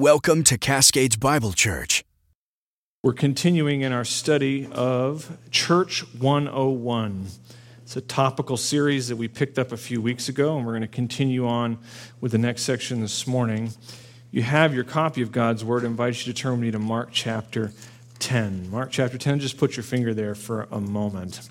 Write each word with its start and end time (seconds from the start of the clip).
Welcome 0.00 0.44
to 0.44 0.56
Cascades 0.56 1.16
Bible 1.16 1.52
Church. 1.52 2.06
We're 3.02 3.12
continuing 3.12 3.82
in 3.82 3.92
our 3.92 4.06
study 4.06 4.66
of 4.72 5.36
Church 5.50 6.06
101. 6.14 7.26
It's 7.82 7.96
a 7.98 8.00
topical 8.00 8.56
series 8.56 9.08
that 9.08 9.16
we 9.16 9.28
picked 9.28 9.58
up 9.58 9.72
a 9.72 9.76
few 9.76 10.00
weeks 10.00 10.30
ago, 10.30 10.56
and 10.56 10.64
we're 10.64 10.72
going 10.72 10.80
to 10.80 10.88
continue 10.88 11.46
on 11.46 11.76
with 12.18 12.32
the 12.32 12.38
next 12.38 12.62
section 12.62 13.02
this 13.02 13.26
morning. 13.26 13.72
You 14.30 14.40
have 14.40 14.74
your 14.74 14.84
copy 14.84 15.20
of 15.20 15.32
God's 15.32 15.66
Word. 15.66 15.84
I 15.84 15.88
invite 15.88 16.26
you 16.26 16.32
to 16.32 16.34
turn 16.42 16.52
with 16.52 16.60
me 16.60 16.70
to 16.70 16.78
Mark 16.78 17.10
chapter 17.12 17.74
10. 18.20 18.70
Mark 18.70 18.90
chapter 18.90 19.18
10, 19.18 19.38
just 19.40 19.58
put 19.58 19.76
your 19.76 19.84
finger 19.84 20.14
there 20.14 20.34
for 20.34 20.66
a 20.70 20.80
moment. 20.80 21.50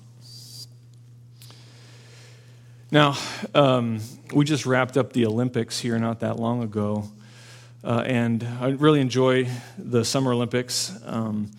Now, 2.90 3.16
um, 3.54 4.00
we 4.34 4.44
just 4.44 4.66
wrapped 4.66 4.96
up 4.96 5.12
the 5.12 5.24
Olympics 5.24 5.78
here 5.78 6.00
not 6.00 6.18
that 6.18 6.40
long 6.40 6.64
ago, 6.64 7.12
uh, 7.82 8.04
and 8.06 8.46
I 8.60 8.70
really 8.70 9.00
enjoy 9.00 9.48
the 9.78 10.04
Summer 10.04 10.32
Olympics. 10.32 10.92
Um, 11.04 11.50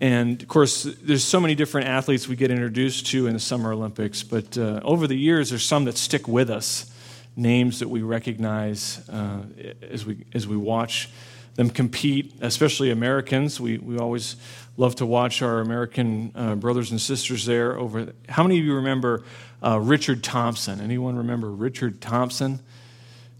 and 0.00 0.40
of 0.40 0.48
course, 0.48 0.84
there's 0.84 1.24
so 1.24 1.40
many 1.40 1.54
different 1.54 1.88
athletes 1.88 2.28
we 2.28 2.36
get 2.36 2.50
introduced 2.50 3.06
to 3.08 3.26
in 3.26 3.34
the 3.34 3.40
Summer 3.40 3.72
Olympics, 3.72 4.22
but 4.22 4.56
uh, 4.56 4.80
over 4.84 5.06
the 5.06 5.16
years, 5.16 5.50
there's 5.50 5.64
some 5.64 5.84
that 5.86 5.98
stick 5.98 6.28
with 6.28 6.50
us, 6.50 6.90
names 7.36 7.80
that 7.80 7.88
we 7.88 8.02
recognize 8.02 9.08
uh, 9.08 9.42
as, 9.82 10.06
we, 10.06 10.24
as 10.32 10.46
we 10.46 10.56
watch 10.56 11.10
them 11.54 11.68
compete, 11.68 12.32
especially 12.40 12.90
Americans. 12.90 13.60
We, 13.60 13.78
we 13.78 13.98
always 13.98 14.36
love 14.76 14.94
to 14.96 15.06
watch 15.06 15.42
our 15.42 15.60
American 15.60 16.32
uh, 16.34 16.54
brothers 16.54 16.90
and 16.90 17.00
sisters 17.00 17.44
there. 17.44 17.76
Over 17.78 18.12
how 18.28 18.42
many 18.42 18.58
of 18.58 18.64
you 18.64 18.74
remember 18.76 19.24
uh, 19.62 19.78
Richard 19.78 20.22
Thompson? 20.22 20.80
Anyone 20.80 21.16
remember 21.16 21.50
Richard 21.50 22.00
Thompson? 22.00 22.60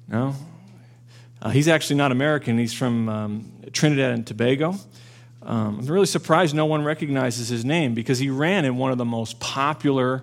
No. 0.09 0.35
Uh, 1.43 1.51
he's 1.51 1.67
actually 1.67 1.97
not 1.97 2.13
American. 2.13 2.57
He's 2.57 2.73
from 2.73 3.09
um, 3.09 3.53
Trinidad 3.73 4.13
and 4.13 4.25
Tobago. 4.25 4.77
Um, 5.43 5.81
I'm 5.81 5.87
really 5.87 6.07
surprised 6.07 6.55
no 6.55 6.67
one 6.67 6.85
recognizes 6.85 7.49
his 7.49 7.65
name 7.65 7.95
because 7.95 8.21
he 8.21 8.31
ran 8.31 8.65
in 8.65 8.77
one 8.77 8.93
of 8.93 8.99
the 8.99 9.05
most 9.05 9.41
popular, 9.41 10.23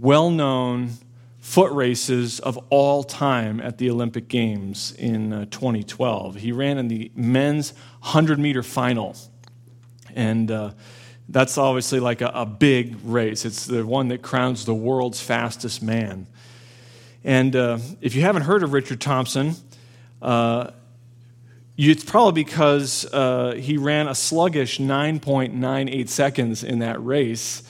well-known 0.00 0.90
foot 1.38 1.70
races 1.70 2.40
of 2.40 2.58
all 2.68 3.04
time 3.04 3.60
at 3.60 3.78
the 3.78 3.90
Olympic 3.90 4.26
Games 4.26 4.92
in 4.98 5.32
uh, 5.32 5.44
2012. 5.52 6.34
He 6.34 6.50
ran 6.50 6.78
in 6.78 6.88
the 6.88 7.12
men's 7.14 7.72
100 8.00 8.40
meter 8.40 8.64
final. 8.64 9.16
And 10.16 10.50
uh, 10.50 10.72
that's 11.28 11.58
obviously 11.58 12.00
like 12.00 12.22
a, 12.22 12.32
a, 12.34 12.44
big 12.44 12.96
race. 13.04 13.44
It's 13.44 13.66
the 13.66 13.86
one 13.86 14.08
that 14.08 14.20
crowns 14.20 14.64
the 14.64 14.74
world's 14.74 15.20
fastest 15.20 15.80
man. 15.80 16.26
And 17.22 17.54
uh, 17.54 17.78
if 18.00 18.16
you 18.16 18.22
haven't 18.22 18.42
heard 18.42 18.64
of 18.64 18.72
Richard 18.72 19.00
Thompson, 19.00 19.54
uh, 20.22 20.70
it's 21.76 22.04
probably 22.04 22.44
because 22.44 23.06
uh, 23.12 23.54
he 23.56 23.78
ran 23.78 24.08
a 24.08 24.14
sluggish 24.14 24.78
9.98 24.78 26.08
seconds 26.08 26.62
in 26.62 26.80
that 26.80 27.02
race 27.04 27.62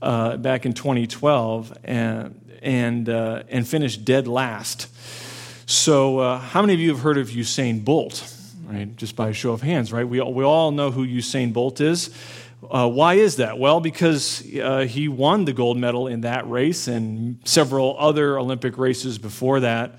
uh, 0.00 0.36
back 0.38 0.64
in 0.64 0.72
2012 0.72 1.76
and, 1.84 2.58
and, 2.62 3.08
uh, 3.08 3.42
and 3.48 3.68
finished 3.68 4.04
dead 4.04 4.26
last. 4.26 4.88
So, 5.68 6.38
how 6.38 6.62
many 6.62 6.74
of 6.74 6.80
you 6.80 6.88
have 6.88 7.00
heard 7.00 7.18
of 7.18 7.28
Usain 7.28 7.84
Bolt? 7.84 8.36
right? 8.70 8.96
Just 8.96 9.16
by 9.16 9.28
a 9.28 9.32
show 9.32 9.52
of 9.52 9.62
hands, 9.62 9.92
right? 9.92 10.06
We, 10.06 10.20
we 10.20 10.44
all 10.44 10.70
know 10.70 10.90
who 10.90 11.06
Usain 11.06 11.52
Bolt 11.52 11.80
is. 11.80 12.14
Uh, 12.70 12.88
why 12.88 13.14
is 13.14 13.36
that? 13.36 13.58
Well, 13.58 13.80
because 13.80 14.46
uh, 14.56 14.80
he 14.80 15.08
won 15.08 15.44
the 15.44 15.52
gold 15.52 15.78
medal 15.78 16.06
in 16.06 16.20
that 16.22 16.48
race 16.48 16.88
and 16.88 17.40
several 17.44 17.96
other 17.98 18.38
Olympic 18.38 18.78
races 18.78 19.18
before 19.18 19.60
that. 19.60 19.98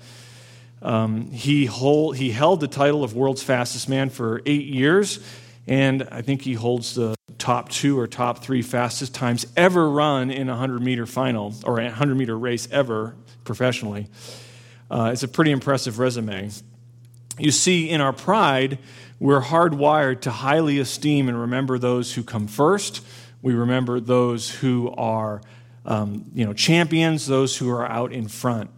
Um, 0.82 1.30
he, 1.30 1.66
hold, 1.66 2.16
he 2.16 2.30
held 2.30 2.60
the 2.60 2.68
title 2.68 3.04
of 3.04 3.14
world's 3.14 3.42
fastest 3.42 3.88
man 3.88 4.10
for 4.10 4.42
eight 4.46 4.66
years, 4.66 5.20
and 5.66 6.08
I 6.10 6.22
think 6.22 6.42
he 6.42 6.54
holds 6.54 6.94
the 6.94 7.14
top 7.38 7.68
two 7.68 7.98
or 7.98 8.06
top 8.06 8.42
three 8.42 8.62
fastest 8.62 9.14
times 9.14 9.46
ever 9.56 9.88
run 9.88 10.30
in 10.30 10.48
a 10.48 10.52
100 10.52 10.82
meter 10.82 11.06
final 11.06 11.54
or 11.64 11.80
a 11.80 11.84
100 11.84 12.16
meter 12.16 12.36
race 12.36 12.68
ever 12.70 13.14
professionally. 13.44 14.08
Uh, 14.90 15.10
it's 15.12 15.22
a 15.22 15.28
pretty 15.28 15.50
impressive 15.50 15.98
resume. 15.98 16.50
You 17.38 17.50
see, 17.50 17.88
in 17.88 18.00
our 18.00 18.12
pride, 18.12 18.78
we're 19.18 19.40
hardwired 19.40 20.20
to 20.22 20.30
highly 20.30 20.78
esteem 20.78 21.28
and 21.28 21.40
remember 21.40 21.78
those 21.78 22.14
who 22.14 22.22
come 22.22 22.46
first. 22.46 23.04
We 23.40 23.54
remember 23.54 24.00
those 24.00 24.50
who 24.50 24.90
are 24.90 25.40
um, 25.84 26.26
you 26.34 26.44
know, 26.44 26.52
champions, 26.52 27.26
those 27.26 27.56
who 27.56 27.70
are 27.70 27.86
out 27.86 28.12
in 28.12 28.28
front. 28.28 28.70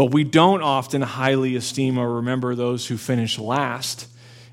But 0.00 0.12
we 0.12 0.24
don't 0.24 0.62
often 0.62 1.02
highly 1.02 1.56
esteem 1.56 1.98
or 1.98 2.14
remember 2.14 2.54
those 2.54 2.86
who 2.86 2.96
finish 2.96 3.38
last. 3.38 4.08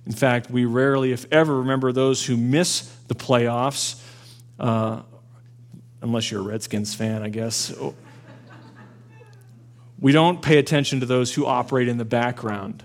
In 0.06 0.12
fact, 0.12 0.52
we 0.52 0.66
rarely, 0.66 1.14
if 1.14 1.26
ever, 1.32 1.60
remember 1.60 1.94
those 1.94 2.26
who 2.26 2.36
miss 2.36 2.94
the 3.08 3.16
playoffs, 3.16 4.04
uh, 4.60 5.04
unless 6.02 6.30
you're 6.30 6.42
a 6.42 6.44
Redskins 6.44 6.94
fan, 6.94 7.24
I 7.24 7.30
guess. 7.30 7.74
We 9.98 10.12
don't 10.12 10.42
pay 10.42 10.58
attention 10.58 11.00
to 11.00 11.06
those 11.06 11.34
who 11.34 11.46
operate 11.46 11.88
in 11.88 11.98
the 11.98 12.04
background. 12.04 12.84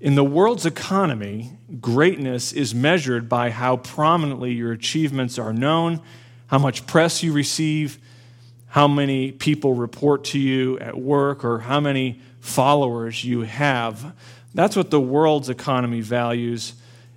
In 0.00 0.14
the 0.14 0.22
world's 0.22 0.66
economy, 0.66 1.58
greatness 1.80 2.52
is 2.52 2.76
measured 2.76 3.28
by 3.28 3.50
how 3.50 3.78
prominently 3.78 4.52
your 4.52 4.70
achievements 4.70 5.36
are 5.36 5.52
known, 5.52 6.00
how 6.46 6.60
much 6.60 6.86
press 6.86 7.24
you 7.24 7.32
receive, 7.32 7.98
how 8.68 8.86
many 8.86 9.32
people 9.32 9.74
report 9.74 10.24
to 10.24 10.38
you 10.38 10.78
at 10.78 10.98
work, 10.98 11.44
or 11.44 11.60
how 11.60 11.80
many 11.80 12.20
followers 12.40 13.24
you 13.24 13.42
have. 13.42 14.14
That's 14.54 14.76
what 14.76 14.90
the 14.90 15.00
world's 15.00 15.48
economy 15.48 16.00
values 16.00 16.74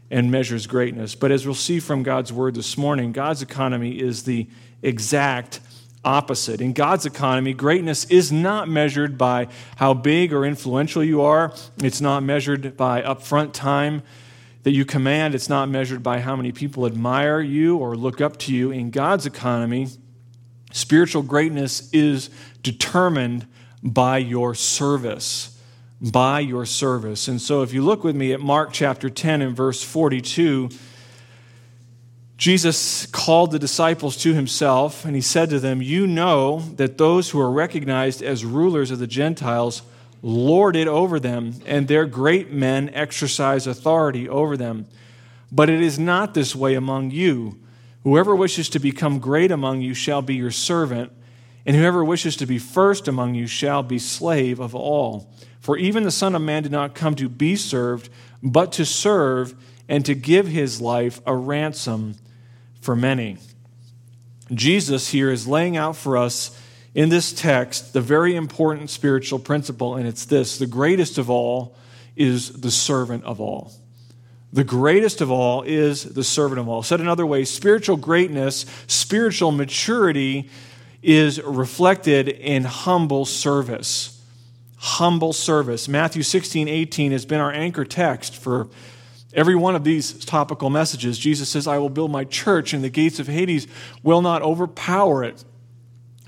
and 0.09 0.29
measures 0.29 0.67
greatness. 0.67 1.15
But 1.15 1.31
as 1.31 1.45
we'll 1.45 1.55
see 1.55 1.79
from 1.79 2.03
God's 2.03 2.33
word 2.33 2.55
this 2.55 2.77
morning, 2.77 3.11
God's 3.11 3.41
economy 3.41 3.99
is 3.99 4.23
the 4.23 4.47
exact 4.81 5.61
opposite. 6.03 6.61
In 6.61 6.73
God's 6.73 7.05
economy, 7.05 7.53
greatness 7.53 8.05
is 8.05 8.31
not 8.31 8.67
measured 8.67 9.17
by 9.17 9.47
how 9.77 9.93
big 9.93 10.33
or 10.33 10.45
influential 10.45 11.03
you 11.03 11.21
are, 11.21 11.53
it's 11.77 12.01
not 12.01 12.23
measured 12.23 12.75
by 12.75 13.01
upfront 13.01 13.53
time 13.53 14.01
that 14.63 14.71
you 14.71 14.85
command, 14.85 15.33
it's 15.33 15.49
not 15.49 15.69
measured 15.69 16.03
by 16.03 16.19
how 16.19 16.35
many 16.35 16.51
people 16.51 16.85
admire 16.85 17.39
you 17.39 17.77
or 17.77 17.95
look 17.95 18.21
up 18.21 18.37
to 18.37 18.53
you. 18.53 18.71
In 18.71 18.91
God's 18.91 19.25
economy, 19.25 19.87
spiritual 20.71 21.21
greatness 21.23 21.89
is 21.93 22.29
determined 22.63 23.45
by 23.83 24.17
your 24.17 24.55
service. 24.55 25.57
By 26.01 26.39
your 26.39 26.65
service. 26.65 27.27
And 27.27 27.39
so, 27.39 27.61
if 27.61 27.73
you 27.73 27.83
look 27.83 28.03
with 28.03 28.15
me 28.15 28.33
at 28.33 28.39
Mark 28.39 28.71
chapter 28.73 29.09
10 29.09 29.41
and 29.41 29.55
verse 29.55 29.83
42, 29.83 30.69
Jesus 32.41 33.05
called 33.05 33.51
the 33.51 33.59
disciples 33.59 34.17
to 34.17 34.33
himself, 34.33 35.05
and 35.05 35.13
he 35.13 35.21
said 35.21 35.51
to 35.51 35.59
them, 35.59 35.79
You 35.79 36.07
know 36.07 36.61
that 36.77 36.97
those 36.97 37.29
who 37.29 37.39
are 37.39 37.51
recognized 37.51 38.23
as 38.23 38.43
rulers 38.43 38.89
of 38.89 38.97
the 38.97 39.05
Gentiles 39.05 39.83
lord 40.23 40.75
it 40.75 40.87
over 40.87 41.19
them, 41.19 41.53
and 41.67 41.87
their 41.87 42.07
great 42.07 42.51
men 42.51 42.89
exercise 42.95 43.67
authority 43.67 44.27
over 44.27 44.57
them. 44.57 44.87
But 45.51 45.69
it 45.69 45.81
is 45.81 45.99
not 45.99 46.33
this 46.33 46.55
way 46.55 46.73
among 46.73 47.11
you. 47.11 47.59
Whoever 48.03 48.35
wishes 48.35 48.69
to 48.69 48.79
become 48.79 49.19
great 49.19 49.51
among 49.51 49.81
you 49.81 49.93
shall 49.93 50.21
be 50.21 50.35
your 50.35 50.51
servant, 50.51 51.11
and 51.65 51.75
whoever 51.75 52.03
wishes 52.03 52.35
to 52.37 52.45
be 52.45 52.57
first 52.57 53.07
among 53.07 53.35
you 53.35 53.45
shall 53.45 53.83
be 53.83 53.99
slave 53.99 54.59
of 54.59 54.73
all. 54.73 55.31
For 55.59 55.77
even 55.77 56.03
the 56.03 56.11
Son 56.11 56.33
of 56.33 56.41
Man 56.41 56.63
did 56.63 56.71
not 56.71 56.95
come 56.95 57.15
to 57.15 57.29
be 57.29 57.55
served, 57.55 58.09
but 58.41 58.71
to 58.73 58.85
serve, 58.85 59.53
and 59.87 60.03
to 60.05 60.15
give 60.15 60.47
his 60.47 60.81
life 60.81 61.21
a 61.25 61.35
ransom 61.35 62.15
for 62.79 62.95
many. 62.95 63.37
Jesus 64.51 65.09
here 65.09 65.31
is 65.31 65.47
laying 65.47 65.77
out 65.77 65.95
for 65.95 66.17
us 66.17 66.59
in 66.95 67.09
this 67.09 67.31
text 67.31 67.93
the 67.93 68.01
very 68.01 68.35
important 68.35 68.89
spiritual 68.89 69.39
principle, 69.39 69.95
and 69.95 70.07
it's 70.07 70.25
this 70.25 70.57
the 70.57 70.65
greatest 70.65 71.17
of 71.17 71.29
all 71.29 71.75
is 72.15 72.51
the 72.61 72.71
servant 72.71 73.23
of 73.23 73.39
all. 73.39 73.71
The 74.53 74.63
greatest 74.63 75.21
of 75.21 75.31
all 75.31 75.61
is 75.61 76.03
the 76.03 76.23
servant 76.23 76.59
of 76.59 76.67
all. 76.67 76.83
Said 76.83 76.99
another 76.99 77.25
way, 77.25 77.45
spiritual 77.45 77.97
greatness, 77.97 78.65
spiritual 78.87 79.51
maturity 79.51 80.49
is 81.01 81.41
reflected 81.41 82.27
in 82.27 82.63
humble 82.65 83.25
service. 83.25 84.21
Humble 84.77 85.33
service. 85.33 85.87
Matthew 85.87 86.23
16, 86.23 86.67
18 86.67 87.11
has 87.11 87.25
been 87.25 87.39
our 87.39 87.51
anchor 87.51 87.85
text 87.85 88.35
for 88.35 88.67
Every 89.33 89.55
one 89.55 89.75
of 89.75 89.83
these 89.83 90.25
topical 90.25 90.69
messages, 90.69 91.17
Jesus 91.17 91.47
says, 91.47 91.65
I 91.65 91.77
will 91.77 91.89
build 91.89 92.11
my 92.11 92.25
church, 92.25 92.73
and 92.73 92.83
the 92.83 92.89
gates 92.89 93.19
of 93.19 93.27
Hades 93.27 93.65
will 94.03 94.21
not 94.21 94.41
overpower 94.41 95.23
it. 95.23 95.43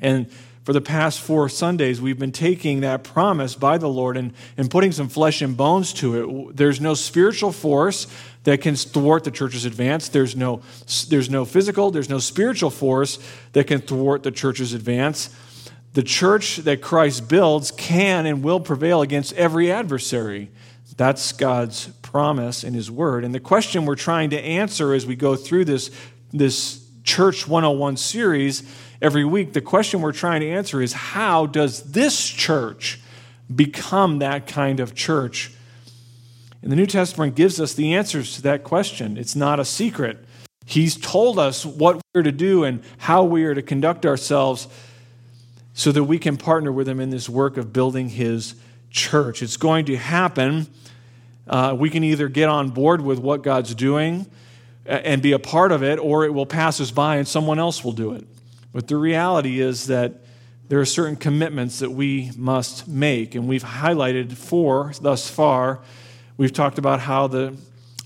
And 0.01 0.29
for 0.63 0.71
the 0.71 0.81
past 0.81 1.19
four 1.19 1.49
Sundays, 1.49 1.99
we've 1.99 2.17
been 2.17 2.31
taking 2.31 2.81
that 2.81 3.03
promise 3.03 3.53
by 3.53 3.77
the 3.77 3.89
Lord 3.89 4.15
and, 4.15 4.33
and 4.55 4.71
putting 4.71 4.93
some 4.93 5.09
flesh 5.09 5.41
and 5.41 5.57
bones 5.57 5.91
to 5.93 6.47
it. 6.49 6.55
There's 6.55 6.79
no 6.79 6.93
spiritual 6.93 7.51
force 7.51 8.07
that 8.45 8.61
can 8.61 8.75
thwart 8.75 9.25
the 9.25 9.31
church's 9.31 9.65
advance. 9.65 10.07
There's 10.07 10.37
no, 10.37 10.61
there's 11.09 11.29
no 11.29 11.43
physical, 11.43 11.91
there's 11.91 12.09
no 12.09 12.19
spiritual 12.19 12.69
force 12.69 13.19
that 13.51 13.67
can 13.67 13.81
thwart 13.81 14.23
the 14.23 14.31
church's 14.31 14.73
advance. 14.73 15.29
The 15.93 16.03
church 16.03 16.57
that 16.57 16.81
Christ 16.81 17.27
builds 17.27 17.71
can 17.71 18.25
and 18.25 18.41
will 18.41 18.59
prevail 18.61 19.01
against 19.01 19.33
every 19.33 19.69
adversary. 19.69 20.49
That's 20.95 21.33
God's 21.33 21.87
promise 22.01 22.63
in 22.63 22.73
His 22.73 22.89
Word. 22.89 23.25
And 23.25 23.35
the 23.35 23.39
question 23.39 23.85
we're 23.85 23.95
trying 23.95 24.29
to 24.29 24.39
answer 24.39 24.93
as 24.93 25.05
we 25.05 25.15
go 25.15 25.35
through 25.35 25.65
this, 25.65 25.91
this 26.31 26.83
Church 27.03 27.47
101 27.47 27.97
series 27.97 28.63
every 29.03 29.25
week, 29.25 29.51
the 29.51 29.61
question 29.61 30.01
we're 30.01 30.13
trying 30.13 30.39
to 30.39 30.49
answer 30.49 30.81
is 30.81 30.93
how 30.93 31.45
does 31.45 31.91
this 31.91 32.27
church 32.27 33.01
become 33.53 34.19
that 34.19 34.47
kind 34.47 34.79
of 34.79 34.95
church? 34.95 35.51
And 36.61 36.71
the 36.71 36.77
New 36.77 36.85
Testament 36.85 37.35
gives 37.35 37.59
us 37.59 37.73
the 37.73 37.93
answers 37.93 38.35
to 38.37 38.41
that 38.43 38.63
question. 38.63 39.17
It's 39.17 39.35
not 39.35 39.59
a 39.59 39.65
secret. 39.65 40.25
He's 40.65 40.95
told 40.95 41.37
us 41.37 41.65
what 41.65 42.01
we're 42.15 42.23
to 42.23 42.31
do 42.31 42.63
and 42.63 42.81
how 42.97 43.25
we 43.25 43.43
are 43.43 43.53
to 43.53 43.61
conduct 43.61 44.05
ourselves 44.05 44.69
so 45.73 45.91
that 45.91 46.05
we 46.05 46.17
can 46.17 46.37
partner 46.37 46.71
with 46.71 46.87
Him 46.87 47.01
in 47.01 47.09
this 47.09 47.27
work 47.27 47.57
of 47.57 47.73
building 47.73 48.07
His 48.07 48.55
church. 48.89 49.43
It's 49.43 49.57
going 49.57 49.85
to 49.85 49.97
happen. 49.97 50.67
Uh, 51.45 51.75
we 51.77 51.89
can 51.89 52.05
either 52.05 52.29
get 52.29 52.47
on 52.47 52.69
board 52.69 53.01
with 53.01 53.19
what 53.19 53.43
God's 53.43 53.75
doing 53.75 54.25
and 54.85 55.21
be 55.21 55.33
a 55.33 55.39
part 55.39 55.73
of 55.73 55.83
it, 55.83 55.99
or 55.99 56.23
it 56.23 56.33
will 56.33 56.45
pass 56.45 56.79
us 56.79 56.91
by 56.91 57.17
and 57.17 57.27
someone 57.27 57.59
else 57.59 57.83
will 57.83 57.91
do 57.91 58.13
it. 58.13 58.25
But 58.73 58.87
the 58.87 58.97
reality 58.97 59.61
is 59.61 59.87
that 59.87 60.23
there 60.67 60.79
are 60.79 60.85
certain 60.85 61.15
commitments 61.15 61.79
that 61.79 61.91
we 61.91 62.31
must 62.35 62.87
make, 62.87 63.35
and 63.35 63.47
we've 63.47 63.63
highlighted 63.63 64.33
four 64.33 64.93
thus 64.99 65.29
far. 65.29 65.79
We've 66.35 66.51
talked 66.51 66.79
about 66.79 67.01
how 67.01 67.27
the 67.27 67.55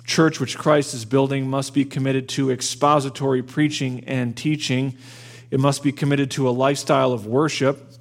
church 0.06 0.40
which 0.40 0.58
Christ 0.58 0.94
is 0.94 1.06
building 1.06 1.50
must 1.50 1.74
be 1.74 1.86
committed 1.86 2.28
to 2.30 2.52
expository 2.52 3.42
preaching 3.42 4.04
and 4.06 4.36
teaching. 4.36 4.98
It 5.50 5.60
must 5.60 5.84
be 5.84 5.92
committed 5.92 6.32
to 6.32 6.50
a 6.50 6.52
lifestyle 6.52 7.14
of 7.14 7.26
worship. 7.26 7.94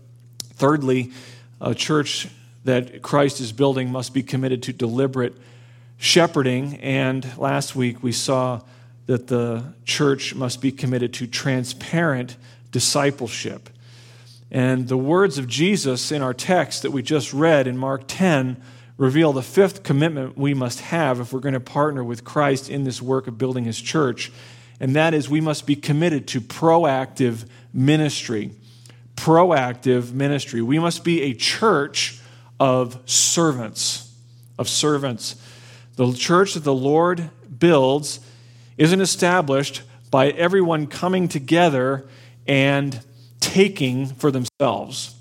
Thirdly, 0.54 1.12
a 1.60 1.74
church 1.74 2.28
that 2.64 3.02
Christ 3.02 3.40
is 3.40 3.52
building 3.52 3.90
must 3.90 4.12
be 4.12 4.22
committed 4.22 4.64
to 4.64 4.72
deliberate 4.72 5.34
shepherding. 5.98 6.80
And 6.80 7.26
last 7.38 7.76
week 7.76 8.02
we 8.02 8.12
saw 8.12 8.62
that 9.06 9.28
the 9.28 9.74
church 9.84 10.34
must 10.34 10.60
be 10.60 10.72
committed 10.72 11.12
to 11.14 11.26
transparent 11.26 12.36
discipleship. 12.76 13.70
And 14.50 14.86
the 14.86 14.98
words 14.98 15.38
of 15.38 15.48
Jesus 15.48 16.12
in 16.12 16.20
our 16.20 16.34
text 16.34 16.82
that 16.82 16.90
we 16.90 17.02
just 17.02 17.32
read 17.32 17.66
in 17.66 17.78
Mark 17.78 18.02
10 18.06 18.62
reveal 18.98 19.32
the 19.32 19.40
fifth 19.40 19.82
commitment 19.82 20.36
we 20.36 20.52
must 20.52 20.82
have 20.82 21.18
if 21.18 21.32
we're 21.32 21.40
going 21.40 21.54
to 21.54 21.58
partner 21.60 22.04
with 22.04 22.22
Christ 22.22 22.68
in 22.68 22.84
this 22.84 23.00
work 23.00 23.28
of 23.28 23.38
building 23.38 23.64
his 23.64 23.80
church. 23.80 24.30
And 24.78 24.94
that 24.94 25.14
is 25.14 25.26
we 25.26 25.40
must 25.40 25.64
be 25.64 25.74
committed 25.74 26.28
to 26.28 26.40
proactive 26.42 27.48
ministry. 27.72 28.50
Proactive 29.16 30.12
ministry. 30.12 30.60
We 30.60 30.78
must 30.78 31.02
be 31.02 31.22
a 31.22 31.32
church 31.32 32.20
of 32.60 33.00
servants. 33.06 34.14
Of 34.58 34.68
servants. 34.68 35.36
The 35.94 36.12
church 36.12 36.52
that 36.52 36.64
the 36.64 36.74
Lord 36.74 37.30
builds 37.58 38.20
isn't 38.76 39.00
established 39.00 39.80
by 40.10 40.28
everyone 40.28 40.88
coming 40.88 41.26
together 41.26 42.06
and 42.46 43.00
taking 43.40 44.06
for 44.06 44.30
themselves. 44.30 45.14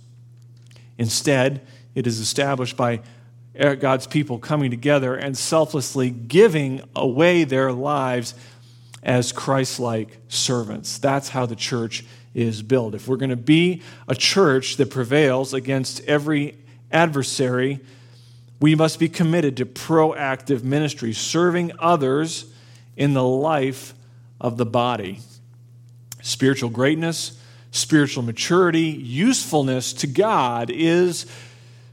Instead, 0.97 1.65
it 1.93 2.07
is 2.07 2.19
established 2.19 2.77
by 2.77 3.01
er, 3.59 3.75
God's 3.75 4.07
people 4.07 4.39
coming 4.39 4.71
together 4.71 5.15
and 5.15 5.37
selflessly 5.37 6.09
giving 6.09 6.81
away 6.95 7.43
their 7.43 7.71
lives 7.71 8.33
as 9.03 9.31
Christ 9.31 9.79
like 9.79 10.17
servants. 10.27 10.97
That's 10.97 11.29
how 11.29 11.45
the 11.45 11.55
church 11.55 12.03
is 12.33 12.61
built. 12.61 12.95
If 12.95 13.07
we're 13.07 13.17
going 13.17 13.29
to 13.29 13.35
be 13.35 13.81
a 14.07 14.15
church 14.15 14.77
that 14.77 14.89
prevails 14.89 15.53
against 15.53 16.03
every 16.05 16.57
adversary, 16.91 17.79
we 18.59 18.75
must 18.75 18.99
be 18.99 19.09
committed 19.09 19.57
to 19.57 19.65
proactive 19.65 20.63
ministry, 20.63 21.13
serving 21.13 21.71
others 21.79 22.45
in 22.97 23.13
the 23.13 23.23
life 23.23 23.93
of 24.39 24.57
the 24.57 24.65
body. 24.65 25.19
Spiritual 26.25 26.71
greatness, 26.71 27.39
spiritual 27.69 28.23
maturity, 28.23 28.87
usefulness 28.87 29.93
to 29.93 30.07
God 30.07 30.71
is 30.71 31.27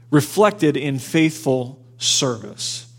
reflected 0.09 0.75
in 0.75 0.97
faithful 0.97 1.79
service. 1.99 2.91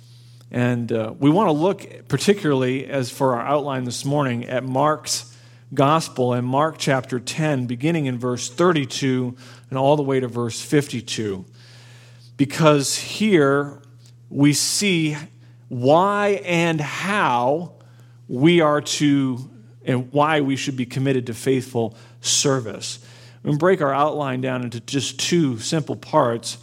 And 0.53 0.93
uh, 0.93 1.13
we 1.19 1.31
want 1.31 1.49
to 1.49 1.53
look 1.53 2.07
particularly, 2.07 2.87
as 2.87 3.11
for 3.11 3.35
our 3.35 3.45
outline 3.45 3.83
this 3.83 4.05
morning, 4.05 4.45
at 4.45 4.63
Mark's 4.63 5.37
gospel 5.75 6.35
in 6.35 6.45
Mark 6.45 6.77
chapter 6.79 7.19
10, 7.19 7.67
beginning 7.67 8.07
in 8.07 8.17
verse 8.17 8.49
32 8.49 9.37
and 9.71 9.77
all 9.77 9.97
the 9.97 10.05
way 10.05 10.21
to 10.21 10.29
verse 10.29 10.61
52. 10.61 11.45
Because 12.37 12.97
here 12.97 13.83
we 14.31 14.53
see 14.53 15.17
why 15.69 16.41
and 16.45 16.81
how 16.81 17.73
we 18.29 18.61
are 18.61 18.81
to, 18.81 19.51
and 19.85 20.13
why 20.13 20.41
we 20.41 20.57
should 20.57 20.77
be 20.77 20.87
committed 20.87 21.27
to 21.27 21.35
faithful 21.35 21.97
service. 22.21 23.05
We 23.43 23.57
break 23.57 23.83
our 23.83 23.93
outline 23.93 24.41
down 24.41 24.63
into 24.63 24.81
just 24.81 25.21
two 25.21 25.59
simple 25.59 25.97
parts. 25.97 26.57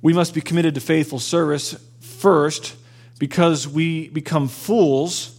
We 0.00 0.12
must 0.12 0.34
be 0.34 0.40
committed 0.40 0.74
to 0.76 0.80
faithful 0.80 1.18
service 1.18 1.74
first 2.00 2.76
because 3.18 3.66
we 3.66 4.08
become 4.08 4.48
fools 4.48 5.38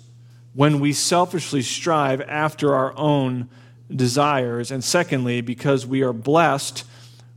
when 0.54 0.80
we 0.82 0.92
selfishly 0.92 1.62
strive 1.62 2.22
after 2.22 2.76
our 2.76 2.96
own 2.98 3.50
desires. 3.94 4.72
And 4.72 4.84
secondly, 4.84 5.42
because 5.42 5.86
we 5.86 6.02
are 6.02 6.14
blessed 6.14 6.84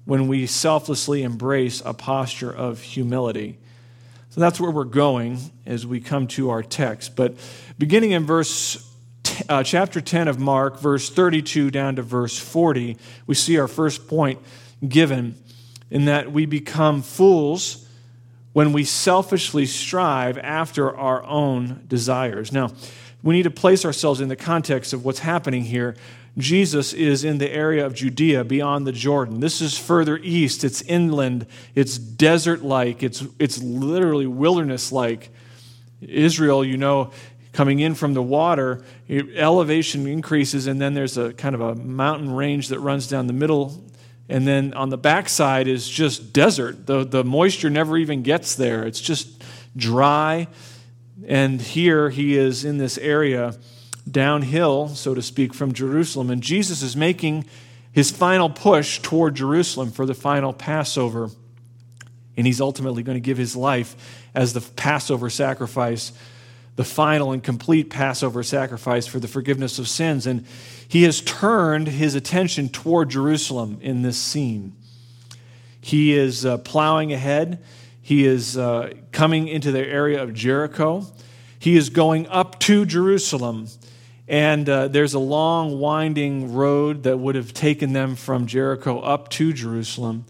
when 0.05 0.27
we 0.27 0.47
selflessly 0.47 1.23
embrace 1.23 1.81
a 1.85 1.95
posture 1.95 2.53
of 2.53 2.81
humility. 2.81 3.59
So 4.31 4.41
that's 4.41 4.61
where 4.61 4.71
we're 4.71 4.85
going 4.85 5.39
as 5.65 5.87
we 5.87 6.01
come 6.01 6.27
to 6.29 6.51
our 6.51 6.63
text. 6.63 7.15
But 7.15 7.37
beginning 7.79 8.11
in 8.11 8.27
verse 8.27 8.94
uh, 9.49 9.63
chapter 9.63 10.01
10 10.01 10.29
of 10.29 10.39
Mark, 10.39 10.79
verse 10.79 11.11
32 11.11 11.71
down 11.71 11.97
to 11.97 12.03
verse 12.03 12.39
40, 12.39 12.97
we 13.27 13.35
see 13.35 13.59
our 13.59 13.69
first 13.69 14.09
point 14.09 14.39
given 14.87 15.35
in 15.91 16.07
that 16.07 16.33
we 16.33 16.47
become 16.47 17.03
fools 17.03 17.89
when 18.53 18.73
we 18.73 18.85
selfishly 18.85 19.67
strive 19.67 20.39
after 20.39 20.97
our 20.97 21.25
own 21.25 21.85
desires. 21.89 22.53
Now, 22.53 22.71
we 23.23 23.35
need 23.35 23.45
to 23.45 23.51
place 23.51 23.85
ourselves 23.85 24.21
in 24.21 24.29
the 24.29 24.37
context 24.37 24.93
of 24.93 25.05
what's 25.05 25.21
happening 25.21 25.65
here. 25.65 25.97
Jesus 26.37 26.93
is 26.93 27.25
in 27.25 27.39
the 27.39 27.51
area 27.51 27.87
of 27.87 27.95
Judea 27.95 28.45
beyond 28.45 28.87
the 28.87 28.93
Jordan. 28.93 29.41
This 29.41 29.61
is 29.61 29.79
further 29.79 30.19
east, 30.19 30.65
it's 30.65 30.83
inland, 30.83 31.47
it's 31.75 31.97
desert 31.97 32.63
like, 32.63 33.03
it's, 33.03 33.25
it's 33.39 33.63
literally 33.63 34.27
wilderness 34.27 34.93
like. 34.93 35.31
Israel, 36.01 36.65
you 36.65 36.77
know, 36.77 37.13
coming 37.55 37.81
in 37.81 37.95
from 37.95 38.13
the 38.13 38.23
water, 38.23 38.85
elevation 39.09 40.07
increases, 40.07 40.67
and 40.67 40.79
then 40.79 40.93
there's 40.93 41.17
a 41.17 41.33
kind 41.33 41.55
of 41.55 41.63
a 41.63 41.75
mountain 41.75 42.31
range 42.31 42.69
that 42.69 42.81
runs 42.81 43.09
down 43.09 43.27
the 43.27 43.33
middle 43.33 43.83
and 44.29 44.47
then 44.47 44.73
on 44.75 44.89
the 44.89 44.97
backside 44.97 45.69
is 45.69 45.89
just 45.89 46.33
desert. 46.33 46.87
The, 46.87 47.05
the 47.05 47.25
moisture 47.25 47.71
never 47.71 47.97
even 47.99 48.23
gets 48.23 48.55
there, 48.55 48.85
it's 48.85 49.01
just 49.01 49.43
dry. 49.77 50.49
And 51.27 51.61
here 51.61 52.11
he 52.11 52.37
is 52.37 52.65
in 52.65 52.79
this 52.79 52.99
area 52.99 53.57
downhill, 54.11 54.89
so 54.89 55.15
to 55.15 55.23
speak, 55.23 55.55
from 55.55 55.73
Jerusalem. 55.73 56.31
And 56.31 56.43
Jesus 56.43 56.83
is 56.83 56.97
making 56.97 57.47
his 57.93 58.11
final 58.11 58.51
push 58.51 58.99
toward 59.01 59.37
Jerusalem 59.37 59.91
for 59.91 60.05
the 60.05 60.15
final 60.15 60.53
Passover. 60.53 61.31
And 62.37 62.47
he's 62.47 62.61
ultimately 62.61 63.03
going 63.03 63.17
to 63.17 63.21
give 63.21 63.39
his 63.39 63.55
life 63.55 64.27
as 64.35 64.53
the 64.53 64.61
Passover 64.61 65.31
sacrifice, 65.31 66.13
the 66.77 66.85
final 66.85 67.33
and 67.33 67.43
complete 67.43 67.89
Passover 67.91 68.43
sacrifice 68.43 69.07
for 69.07 69.21
the 69.21 69.29
forgiveness 69.29 69.79
of 69.79 69.89
sins. 69.89 70.27
And 70.27 70.45
he 70.89 71.05
has 71.05 71.21
turned 71.21 71.89
his 71.89 72.15
attention 72.15 72.69
toward 72.69 73.11
Jerusalem 73.11 73.79
in 73.81 74.03
this 74.03 74.19
scene. 74.19 74.75
He 75.81 76.15
is 76.15 76.45
uh, 76.45 76.59
plowing 76.59 77.13
ahead. 77.13 77.63
He 78.01 78.25
is 78.27 78.57
uh, 78.57 78.95
coming 79.13 79.49
into 79.49 79.71
the 79.71 79.87
area 79.87 80.23
of 80.23 80.35
Jericho. 80.35 81.07
He 81.59 81.77
is 81.77 81.91
going 81.91 82.27
up 82.29 82.59
to 82.61 82.85
Jerusalem. 82.85 83.69
And 84.27 84.69
uh, 84.69 84.89
there's 84.89 85.15
a 85.15 85.19
long, 85.19 85.79
winding 85.79 86.55
road 86.55 87.03
that 87.05 87.19
would 87.19 87.35
have 87.35 87.53
taken 87.53 87.93
them 87.93 88.17
from 88.17 88.47
Jericho 88.47 89.01
up 89.01 89.29
to 89.31 89.53
Jerusalem. 89.53 90.25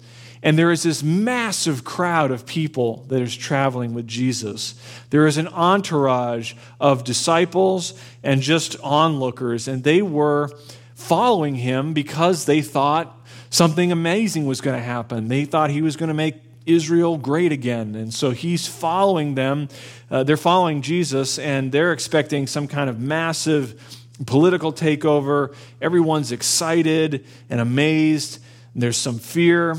And 0.45 0.59
there 0.59 0.71
is 0.71 0.83
this 0.83 1.03
massive 1.03 1.85
crowd 1.85 2.31
of 2.31 2.45
people 2.45 3.07
that 3.09 3.23
is 3.23 3.35
traveling 3.35 3.95
with 3.95 4.07
Jesus. 4.07 4.75
There 5.09 5.27
is 5.27 5.39
an 5.39 5.49
entourage 5.49 6.53
of 6.79 7.03
disciples 7.03 7.99
and 8.23 8.43
just 8.43 8.79
onlookers, 8.81 9.67
and 9.67 9.83
they 9.83 10.03
were 10.03 10.51
following 10.95 11.55
him 11.55 11.95
because 11.95 12.45
they 12.45 12.61
thought 12.61 13.19
something 13.49 13.91
amazing 13.91 14.45
was 14.45 14.61
going 14.61 14.77
to 14.77 14.85
happen. 14.85 15.29
They 15.29 15.47
thought 15.47 15.71
he 15.71 15.81
was 15.81 15.97
going 15.97 16.09
to 16.09 16.15
make 16.15 16.35
Israel 16.67 17.17
great 17.17 17.51
again. 17.51 17.95
And 17.95 18.13
so 18.13 18.31
he's 18.31 18.67
following 18.67 19.37
them. 19.37 19.69
Uh, 20.11 20.25
they're 20.25 20.37
following 20.37 20.83
Jesus, 20.83 21.39
and 21.39 21.73
they're 21.73 21.93
expecting 21.93 22.47
some 22.47 22.69
kind 22.69 22.91
of 22.91 23.01
massive 23.01 24.03
political 24.27 24.75
takeover. 24.75 25.55
Everyone's 25.81 26.33
excited 26.33 27.25
and 27.49 27.63
amazed. 27.63 28.41
There's 28.75 28.99
some 28.99 29.19
fear. 29.19 29.79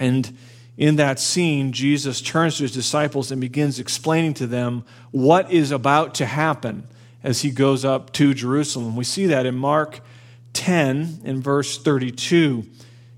And 0.00 0.36
in 0.76 0.96
that 0.96 1.20
scene, 1.20 1.72
Jesus 1.72 2.20
turns 2.20 2.56
to 2.56 2.64
his 2.64 2.72
disciples 2.72 3.30
and 3.30 3.40
begins 3.40 3.78
explaining 3.78 4.34
to 4.34 4.46
them 4.48 4.84
what 5.12 5.52
is 5.52 5.70
about 5.70 6.14
to 6.16 6.26
happen 6.26 6.88
as 7.22 7.42
he 7.42 7.50
goes 7.50 7.84
up 7.84 8.12
to 8.14 8.34
Jerusalem. 8.34 8.96
We 8.96 9.04
see 9.04 9.26
that 9.26 9.46
in 9.46 9.54
Mark 9.54 10.00
10 10.54 11.20
in 11.24 11.42
verse 11.42 11.78
32. 11.78 12.64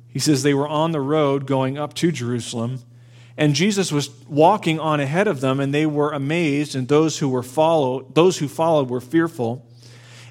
He 0.09 0.19
says 0.19 0.43
they 0.43 0.55
were 0.55 0.69
on 0.69 0.93
the 0.93 1.01
road 1.01 1.47
going 1.47 1.79
up 1.79 1.95
to 1.95 2.13
Jerusalem, 2.13 2.81
and 3.37 3.55
Jesus 3.55 3.91
was 3.91 4.11
walking 4.27 4.79
on 4.79 5.01
ahead 5.01 5.27
of 5.27 5.41
them, 5.41 5.59
and 5.59 5.73
they 5.73 5.87
were 5.87 6.13
amazed, 6.13 6.75
and 6.75 6.89
those 6.89 7.19
who 7.19 7.29
were 7.29 7.43
follow, 7.43 8.03
those 8.13 8.39
who 8.39 8.49
followed 8.49 8.91
were 8.91 9.01
fearful. 9.01 9.67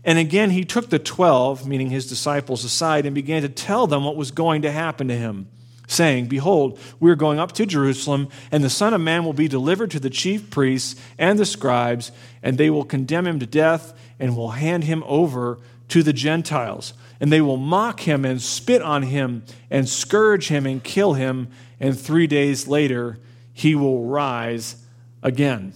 And 0.04 0.20
again 0.20 0.52
he 0.52 0.66
took 0.66 0.90
the 0.90 1.00
12, 1.00 1.68
meaning 1.68 1.90
his 1.90 2.08
disciples, 2.08 2.64
aside 2.64 3.06
and 3.06 3.16
began 3.16 3.42
to 3.42 3.50
tell 3.50 3.88
them 3.88 4.04
what 4.04 4.16
was 4.16 4.32
going 4.32 4.62
to 4.64 4.72
happen 4.72 5.08
to 5.08 5.16
him, 5.16 5.48
saying, 5.92 6.28
Behold, 6.28 6.80
we 7.00 7.12
are 7.12 7.16
going 7.16 7.40
up 7.40 7.52
to 7.54 7.66
Jerusalem, 7.66 8.30
and 8.52 8.64
the 8.64 8.70
Son 8.70 8.94
of 8.94 9.02
Man 9.02 9.26
will 9.26 9.34
be 9.34 9.48
delivered 9.48 9.92
to 9.92 10.00
the 10.00 10.10
chief 10.10 10.50
priests 10.50 11.00
and 11.18 11.38
the 11.38 11.46
scribes, 11.46 12.12
and 12.42 12.58
they 12.58 12.70
will 12.70 12.86
condemn 12.86 13.28
him 13.28 13.40
to 13.40 13.46
death 13.46 13.94
and 14.20 14.36
will 14.36 14.52
hand 14.52 14.86
him 14.86 15.04
over 15.06 15.60
to 15.90 16.02
the 16.02 16.14
Gentiles. 16.14 16.94
And 17.20 17.32
they 17.32 17.42
will 17.42 17.58
mock 17.58 18.02
him 18.02 18.26
and 18.26 18.42
spit 18.42 18.82
on 18.82 19.04
him 19.04 19.44
and 19.70 19.88
scourge 19.88 20.48
him 20.48 20.66
and 20.66 20.84
kill 20.84 21.14
him. 21.14 21.50
And 21.80 22.00
three 22.00 22.26
days 22.26 22.68
later, 22.68 23.20
he 23.54 23.76
will 23.76 24.06
rise 24.06 24.78
again. 25.22 25.74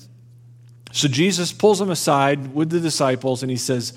So 0.92 1.08
Jesus 1.08 1.52
pulls 1.52 1.82
him 1.82 1.92
aside 1.92 2.56
with 2.56 2.70
the 2.70 2.80
disciples 2.80 3.44
and 3.44 3.52
he 3.52 3.58
says, 3.58 3.94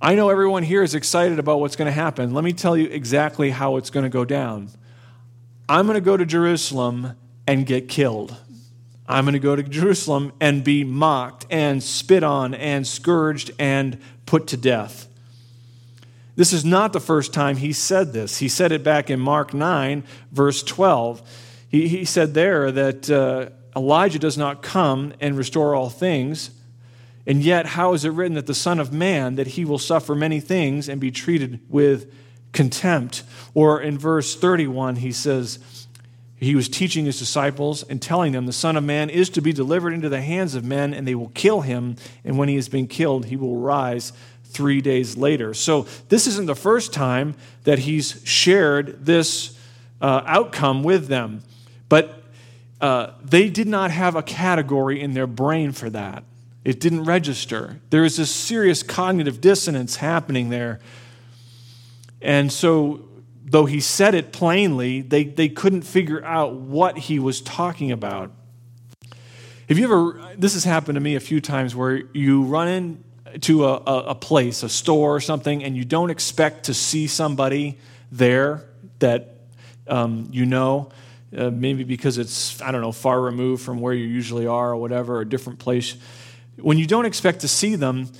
I 0.00 0.14
know 0.14 0.28
everyone 0.28 0.62
here 0.62 0.82
is 0.82 0.94
excited 0.94 1.38
about 1.38 1.60
what's 1.60 1.76
going 1.76 1.86
to 1.86 1.92
happen. 1.92 2.34
Let 2.34 2.44
me 2.44 2.52
tell 2.52 2.76
you 2.76 2.88
exactly 2.88 3.50
how 3.50 3.76
it's 3.76 3.90
going 3.90 4.04
to 4.04 4.10
go 4.10 4.24
down. 4.24 4.68
I'm 5.68 5.86
going 5.86 5.96
to 5.96 6.00
go 6.00 6.16
to 6.16 6.24
Jerusalem 6.24 7.12
and 7.46 7.66
get 7.66 7.88
killed. 7.88 8.34
I'm 9.06 9.24
going 9.24 9.34
to 9.34 9.38
go 9.38 9.54
to 9.54 9.62
Jerusalem 9.62 10.32
and 10.40 10.64
be 10.64 10.82
mocked 10.82 11.46
and 11.50 11.82
spit 11.82 12.22
on 12.22 12.54
and 12.54 12.86
scourged 12.86 13.50
and 13.58 14.00
put 14.24 14.46
to 14.48 14.56
death. 14.56 15.08
This 16.36 16.52
is 16.52 16.64
not 16.64 16.92
the 16.92 17.00
first 17.00 17.34
time 17.34 17.56
he 17.56 17.72
said 17.72 18.12
this. 18.12 18.38
He 18.38 18.48
said 18.48 18.72
it 18.72 18.82
back 18.82 19.10
in 19.10 19.20
Mark 19.20 19.52
9, 19.52 20.04
verse 20.32 20.62
12. 20.62 21.20
He, 21.68 21.88
he 21.88 22.04
said 22.04 22.32
there 22.32 22.72
that 22.72 23.10
uh, 23.10 23.50
Elijah 23.76 24.18
does 24.18 24.38
not 24.38 24.62
come 24.62 25.12
and 25.20 25.36
restore 25.36 25.74
all 25.74 25.90
things. 25.90 26.50
And 27.26 27.42
yet, 27.42 27.66
how 27.66 27.92
is 27.92 28.06
it 28.06 28.10
written 28.10 28.36
that 28.36 28.46
the 28.46 28.54
Son 28.54 28.80
of 28.80 28.90
Man, 28.92 29.34
that 29.34 29.48
he 29.48 29.66
will 29.66 29.78
suffer 29.78 30.14
many 30.14 30.40
things 30.40 30.88
and 30.88 30.98
be 30.98 31.10
treated 31.10 31.60
with 31.68 32.10
contempt? 32.52 33.22
Or 33.54 33.80
in 33.80 33.98
verse 33.98 34.34
31, 34.34 34.96
he 34.96 35.12
says, 35.12 35.58
he 36.40 36.54
was 36.54 36.68
teaching 36.68 37.04
his 37.04 37.18
disciples 37.18 37.82
and 37.82 38.00
telling 38.00 38.32
them, 38.32 38.46
The 38.46 38.52
Son 38.52 38.76
of 38.76 38.84
Man 38.84 39.10
is 39.10 39.28
to 39.30 39.40
be 39.40 39.52
delivered 39.52 39.92
into 39.92 40.08
the 40.08 40.20
hands 40.20 40.54
of 40.54 40.64
men, 40.64 40.94
and 40.94 41.06
they 41.06 41.16
will 41.16 41.30
kill 41.30 41.62
him. 41.62 41.96
And 42.24 42.38
when 42.38 42.48
he 42.48 42.54
has 42.54 42.68
been 42.68 42.86
killed, 42.86 43.26
he 43.26 43.36
will 43.36 43.56
rise 43.56 44.12
three 44.44 44.80
days 44.80 45.16
later. 45.16 45.52
So, 45.52 45.86
this 46.08 46.26
isn't 46.28 46.46
the 46.46 46.54
first 46.54 46.92
time 46.92 47.34
that 47.64 47.80
he's 47.80 48.22
shared 48.24 49.04
this 49.04 49.58
uh, 50.00 50.22
outcome 50.26 50.84
with 50.84 51.08
them, 51.08 51.42
but 51.88 52.22
uh, 52.80 53.12
they 53.24 53.48
did 53.48 53.66
not 53.66 53.90
have 53.90 54.14
a 54.14 54.22
category 54.22 55.00
in 55.00 55.14
their 55.14 55.26
brain 55.26 55.72
for 55.72 55.90
that. 55.90 56.22
It 56.64 56.78
didn't 56.78 57.04
register. 57.04 57.80
There 57.90 58.04
is 58.04 58.18
a 58.20 58.26
serious 58.26 58.84
cognitive 58.84 59.40
dissonance 59.40 59.96
happening 59.96 60.50
there. 60.50 60.78
And 62.20 62.52
so, 62.52 63.08
though 63.44 63.66
he 63.66 63.80
said 63.80 64.14
it 64.14 64.32
plainly, 64.32 65.00
they, 65.00 65.24
they 65.24 65.48
couldn't 65.48 65.82
figure 65.82 66.24
out 66.24 66.54
what 66.54 66.98
he 66.98 67.18
was 67.18 67.40
talking 67.40 67.92
about. 67.92 68.32
Have 69.68 69.78
you 69.78 69.84
ever, 69.84 70.34
this 70.36 70.54
has 70.54 70.64
happened 70.64 70.96
to 70.96 71.00
me 71.00 71.14
a 71.14 71.20
few 71.20 71.40
times 71.40 71.76
where 71.76 72.02
you 72.12 72.42
run 72.44 72.68
in 72.68 73.04
to 73.42 73.66
a, 73.66 73.74
a, 73.74 74.14
place, 74.14 74.62
a 74.62 74.68
store 74.68 75.14
or 75.14 75.20
something, 75.20 75.62
and 75.62 75.76
you 75.76 75.84
don't 75.84 76.10
expect 76.10 76.64
to 76.64 76.74
see 76.74 77.06
somebody 77.06 77.78
there 78.10 78.64
that 78.98 79.34
um, 79.86 80.28
you 80.30 80.46
know, 80.46 80.90
uh, 81.36 81.50
maybe 81.50 81.84
because 81.84 82.18
it's, 82.18 82.60
I 82.62 82.70
don't 82.70 82.80
know, 82.80 82.92
far 82.92 83.20
removed 83.20 83.62
from 83.62 83.80
where 83.80 83.92
you 83.92 84.06
usually 84.06 84.46
are 84.46 84.70
or 84.70 84.76
whatever, 84.76 85.16
or 85.16 85.20
a 85.22 85.28
different 85.28 85.58
place. 85.58 85.96
When 86.56 86.78
you 86.78 86.86
don't 86.86 87.04
expect 87.04 87.40
to 87.40 87.48
see 87.48 87.74
them, 87.74 88.10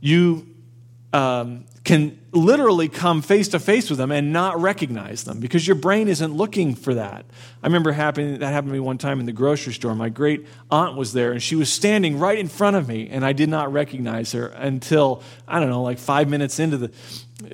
you 0.00 0.46
um, 1.12 1.64
can 1.84 2.18
literally 2.32 2.88
come 2.88 3.20
face 3.20 3.48
to 3.48 3.60
face 3.60 3.90
with 3.90 3.98
them 3.98 4.10
and 4.10 4.32
not 4.32 4.60
recognize 4.60 5.24
them 5.24 5.38
because 5.38 5.66
your 5.66 5.76
brain 5.76 6.08
isn't 6.08 6.34
looking 6.34 6.74
for 6.74 6.94
that. 6.94 7.26
I 7.62 7.66
remember 7.66 7.92
happening, 7.92 8.38
that 8.38 8.52
happened 8.52 8.70
to 8.70 8.72
me 8.72 8.80
one 8.80 8.96
time 8.96 9.20
in 9.20 9.26
the 9.26 9.32
grocery 9.32 9.74
store. 9.74 9.94
My 9.94 10.08
great 10.08 10.46
aunt 10.70 10.96
was 10.96 11.12
there 11.12 11.32
and 11.32 11.42
she 11.42 11.56
was 11.56 11.70
standing 11.70 12.18
right 12.18 12.38
in 12.38 12.48
front 12.48 12.76
of 12.76 12.88
me 12.88 13.08
and 13.10 13.24
I 13.24 13.34
did 13.34 13.50
not 13.50 13.70
recognize 13.70 14.32
her 14.32 14.46
until, 14.46 15.22
I 15.46 15.60
don't 15.60 15.68
know, 15.68 15.82
like 15.82 15.98
five 15.98 16.26
minutes 16.28 16.58
into 16.58 16.78
the, 16.78 16.90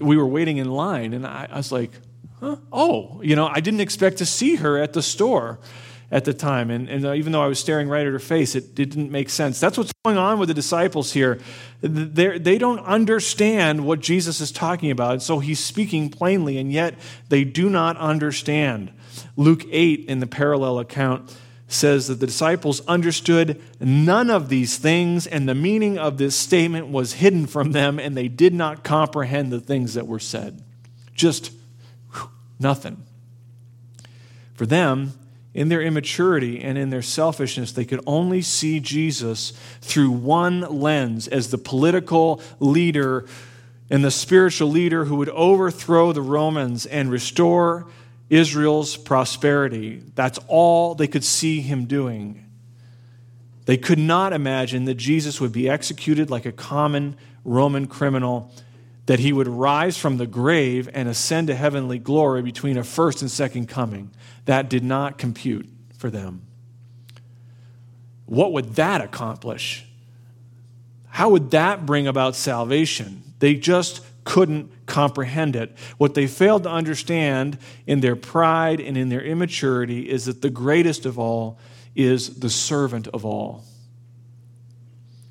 we 0.01 0.17
were 0.17 0.27
waiting 0.27 0.59
in 0.59 0.71
line 0.71 1.13
and 1.13 1.27
I, 1.27 1.49
I 1.51 1.57
was 1.57 1.73
like, 1.73 1.91
huh? 2.39 2.57
oh, 2.73 3.21
you 3.23 3.35
know, 3.35 3.49
I 3.49 3.59
didn't 3.59 3.81
expect 3.81 4.19
to 4.19 4.27
see 4.27 4.57
her 4.57 4.79
at 4.79 4.93
the 4.93 5.03
store 5.03 5.59
at 6.11 6.25
the 6.25 6.35
time. 6.35 6.71
And, 6.71 6.89
and 6.89 7.07
uh, 7.07 7.13
even 7.13 7.33
though 7.33 7.43
I 7.43 7.47
was 7.47 7.59
staring 7.59 7.89
right 7.89 8.07
at 8.07 8.13
her 8.13 8.19
face, 8.19 8.55
it, 8.55 8.75
didn't 8.75 9.11
make 9.11 9.31
sense. 9.31 9.61
That's 9.61 9.79
what's 9.79 9.93
going 10.05 10.19
on 10.19 10.39
with 10.39 10.49
the 10.49 10.55
disciples 10.55 11.13
here. 11.13 11.39
They're, 11.81 12.39
they 12.39 12.59
do 12.59 12.77
not 12.77 12.85
understand 12.85 13.85
what 13.85 14.01
Jesus 14.01 14.41
is 14.41 14.51
talking 14.51 14.91
about. 14.91 15.23
So 15.23 15.39
he's 15.39 15.61
speaking 15.61 16.11
plainly, 16.11 16.59
and 16.59 16.73
yet 16.73 16.95
they 17.29 17.45
do 17.45 17.71
not 17.71 17.97
understand. 17.97 18.93
Luke 19.37 19.65
8, 19.71 20.07
in 20.07 20.19
the 20.21 20.27
parallel 20.27 20.79
account, 20.79 21.37
says 21.69 22.09
that 22.09 22.17
the 22.17 22.27
disciples 22.27 22.81
understood 22.89 23.63
none 23.79 24.29
of 24.29 24.49
these 24.49 24.77
things, 24.77 25.27
and 25.29 25.49
the 25.49 25.55
meaning 25.55 25.99
of 25.99 26.19
this 26.19 26.35
statement 26.35 26.89
was 26.89 27.15
hidden 27.15 27.47
from 27.47 27.71
them, 27.71 28.01
and 28.01 28.17
they 28.17 28.27
did 28.27 28.53
not 28.53 28.83
comprehend 28.83 29.53
the 29.53 29.61
things 29.61 29.95
that 29.95 30.09
were 30.09 30.19
said. 30.19 30.65
Just 31.15 31.53
whew, 32.13 32.31
nothing. 32.59 33.05
For 34.55 34.67
them, 34.67 35.13
in 35.53 35.69
their 35.69 35.83
immaturity 35.83 36.61
and 36.61 36.79
in 36.79 36.91
their 36.91 37.03
selfishness, 37.03 37.73
they 37.73 37.85
could 37.85 38.01
only 38.07 38.41
see 38.41 38.79
Jesus 38.81 39.53
through 39.81 40.11
one 40.11 40.61
lens 40.61 41.27
as 41.27 41.51
the 41.51 41.59
political 41.59 42.41
leader 42.61 43.27
and 43.91 44.05
the 44.05 44.11
spiritual 44.11 44.69
leader 44.71 45.05
who 45.07 45.17
would 45.17 45.29
overthrow 45.31 46.13
the 46.13 46.23
Romans 46.23 46.87
and 46.87 47.11
restore 47.11 47.89
Israel's 48.29 48.97
prosperity. 48.97 50.01
That's 50.15 50.39
all 50.47 50.95
they 50.95 51.09
could 51.09 51.25
see 51.25 51.61
him 51.61 51.87
doing. 51.87 52.47
They 53.67 53.77
could 53.77 53.99
not 53.99 54.33
imagine 54.33 54.85
that 54.85 54.95
Jesus 54.95 55.41
would 55.41 55.53
be 55.53 55.69
executed 55.69 56.31
like 56.31 56.47
a 56.47 56.53
common 56.53 57.17
Roman 57.45 57.89
criminal, 57.89 58.53
that 59.07 59.19
he 59.19 59.33
would 59.33 59.49
rise 59.49 59.99
from 59.99 60.19
the 60.19 60.27
grave 60.27 60.89
and 60.95 61.09
ascend 61.09 61.49
to 61.49 61.57
heavenly 61.57 61.99
glory 61.99 62.43
between 62.43 62.77
a 62.77 62.85
first 62.85 63.23
and 63.23 63.31
second 63.31 63.67
coming 63.69 64.13
that 64.51 64.69
did 64.69 64.83
not 64.83 65.17
compute 65.17 65.69
for 65.97 66.11
them. 66.11 66.43
What 68.27 68.53
would 68.53 68.75
that 68.75 69.01
accomplish? 69.01 69.87
How 71.07 71.31
would 71.31 71.53
that 71.53 71.87
bring 71.87 72.09
about 72.09 72.35
salvation? 72.35 73.23
They 73.39 73.55
just 73.55 74.05
couldn't 74.25 74.73
comprehend 74.87 75.55
it. 75.55 75.77
What 75.99 76.15
they 76.15 76.27
failed 76.27 76.65
to 76.65 76.69
understand 76.69 77.59
in 77.87 78.01
their 78.01 78.17
pride 78.17 78.81
and 78.81 78.97
in 78.97 79.09
their 79.09 79.23
immaturity 79.23 80.11
is 80.11 80.25
that 80.25 80.43
the 80.43 80.51
greatest 80.51 81.07
of 81.07 81.17
all 81.17 81.57
is 81.95 82.41
the 82.41 82.51
servant 82.51 83.07
of 83.07 83.25
all. 83.25 83.63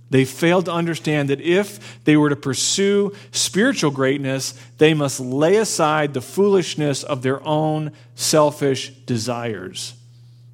They 0.09 0.25
failed 0.25 0.65
to 0.65 0.71
understand 0.71 1.29
that 1.29 1.41
if 1.41 2.03
they 2.03 2.17
were 2.17 2.29
to 2.29 2.35
pursue 2.35 3.13
spiritual 3.31 3.91
greatness, 3.91 4.53
they 4.77 4.93
must 4.93 5.19
lay 5.19 5.57
aside 5.57 6.13
the 6.13 6.21
foolishness 6.21 7.03
of 7.03 7.21
their 7.21 7.45
own 7.45 7.91
selfish 8.15 8.89
desires. 8.89 9.93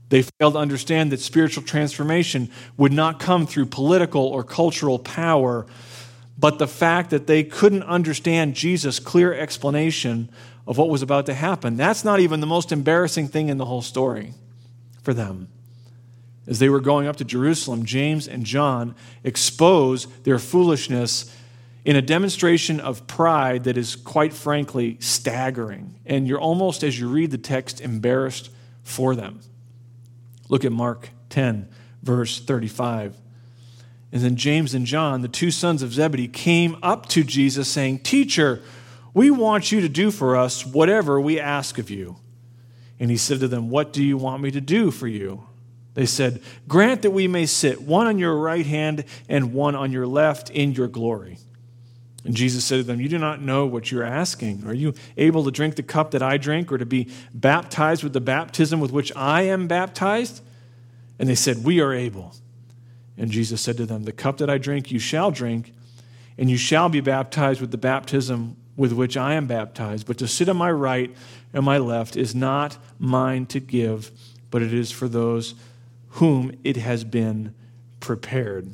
They 0.10 0.24
failed 0.24 0.54
to 0.54 0.60
understand 0.60 1.12
that 1.12 1.20
spiritual 1.20 1.64
transformation 1.64 2.52
would 2.78 2.94
not 2.94 3.20
come 3.20 3.48
through 3.48 3.68
political 3.68 4.24
or 4.28 4.44
cultural 4.44 5.00
power, 5.00 5.66
but 6.38 6.60
the 6.60 6.68
fact 6.68 7.10
that 7.10 7.28
they 7.28 7.44
couldn't 7.44 7.84
understand 7.84 8.56
Jesus' 8.56 9.00
clear 9.00 9.34
explanation 9.34 10.30
of 10.68 10.78
what 10.78 10.90
was 10.90 11.02
about 11.02 11.26
to 11.28 11.34
happen. 11.34 11.78
That's 11.78 12.04
not 12.04 12.20
even 12.20 12.40
the 12.40 12.48
most 12.48 12.72
embarrassing 12.72 13.30
thing 13.30 13.50
in 13.50 13.58
the 13.58 13.66
whole 13.66 13.82
story 13.82 14.34
for 15.02 15.14
them. 15.14 15.48
As 16.48 16.60
they 16.60 16.70
were 16.70 16.80
going 16.80 17.08
up 17.08 17.16
to 17.18 17.25
Jerusalem, 17.25 17.86
James 17.86 18.28
and 18.28 18.46
John 18.46 18.96
expose 19.24 20.06
their 20.24 20.38
foolishness 20.38 21.36
in 21.86 21.96
a 21.96 22.02
demonstration 22.02 22.80
of 22.80 23.08
pride 23.08 23.64
that 23.64 23.78
is 23.78 23.96
quite 23.96 24.34
frankly 24.34 24.98
staggering. 25.00 25.96
And 26.06 26.28
you're 26.28 26.40
almost, 26.40 26.84
as 26.84 27.00
you 27.00 27.08
read 27.08 27.32
the 27.32 27.38
text, 27.38 27.80
embarrassed 27.82 28.50
for 28.84 29.16
them. 29.16 29.40
Look 30.50 30.66
at 30.66 30.72
Mark 30.72 31.10
10, 31.30 31.68
verse 32.02 32.40
35. 32.40 33.16
And 34.12 34.22
then 34.22 34.36
James 34.36 34.74
and 34.74 34.86
John, 34.86 35.22
the 35.22 35.28
two 35.28 35.52
sons 35.52 35.82
of 35.82 35.94
Zebedee, 35.94 36.28
came 36.28 36.78
up 36.82 37.08
to 37.10 37.24
Jesus 37.24 37.68
saying, 37.68 38.00
Teacher, 38.00 38.62
we 39.14 39.30
want 39.30 39.72
you 39.72 39.82
to 39.82 39.90
do 39.90 40.12
for 40.12 40.36
us 40.36 40.66
whatever 40.66 41.20
we 41.20 41.40
ask 41.40 41.78
of 41.78 41.90
you. 41.90 42.18
And 43.00 43.12
he 43.12 43.18
said 43.18 43.40
to 43.42 43.48
them, 43.48 43.70
What 43.70 43.94
do 43.94 44.04
you 44.04 44.18
want 44.18 44.42
me 44.42 44.52
to 44.52 44.62
do 44.62 44.90
for 44.92 45.08
you? 45.08 45.48
They 45.96 46.06
said, 46.06 46.42
Grant 46.68 47.02
that 47.02 47.12
we 47.12 47.28
may 47.28 47.48
sit, 47.48 47.82
one 47.82 48.06
on 48.06 48.20
your 48.20 48.36
right 48.36 48.66
hand 48.66 49.06
and 49.28 49.54
one 49.54 49.75
on 49.75 49.92
your 49.92 50.06
left, 50.06 50.52
in 50.52 50.74
your 50.74 50.88
glory. 50.88 51.40
And 52.25 52.36
Jesus 52.36 52.66
said 52.66 52.78
to 52.78 52.84
them, 52.84 53.00
You 53.00 53.10
do 53.10 53.18
not 53.18 53.42
know 53.42 53.66
what 53.66 53.92
you're 53.92 54.04
asking. 54.04 54.66
Are 54.68 54.74
you 54.74 54.94
able 55.18 55.46
to 55.46 55.52
drink 55.52 55.75
the 55.75 55.84
cup 55.84 56.12
that 56.12 56.22
I 56.22 56.38
drink, 56.38 56.72
or 56.72 56.78
to 56.78 56.86
be 56.86 57.08
baptized 57.34 58.04
with 58.04 58.14
the 58.14 58.22
baptism 58.22 58.80
with 58.80 58.92
which 58.92 59.16
I 59.16 59.44
am 59.44 59.68
baptized? 59.68 60.42
And 61.18 61.30
they 61.30 61.36
said, 61.36 61.64
We 61.64 61.80
are 61.80 61.94
able. 61.94 62.36
And 63.18 63.32
Jesus 63.32 63.62
said 63.62 63.78
to 63.78 63.86
them, 63.86 64.04
The 64.04 64.12
cup 64.12 64.38
that 64.38 64.50
I 64.50 64.58
drink, 64.58 64.92
you 64.92 65.00
shall 65.00 65.32
drink, 65.32 65.74
and 66.38 66.50
you 66.50 66.58
shall 66.58 66.90
be 66.90 67.00
baptized 67.00 67.62
with 67.62 67.72
the 67.72 67.78
baptism 67.78 68.58
with 68.75 68.92
which 68.92 69.16
I 69.16 69.36
am 69.36 69.48
baptized. 69.48 70.06
But 70.06 70.18
to 70.18 70.28
sit 70.28 70.50
on 70.50 70.58
my 70.58 70.72
right 70.72 71.16
and 71.54 71.64
my 71.64 71.78
left 71.78 72.18
is 72.18 72.36
not 72.36 72.78
mine 73.00 73.46
to 73.48 73.62
give, 73.62 74.12
but 74.52 74.62
it 74.62 74.74
is 74.74 74.92
for 74.92 75.08
those 75.08 75.56
whom 76.16 76.52
it 76.64 76.78
has 76.78 77.04
been 77.04 77.54
prepared. 78.00 78.74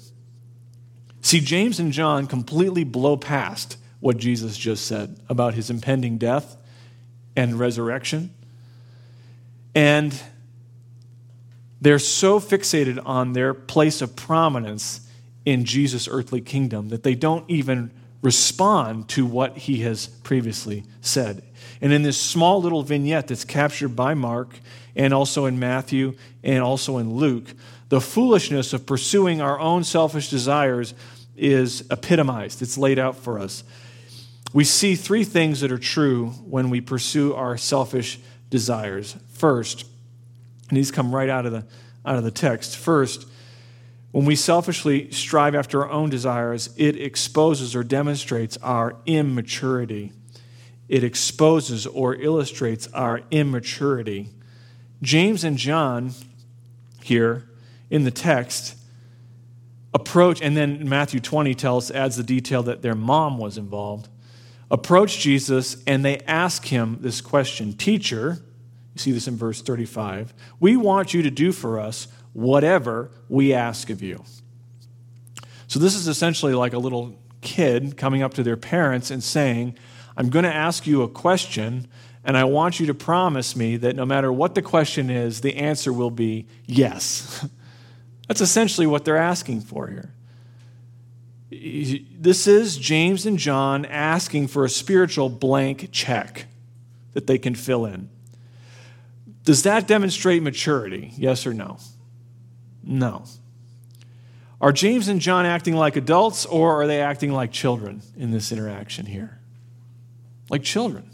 See, 1.22 1.40
James 1.40 1.80
and 1.80 1.92
John 1.92 2.28
completely 2.28 2.84
blow 2.84 3.18
past 3.18 3.78
what 4.00 4.18
Jesus 4.18 4.58
just 4.58 4.86
said 4.86 5.20
about 5.28 5.56
his 5.56 5.70
impending 5.70 6.18
death 6.18 6.56
and 7.36 7.60
resurrection. 7.60 8.32
And 9.74 10.20
they're 11.80 12.00
so 12.00 12.40
fixated 12.40 13.02
on 13.06 13.34
their 13.34 13.56
place 13.56 14.04
of 14.04 14.16
prominence 14.16 15.08
in 15.44 15.66
Jesus' 15.66 16.08
earthly 16.08 16.42
kingdom 16.42 16.90
that 16.90 17.02
they 17.02 17.16
don't 17.16 17.50
even 17.50 17.92
respond 18.22 19.10
to 19.10 19.26
what 19.26 19.58
he 19.58 19.80
has 19.82 20.06
previously 20.06 20.84
said. 21.02 21.44
And 21.82 21.92
in 21.92 22.04
this 22.04 22.22
small 22.22 22.62
little 22.62 22.84
vignette 22.84 23.30
that's 23.30 23.46
captured 23.46 23.96
by 23.96 24.14
Mark 24.14 24.60
and 24.96 25.14
also 25.14 25.46
in 25.46 25.60
Matthew 25.60 26.14
and 26.44 26.64
also 26.64 26.98
in 26.98 27.14
Luke, 27.14 27.54
the 27.90 28.02
foolishness 28.02 28.74
of 28.74 28.86
pursuing 28.86 29.42
our 29.42 29.60
own 29.60 29.84
selfish 29.84 30.30
desires 30.30 30.94
is 31.36 31.86
epitomized. 31.90 32.62
It's 32.62 32.78
laid 32.78 33.00
out 33.00 33.16
for 33.16 33.40
us. 33.40 33.64
We 34.54 34.64
see 34.64 34.96
three 34.96 35.24
things 35.24 35.62
that 35.62 35.72
are 35.72 35.78
true 35.78 36.30
when 36.46 36.70
we 36.70 36.82
pursue 36.82 37.34
our 37.34 37.58
selfish 37.58 38.20
desires. 38.50 39.16
First, 39.34 39.86
and 40.70 40.78
these 40.78 40.92
come 40.92 41.14
right 41.14 41.30
out 41.30 41.46
of 41.46 41.52
the, 41.52 41.66
out 42.06 42.18
of 42.18 42.24
the 42.24 42.32
text. 42.32 42.78
First, 42.78 43.28
when 44.12 44.26
we 44.26 44.36
selfishly 44.36 45.10
strive 45.12 45.56
after 45.56 45.84
our 45.84 45.90
own 45.90 46.10
desires, 46.10 46.70
it 46.76 47.00
exposes 47.00 47.76
or 47.76 47.84
demonstrates 47.84 48.58
our 48.58 48.98
immaturity. 49.06 50.12
It 50.90 51.06
exposes 51.06 51.88
or 51.88 52.16
illustrates 52.16 52.88
our 52.94 53.22
immaturity. 53.32 54.30
James 55.02 55.44
and 55.44 55.58
John 55.58 56.12
here 57.02 57.50
in 57.90 58.04
the 58.04 58.12
text 58.12 58.76
approach, 59.94 60.42
and 60.42 60.56
then 60.56 60.88
Matthew 60.88 61.20
20 61.20 61.54
tells, 61.56 61.92
adds 61.92 62.18
the 62.18 62.24
detail 62.24 62.64
that 62.64 62.82
their 62.82 62.96
mom 62.96 63.38
was 63.38 63.58
involved, 63.58 64.08
approach 64.70 65.20
Jesus 65.20 65.84
and 65.86 66.06
they 66.06 66.20
ask 66.20 66.66
him 66.66 66.98
this 67.02 67.20
question 67.20 67.74
Teacher, 67.74 68.40
you 68.94 69.00
see 69.00 69.12
this 69.12 69.28
in 69.28 69.36
verse 69.36 69.62
35, 69.62 70.34
we 70.60 70.78
want 70.78 71.14
you 71.14 71.22
to 71.22 71.32
do 71.32 71.52
for 71.52 71.80
us 71.80 72.08
whatever 72.34 73.12
we 73.28 73.54
ask 73.54 73.90
of 73.90 74.02
you. 74.02 74.24
So, 75.68 75.80
this 75.80 75.96
is 75.96 76.08
essentially 76.08 76.54
like 76.54 76.74
a 76.74 76.80
little 76.80 77.18
kid 77.42 77.98
coming 77.98 78.22
up 78.22 78.34
to 78.36 78.44
their 78.44 78.58
parents 78.58 79.12
and 79.12 79.24
saying, 79.24 79.78
I'm 80.16 80.30
going 80.30 80.44
to 80.44 80.54
ask 80.54 80.86
you 80.86 81.02
a 81.02 81.08
question, 81.08 81.88
and 82.24 82.38
I 82.38 82.44
want 82.44 82.80
you 82.80 82.86
to 82.88 82.94
promise 82.94 83.56
me 83.56 83.78
that 83.78 83.96
no 83.96 84.06
matter 84.06 84.32
what 84.32 84.56
the 84.56 84.62
question 84.62 85.10
is, 85.10 85.42
the 85.42 85.56
answer 85.56 85.92
will 85.92 86.12
be 86.12 86.48
yes. 86.66 87.48
That's 88.28 88.42
essentially 88.42 88.88
what 88.88 89.06
they're 89.06 89.18
asking 89.18 89.62
for 89.62 89.88
here. 89.88 90.14
This 91.52 92.48
is 92.48 92.78
James 92.78 93.26
and 93.26 93.38
John 93.38 93.86
asking 93.86 94.48
for 94.48 94.64
a 94.64 94.70
spiritual 94.70 95.30
blank 95.30 95.90
check 95.92 96.46
that 97.14 97.28
they 97.28 97.38
can 97.38 97.56
fill 97.56 97.86
in. 97.86 98.10
Does 99.44 99.64
that 99.64 99.88
demonstrate 99.88 100.42
maturity? 100.44 101.12
Yes 101.18 101.46
or 101.46 101.54
no? 101.54 101.78
No. 102.84 103.26
Are 104.62 104.72
James 104.72 105.08
and 105.08 105.20
John 105.20 105.46
acting 105.46 105.76
like 105.76 105.96
adults 105.96 106.46
or 106.46 106.82
are 106.82 106.88
they 106.88 107.02
acting 107.02 107.32
like 107.32 107.52
children 107.52 108.02
in 108.16 108.32
this 108.32 108.52
interaction 108.52 109.08
here? 109.08 109.40
Like 110.50 110.64
children. 110.64 111.11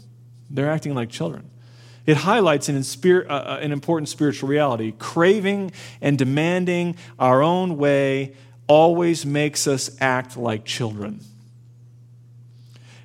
They're 0.50 0.70
acting 0.70 0.94
like 0.94 1.10
children. 1.10 1.50
It 2.06 2.16
highlights 2.16 2.68
an, 2.68 2.76
uh, 2.76 3.22
uh, 3.28 3.58
an 3.60 3.70
important 3.70 4.08
spiritual 4.08 4.48
reality. 4.48 4.94
Craving 4.98 5.72
and 6.00 6.16
demanding 6.16 6.96
our 7.18 7.42
own 7.42 7.76
way 7.76 8.34
always 8.66 9.26
makes 9.26 9.66
us 9.66 9.90
act 10.00 10.36
like 10.36 10.64
children. 10.64 11.20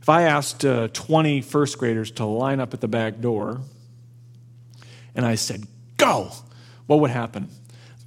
If 0.02 0.10
I 0.10 0.24
asked 0.24 0.66
uh, 0.66 0.90
20 0.90 1.42
first 1.42 1.78
graders 1.78 2.12
to 2.12 2.26
line 2.26 2.60
up 2.60 2.74
at 2.74 2.82
the 2.82 2.88
back 2.88 3.20
door 3.20 3.62
and 5.16 5.26
I 5.26 5.36
said, 5.36 5.66
go, 5.98 6.32
what 6.88 7.00
would 7.00 7.12
happen? 7.12 7.50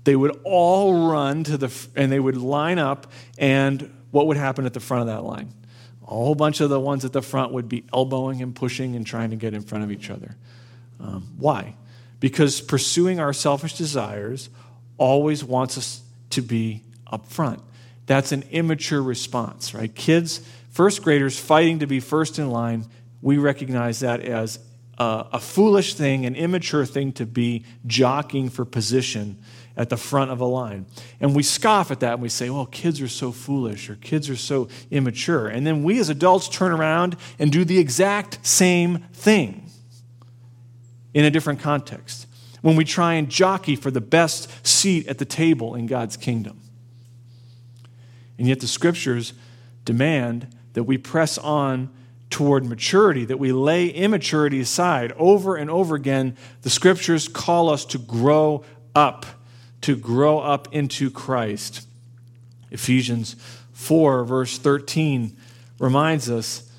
they 0.07 0.17
would 0.17 0.41
all 0.45 1.11
run 1.11 1.45
to 1.45 1.59
the, 1.59 1.89
and 1.97 2.11
they 2.11 2.21
would 2.21 2.37
line 2.37 2.79
up, 2.79 3.13
and 3.37 3.93
what 4.13 4.29
would 4.29 4.37
happen 4.37 4.65
at 4.65 4.73
the 4.73 4.81
front 4.81 5.03
of 5.03 5.09
that 5.09 5.25
line? 5.25 5.53
A 6.07 6.11
whole 6.11 6.35
bunch 6.35 6.61
of 6.61 6.71
the 6.71 6.79
ones 6.79 7.05
at 7.05 7.13
the 7.13 7.23
front 7.23 7.53
would 7.53 7.69
be 7.69 7.85
elbowing 7.93 8.41
and 8.41 8.55
pushing 8.55 8.95
and 8.95 9.07
trying 9.07 9.31
to 9.31 9.37
get 9.37 9.55
in 9.55 9.63
front 9.63 9.85
of 9.85 9.91
each 9.91 10.09
other. 10.09 10.37
Um, 11.01 11.35
why? 11.37 11.75
Because 12.21 12.61
pursuing 12.61 13.19
our 13.21 13.33
selfish 13.33 13.77
desires 13.77 14.49
always 14.99 15.43
wants 15.43 15.77
us 15.77 16.03
to 16.31 16.43
be 16.43 16.83
up 17.07 17.27
front. 17.27 17.61
That's 18.07 18.33
an 18.33 18.45
immature 18.51 19.03
response, 19.03 19.75
right? 19.75 19.93
Kids, 19.93 20.41
first 20.71 21.03
graders 21.03 21.39
fighting 21.39 21.81
to 21.81 21.87
be 21.87 22.01
first 22.01 22.39
in 22.39 22.51
line, 22.51 22.87
we 23.21 23.39
recognize 23.39 24.01
that 24.01 24.21
as 24.21 24.61
a, 24.99 25.27
a 25.35 25.41
foolish 25.41 25.95
thing, 25.95 26.25
an 26.25 26.37
immature 26.37 26.87
thing 26.87 27.13
to 27.15 27.27
be 27.27 27.65
jockeying 27.87 28.49
for 28.49 28.65
position 28.65 29.39
at 29.77 29.91
the 29.91 29.97
front 29.97 30.31
of 30.31 30.41
a 30.41 30.45
line. 30.45 30.87
And 31.21 31.35
we 31.35 31.43
scoff 31.43 31.91
at 31.91 32.01
that 32.01 32.15
and 32.15 32.23
we 32.23 32.29
say, 32.29 32.49
well, 32.49 32.67
kids 32.67 33.01
are 33.01 33.09
so 33.09 33.31
foolish 33.31 33.91
or 33.91 33.97
kids 33.97 34.31
are 34.31 34.37
so 34.37 34.69
immature. 34.91 35.49
And 35.49 35.67
then 35.67 35.83
we 35.83 35.99
as 35.99 36.09
adults 36.09 36.49
turn 36.49 36.73
around 36.73 37.17
and 37.39 37.53
do 37.53 37.65
the 37.65 37.79
exact 37.79 38.45
same 38.47 38.99
thing 39.13 39.71
in 41.13 41.25
a 41.25 41.31
different 41.31 41.61
context 41.61 42.27
when 42.63 42.75
we 42.75 42.85
try 42.85 43.15
and 43.15 43.29
jockey 43.29 43.77
for 43.77 43.91
the 43.91 44.01
best 44.01 44.67
seat 44.67 45.07
at 45.07 45.19
the 45.19 45.25
table 45.25 45.75
in 45.75 45.87
God's 45.87 46.17
kingdom. 46.17 46.61
And 48.39 48.49
yet 48.49 48.61
the 48.61 48.67
scriptures 48.67 49.35
demand 49.85 50.49
that 50.73 50.85
we 50.85 50.99
press 50.99 51.39
on 51.39 51.91
toward 52.29 52.65
maturity, 52.65 53.25
that 53.25 53.39
we 53.39 53.53
lay 53.53 53.87
immaturity 53.87 54.61
aside. 54.61 55.13
Over 55.17 55.57
and 55.57 55.71
over 55.71 55.95
again, 55.95 56.37
the 56.63 56.71
scriptures 56.71 57.29
call 57.29 57.71
us 57.71 57.85
to 57.87 57.99
grow 57.99 58.65
up 58.95 59.27
to 59.83 59.97
grow 59.97 60.39
up 60.39 60.69
into 60.73 61.11
Christ. 61.11 61.87
Ephesians 62.71 63.37
4, 63.73 64.25
verse 64.25 64.59
13, 64.59 65.37
reminds 65.79 66.31
us 66.31 66.71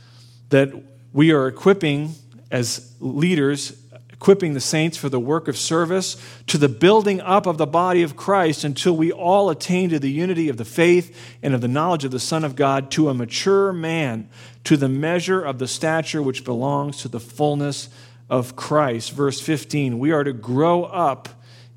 that 0.50 0.72
we 1.14 1.32
are 1.32 1.48
equipping, 1.48 2.14
as 2.52 2.94
leaders, 3.00 3.82
equipping 4.12 4.54
the 4.54 4.60
saints 4.60 4.98
for 4.98 5.10
the 5.10 5.20
work 5.20 5.48
of 5.48 5.56
service, 5.58 6.18
to 6.48 6.58
the 6.58 6.68
building 6.68 7.22
up 7.22 7.46
of 7.46 7.58
the 7.58 7.68
body 7.68 8.02
of 8.02 8.16
Christ 8.16 8.64
until 8.64 8.98
we 8.98 9.12
all 9.12 9.50
attain 9.50 9.90
to 9.90 10.00
the 10.00 10.12
unity 10.12 10.50
of 10.50 10.58
the 10.58 10.66
faith 10.66 11.38
and 11.44 11.54
of 11.54 11.62
the 11.62 11.68
knowledge 11.68 12.04
of 12.04 12.12
the 12.12 12.20
Son 12.20 12.44
of 12.44 12.56
God, 12.56 12.90
to 12.92 13.10
a 13.10 13.14
mature 13.14 13.72
man, 13.72 14.28
to 14.64 14.76
the 14.76 14.90
measure 14.90 15.42
of 15.42 15.60
the 15.60 15.68
stature 15.68 16.22
which 16.22 16.44
belongs 16.44 16.98
to 16.98 17.08
the 17.08 17.20
fullness 17.20 17.90
of 18.30 18.56
Christ. 18.56 19.12
Verse 19.12 19.40
15, 19.40 20.00
we 20.00 20.12
are 20.12 20.24
to 20.24 20.34
grow 20.34 20.84
up 20.86 21.30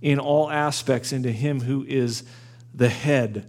in 0.02 0.18
all 0.18 0.50
aspects 0.50 1.12
into 1.12 1.30
him 1.30 1.60
who 1.60 1.84
is 1.84 2.24
the 2.74 2.88
head. 2.88 3.48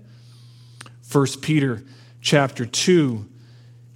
1 1.12 1.28
Peter 1.42 1.84
chapter 2.22 2.66
2 2.66 3.26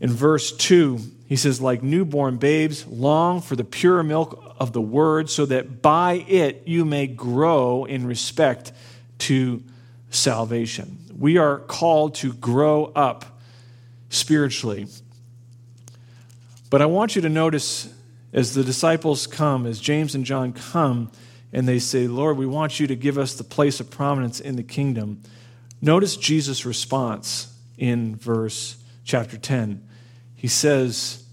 in 0.01 0.09
verse 0.09 0.51
2 0.51 0.99
he 1.27 1.35
says 1.35 1.59
like 1.59 1.81
newborn 1.81 2.37
babes 2.37 2.85
long 2.87 3.41
for 3.41 3.55
the 3.55 3.63
pure 3.63 4.03
milk 4.03 4.55
of 4.59 4.73
the 4.73 4.81
word 4.81 5.29
so 5.29 5.45
that 5.45 5.81
by 5.81 6.13
it 6.27 6.63
you 6.65 6.85
may 6.85 7.07
grow 7.07 7.85
in 7.85 8.05
respect 8.05 8.71
to 9.17 9.63
salvation. 10.09 10.99
We 11.17 11.37
are 11.37 11.59
called 11.59 12.15
to 12.15 12.33
grow 12.33 12.85
up 12.95 13.39
spiritually. 14.09 14.87
But 16.69 16.81
I 16.81 16.85
want 16.85 17.15
you 17.15 17.21
to 17.23 17.29
notice 17.29 17.91
as 18.33 18.53
the 18.53 18.63
disciples 18.63 19.27
come, 19.27 19.65
as 19.65 19.79
James 19.79 20.13
and 20.13 20.25
John 20.25 20.53
come, 20.53 21.11
and 21.55 21.69
they 21.69 21.79
say, 21.79 22.05
Lord, 22.05 22.35
we 22.35 22.45
want 22.45 22.81
you 22.81 22.87
to 22.87 22.97
give 22.97 23.17
us 23.17 23.33
the 23.33 23.43
place 23.45 23.79
of 23.79 23.89
prominence 23.89 24.41
in 24.41 24.57
the 24.57 24.61
kingdom. 24.61 25.23
Notice 25.81 26.17
Jesus' 26.17 26.65
response 26.65 27.57
in 27.77 28.17
verse 28.17 28.75
chapter 29.05 29.37
10. 29.37 29.81
He 30.35 30.49
says, 30.49 31.23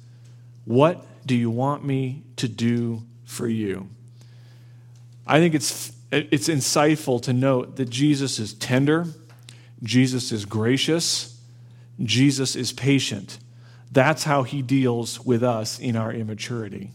What 0.64 1.04
do 1.26 1.35
you 1.35 1.50
want 1.50 1.85
me 1.85 2.22
to 2.37 2.46
do 2.46 3.02
for 3.24 3.48
you? 3.48 3.88
I 5.26 5.40
think 5.40 5.56
it's, 5.56 5.90
it's 6.12 6.48
insightful 6.48 7.20
to 7.22 7.32
note 7.32 7.74
that 7.74 7.90
Jesus 7.90 8.38
is 8.38 8.54
tender, 8.54 9.06
Jesus 9.82 10.30
is 10.30 10.44
gracious, 10.44 11.37
Jesus 12.00 12.54
is 12.54 12.72
patient. 12.72 13.40
That's 13.90 14.22
how 14.22 14.44
he 14.44 14.62
deals 14.62 15.18
with 15.18 15.42
us 15.42 15.80
in 15.80 15.96
our 15.96 16.12
immaturity. 16.12 16.92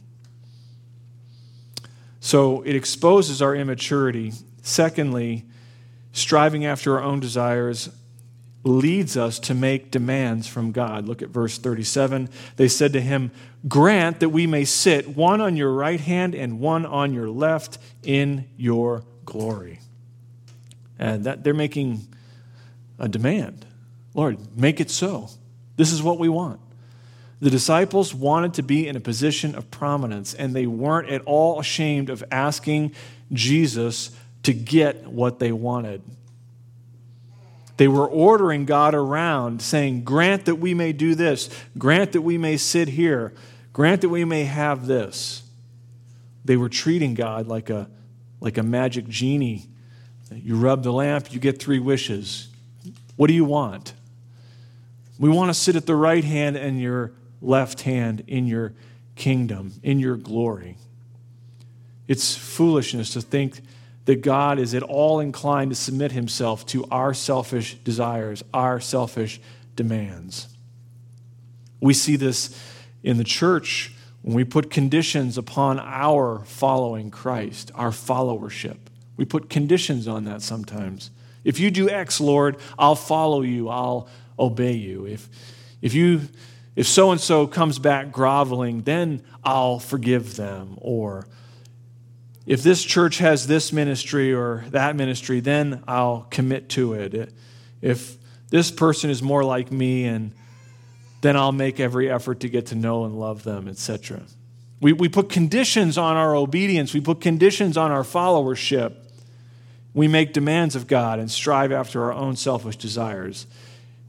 So 2.28 2.62
it 2.64 2.76
exposes 2.76 3.42
our 3.42 3.56
immaturity. 3.56 4.34
Secondly, 4.62 5.46
striving 6.12 6.66
after 6.66 6.98
our 6.98 7.02
own 7.02 7.22
desires 7.22 7.88
leads 8.66 9.16
us 9.16 9.40
to 9.40 9.54
make 9.54 9.92
demands 9.92 10.46
from 10.46 10.74
God. 10.74 11.08
Look 11.08 11.22
at 11.22 11.30
verse 11.30 11.58
37. 11.58 12.28
They 12.58 12.68
said 12.68 12.92
to 12.92 13.00
him, 13.00 13.32
Grant 13.70 14.20
that 14.20 14.28
we 14.28 14.46
may 14.46 14.66
sit 14.66 15.16
one 15.16 15.40
on 15.40 15.56
your 15.56 15.72
right 15.72 16.02
hand 16.02 16.36
and 16.36 16.60
one 16.60 16.86
on 16.86 17.14
your 17.14 17.30
left 17.30 17.78
in 18.04 18.50
your 18.58 19.06
glory. 19.24 19.80
And 21.00 21.24
that 21.24 21.46
they're 21.46 21.54
making 21.54 22.14
a 23.00 23.08
demand. 23.08 23.66
Lord, 24.14 24.38
make 24.58 24.82
it 24.82 24.92
so. 24.92 25.30
This 25.78 25.94
is 25.94 26.04
what 26.04 26.20
we 26.20 26.28
want. 26.28 26.60
The 27.40 27.50
disciples 27.50 28.16
wanted 28.16 28.56
to 28.56 28.64
be 28.64 28.88
in 28.88 28.96
a 28.96 29.00
position 29.00 29.54
of 29.54 29.70
prominence, 29.70 30.34
and 30.34 30.56
they 30.56 30.66
weren't 30.66 31.10
at 31.10 31.22
all 31.26 31.60
ashamed 31.60 32.10
of 32.10 32.24
asking 32.32 32.94
Jesus 33.32 34.12
to 34.44 34.54
get 34.54 35.08
what 35.08 35.40
they 35.40 35.52
wanted. 35.52 36.02
They 37.78 37.88
were 37.88 38.08
ordering 38.08 38.66
God 38.66 38.96
around, 38.96 39.62
saying, 39.62 40.04
Grant 40.04 40.46
that 40.46 40.56
we 40.56 40.74
may 40.74 40.94
do 40.94 41.14
this, 41.14 41.50
grant 41.78 42.14
that 42.14 42.22
we 42.22 42.40
may 42.40 42.58
sit 42.58 42.88
here, 42.88 43.34
grant 43.72 44.02
that 44.02 44.10
we 44.10 44.26
may 44.26 44.46
have 44.46 44.88
this. 44.88 45.44
They 46.44 46.58
were 46.58 46.70
treating 46.70 47.14
God 47.14 47.48
like 47.48 47.70
a, 47.70 47.88
like 48.40 48.58
a 48.58 48.64
magic 48.64 49.08
genie. 49.08 49.68
You 50.32 50.58
rub 50.58 50.82
the 50.82 50.92
lamp, 50.92 51.32
you 51.32 51.40
get 51.40 51.60
three 51.60 51.80
wishes. 51.80 52.48
What 53.16 53.28
do 53.28 53.34
you 53.34 53.46
want? 53.46 53.94
We 55.20 55.30
want 55.30 55.50
to 55.50 55.54
sit 55.54 55.76
at 55.76 55.86
the 55.86 55.96
right 55.96 56.24
hand 56.24 56.58
and 56.58 56.82
your 56.82 57.12
left 57.42 57.82
hand 57.82 58.24
in 58.28 58.48
your 58.48 58.74
kingdom, 59.16 59.74
in 59.84 60.00
your 60.00 60.16
glory. 60.16 60.78
It's 62.08 62.36
foolishness 62.36 63.12
to 63.14 63.22
think 63.22 63.62
that 64.06 64.22
God 64.22 64.58
is 64.58 64.74
at 64.74 64.84
all 64.84 65.20
inclined 65.20 65.72
to 65.72 65.76
submit 65.76 66.14
himself 66.14 66.66
to 66.68 66.86
our 66.86 67.14
selfish 67.14 67.76
desires, 67.84 68.44
our 68.54 68.80
selfish 68.80 69.42
demands. 69.76 70.48
We 71.82 71.94
see 71.94 72.16
this 72.16 72.58
in 73.04 73.18
the 73.18 73.24
church 73.24 73.94
when 74.22 74.36
we 74.36 74.44
put 74.44 74.72
conditions 74.72 75.38
upon 75.38 75.80
our 75.80 76.44
following 76.46 77.12
Christ, 77.12 77.72
our 77.76 77.92
followership. 77.92 78.78
We 79.18 79.26
put 79.26 79.50
conditions 79.50 80.08
on 80.08 80.24
that 80.26 80.42
sometimes. 80.42 81.12
If 81.44 81.60
you 81.60 81.72
do 81.72 81.90
X, 81.90 82.20
Lord, 82.20 82.58
I'll 82.80 82.96
follow 82.96 83.42
you, 83.42 83.70
I'll 83.70 84.08
obey 84.40 84.74
you. 84.74 85.06
If, 85.06 85.30
if 85.82 85.94
you 85.94 86.22
if 86.78 86.86
so 86.86 87.10
and 87.10 87.20
so 87.20 87.48
comes 87.48 87.80
back 87.80 88.12
groveling, 88.12 88.84
then 88.84 89.24
I'll 89.44 89.80
forgive 89.80 90.36
them. 90.36 90.78
Or 90.80 91.28
if 92.46 92.62
this 92.62 92.84
church 92.84 93.18
has 93.18 93.48
this 93.48 93.74
ministry 93.74 94.32
or 94.32 94.64
that 94.70 94.96
ministry, 94.96 95.40
then 95.40 95.84
I'll 95.88 96.28
commit 96.30 96.70
to 96.70 96.94
it. 96.94 97.34
If 97.82 98.18
this 98.52 98.70
person 98.70 99.10
is 99.10 99.24
more 99.24 99.44
like 99.44 99.72
me, 99.72 100.06
and 100.06 100.34
then 101.22 101.36
I'll 101.36 101.52
make 101.52 101.80
every 101.80 102.12
effort 102.12 102.42
to 102.42 102.48
get 102.48 102.68
to 102.68 102.76
know 102.76 103.06
and 103.06 103.20
love 103.20 103.44
them, 103.44 103.68
etc. 103.68 104.22
We, 104.80 104.94
we 104.94 105.10
put 105.10 105.30
conditions 105.30 105.98
on 105.98 106.16
our 106.16 106.36
obedience, 106.36 106.94
we 106.94 107.02
put 107.02 107.22
conditions 107.22 107.76
on 107.76 107.90
our 107.90 108.04
followership. 108.04 108.94
We 109.96 110.08
make 110.08 110.32
demands 110.32 110.76
of 110.76 110.86
God 110.86 111.18
and 111.18 111.32
strive 111.32 111.72
after 111.72 112.04
our 112.04 112.14
own 112.14 112.36
selfish 112.36 112.76
desires. 112.76 113.48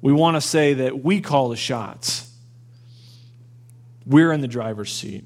We 0.02 0.12
want 0.12 0.36
to 0.36 0.42
say 0.42 0.74
that 0.74 1.02
we 1.02 1.22
call 1.22 1.48
the 1.48 1.56
shots. 1.56 2.27
We're 4.08 4.32
in 4.32 4.40
the 4.40 4.48
driver's 4.48 4.90
seat, 4.90 5.24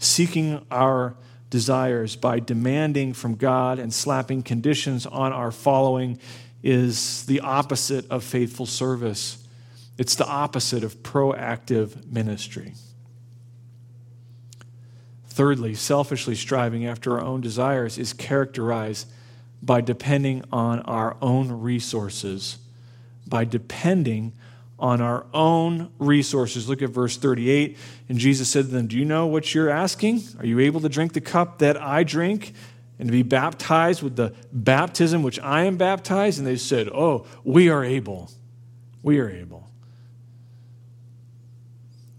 seeking 0.00 0.66
our 0.68 1.14
desires 1.48 2.16
by 2.16 2.40
demanding 2.40 3.12
from 3.12 3.36
God 3.36 3.78
and 3.78 3.94
slapping 3.94 4.42
conditions 4.42 5.06
on 5.06 5.32
our 5.32 5.52
following 5.52 6.18
is 6.64 7.24
the 7.26 7.38
opposite 7.38 8.10
of 8.10 8.24
faithful 8.24 8.66
service. 8.66 9.46
It's 9.96 10.16
the 10.16 10.26
opposite 10.26 10.82
of 10.82 11.04
proactive 11.04 12.10
ministry. 12.10 12.74
Thirdly, 15.28 15.76
selfishly 15.76 16.34
striving 16.34 16.84
after 16.84 17.12
our 17.12 17.24
own 17.24 17.40
desires 17.40 17.96
is 17.96 18.12
characterized 18.12 19.06
by 19.62 19.80
depending 19.80 20.42
on 20.50 20.80
our 20.80 21.16
own 21.22 21.52
resources, 21.52 22.58
by 23.24 23.44
depending 23.44 24.32
on 24.78 25.00
our 25.00 25.26
own 25.32 25.90
resources. 25.98 26.68
Look 26.68 26.82
at 26.82 26.90
verse 26.90 27.16
38. 27.16 27.76
And 28.08 28.18
Jesus 28.18 28.48
said 28.48 28.66
to 28.66 28.70
them, 28.70 28.86
Do 28.86 28.98
you 28.98 29.04
know 29.04 29.26
what 29.26 29.54
you're 29.54 29.70
asking? 29.70 30.22
Are 30.38 30.46
you 30.46 30.60
able 30.60 30.80
to 30.80 30.88
drink 30.88 31.12
the 31.12 31.20
cup 31.20 31.58
that 31.58 31.80
I 31.80 32.02
drink 32.02 32.52
and 32.98 33.08
to 33.08 33.12
be 33.12 33.22
baptized 33.22 34.02
with 34.02 34.16
the 34.16 34.34
baptism 34.52 35.22
which 35.22 35.38
I 35.40 35.64
am 35.64 35.76
baptized? 35.76 36.38
And 36.38 36.46
they 36.46 36.56
said, 36.56 36.88
Oh, 36.88 37.26
we 37.44 37.68
are 37.68 37.84
able. 37.84 38.30
We 39.02 39.20
are 39.20 39.30
able. 39.30 39.68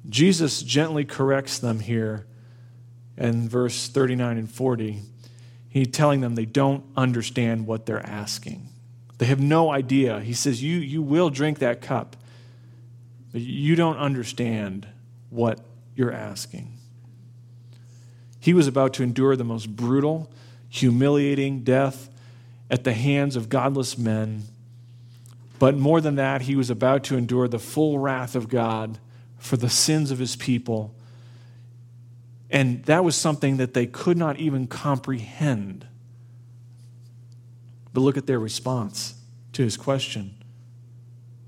Jesus 0.07 0.61
gently 0.61 1.03
corrects 1.03 1.59
them 1.59 1.79
here 1.79 2.25
in 3.17 3.49
verse 3.49 3.87
39 3.87 4.37
and 4.37 4.49
40. 4.49 5.01
He's 5.69 5.87
telling 5.89 6.21
them 6.21 6.35
they 6.35 6.45
don't 6.45 6.85
understand 6.95 7.67
what 7.67 7.85
they're 7.85 8.05
asking. 8.05 8.69
They 9.17 9.25
have 9.25 9.39
no 9.39 9.71
idea. 9.71 10.19
He 10.21 10.33
says, 10.33 10.63
You, 10.63 10.77
you 10.77 11.01
will 11.01 11.29
drink 11.29 11.59
that 11.59 11.81
cup. 11.81 12.15
You 13.41 13.75
don't 13.75 13.97
understand 13.97 14.87
what 15.29 15.59
you're 15.95 16.11
asking. 16.11 16.77
He 18.39 18.53
was 18.53 18.67
about 18.67 18.93
to 18.95 19.03
endure 19.03 19.35
the 19.35 19.43
most 19.43 19.75
brutal, 19.75 20.31
humiliating 20.69 21.63
death 21.63 22.09
at 22.69 22.83
the 22.83 22.93
hands 22.93 23.35
of 23.35 23.49
godless 23.49 23.97
men. 23.97 24.43
But 25.59 25.75
more 25.77 26.01
than 26.01 26.15
that, 26.15 26.43
he 26.43 26.55
was 26.55 26.69
about 26.69 27.03
to 27.05 27.17
endure 27.17 27.47
the 27.47 27.59
full 27.59 27.99
wrath 27.99 28.35
of 28.35 28.49
God 28.49 28.99
for 29.37 29.57
the 29.57 29.69
sins 29.69 30.11
of 30.11 30.19
his 30.19 30.35
people. 30.35 30.93
And 32.49 32.83
that 32.85 33.03
was 33.03 33.15
something 33.15 33.57
that 33.57 33.73
they 33.73 33.85
could 33.85 34.17
not 34.17 34.37
even 34.37 34.67
comprehend. 34.67 35.87
But 37.93 38.01
look 38.01 38.17
at 38.17 38.27
their 38.27 38.39
response 38.39 39.15
to 39.53 39.63
his 39.63 39.77
question. 39.77 40.35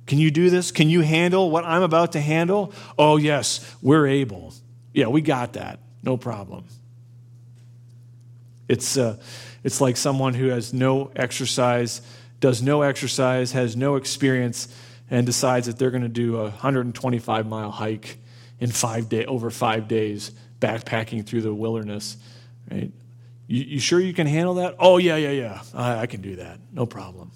Can 0.07 0.19
you 0.19 0.31
do 0.31 0.49
this? 0.49 0.71
Can 0.71 0.89
you 0.89 1.01
handle 1.01 1.51
what 1.51 1.65
I'm 1.65 1.83
about 1.83 2.13
to 2.13 2.21
handle? 2.21 2.73
Oh, 2.97 3.17
yes, 3.17 3.75
we're 3.81 4.07
able. 4.07 4.53
Yeah, 4.93 5.07
we 5.07 5.21
got 5.21 5.53
that. 5.53 5.79
No 6.01 6.17
problem. 6.17 6.63
It's, 8.69 8.97
uh, 8.97 9.17
it's 9.63 9.81
like 9.81 9.97
someone 9.97 10.33
who 10.33 10.47
has 10.47 10.73
no 10.73 11.11
exercise, 11.15 12.01
does 12.39 12.61
no 12.61 12.81
exercise, 12.81 13.51
has 13.51 13.75
no 13.75 13.97
experience, 13.97 14.73
and 15.09 15.25
decides 15.25 15.67
that 15.67 15.77
they're 15.77 15.91
going 15.91 16.03
to 16.03 16.09
do 16.09 16.37
a 16.37 16.43
125 16.43 17.45
mile 17.45 17.71
hike 17.71 18.17
in 18.59 18.71
five 18.71 19.09
day, 19.09 19.25
over 19.25 19.49
five 19.49 19.87
days, 19.87 20.31
backpacking 20.59 21.25
through 21.25 21.41
the 21.41 21.53
wilderness. 21.53 22.17
Right? 22.71 22.91
You, 23.47 23.63
you 23.63 23.79
sure 23.79 23.99
you 23.99 24.13
can 24.13 24.27
handle 24.27 24.55
that? 24.55 24.75
Oh, 24.79 24.97
yeah, 24.97 25.17
yeah, 25.17 25.31
yeah. 25.31 25.61
I, 25.73 25.99
I 25.99 26.05
can 26.07 26.21
do 26.21 26.37
that. 26.37 26.59
No 26.71 26.85
problem. 26.85 27.31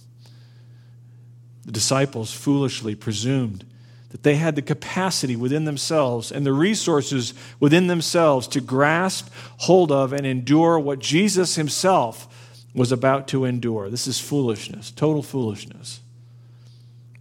The 1.65 1.71
disciples 1.71 2.34
foolishly 2.34 2.95
presumed 2.95 3.65
that 4.10 4.24
they 4.24 4.36
had 4.36 4.56
the 4.56 4.62
capacity 4.62 5.36
within 5.36 5.65
themselves 5.65 6.32
and 6.32 6.45
the 6.45 6.52
resources 6.52 7.34
within 7.60 7.88
themselves 7.88 8.47
to 8.50 8.60
grasp 8.60 9.30
hold 9.58 9.91
of 9.91 10.12
and 10.12 10.26
endure 10.26 10.78
what 10.78 11.00
Jesus 11.00 11.56
himself 11.56 12.28
was 12.74 12.91
about 12.91 13.28
to 13.30 13.45
endure. 13.45 13.89
This 13.89 14.08
is 14.08 14.19
foolishness, 14.19 14.91
total 14.91 15.24
foolishness. 15.24 16.02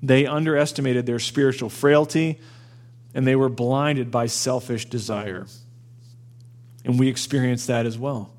They 0.02 0.26
underestimated 0.26 1.06
their 1.06 1.18
spiritual 1.18 1.70
frailty 1.70 2.40
and 3.14 3.26
they 3.26 3.36
were 3.36 3.48
blinded 3.48 4.10
by 4.10 4.26
selfish 4.26 4.86
desire. 4.86 5.46
And 6.84 6.98
we 6.98 7.08
experience 7.08 7.66
that 7.66 7.86
as 7.86 7.98
well. 7.98 8.32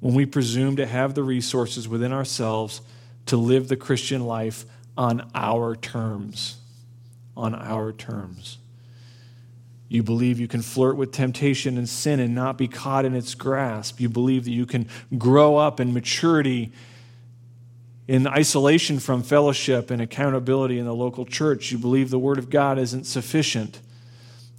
When 0.00 0.14
we 0.14 0.26
presume 0.26 0.76
to 0.76 0.86
have 0.86 1.14
the 1.14 1.22
resources 1.22 1.88
within 1.88 2.12
ourselves 2.12 2.80
to 3.26 3.36
live 3.36 3.68
the 3.68 3.76
Christian 3.76 4.26
life 4.26 4.66
on 4.96 5.30
our 5.34 5.76
terms. 5.76 6.56
On 7.36 7.54
our 7.54 7.92
terms. 7.92 8.58
You 9.88 10.02
believe 10.02 10.40
you 10.40 10.48
can 10.48 10.62
flirt 10.62 10.96
with 10.96 11.12
temptation 11.12 11.78
and 11.78 11.88
sin 11.88 12.20
and 12.20 12.34
not 12.34 12.58
be 12.58 12.68
caught 12.68 13.04
in 13.04 13.14
its 13.14 13.34
grasp. 13.34 14.00
You 14.00 14.08
believe 14.08 14.44
that 14.44 14.50
you 14.50 14.66
can 14.66 14.88
grow 15.16 15.56
up 15.56 15.78
in 15.78 15.92
maturity 15.92 16.72
in 18.06 18.26
isolation 18.26 18.98
from 18.98 19.22
fellowship 19.22 19.90
and 19.90 20.02
accountability 20.02 20.78
in 20.78 20.84
the 20.84 20.94
local 20.94 21.24
church. 21.24 21.72
You 21.72 21.78
believe 21.78 22.10
the 22.10 22.18
Word 22.18 22.38
of 22.38 22.50
God 22.50 22.78
isn't 22.78 23.04
sufficient. 23.04 23.80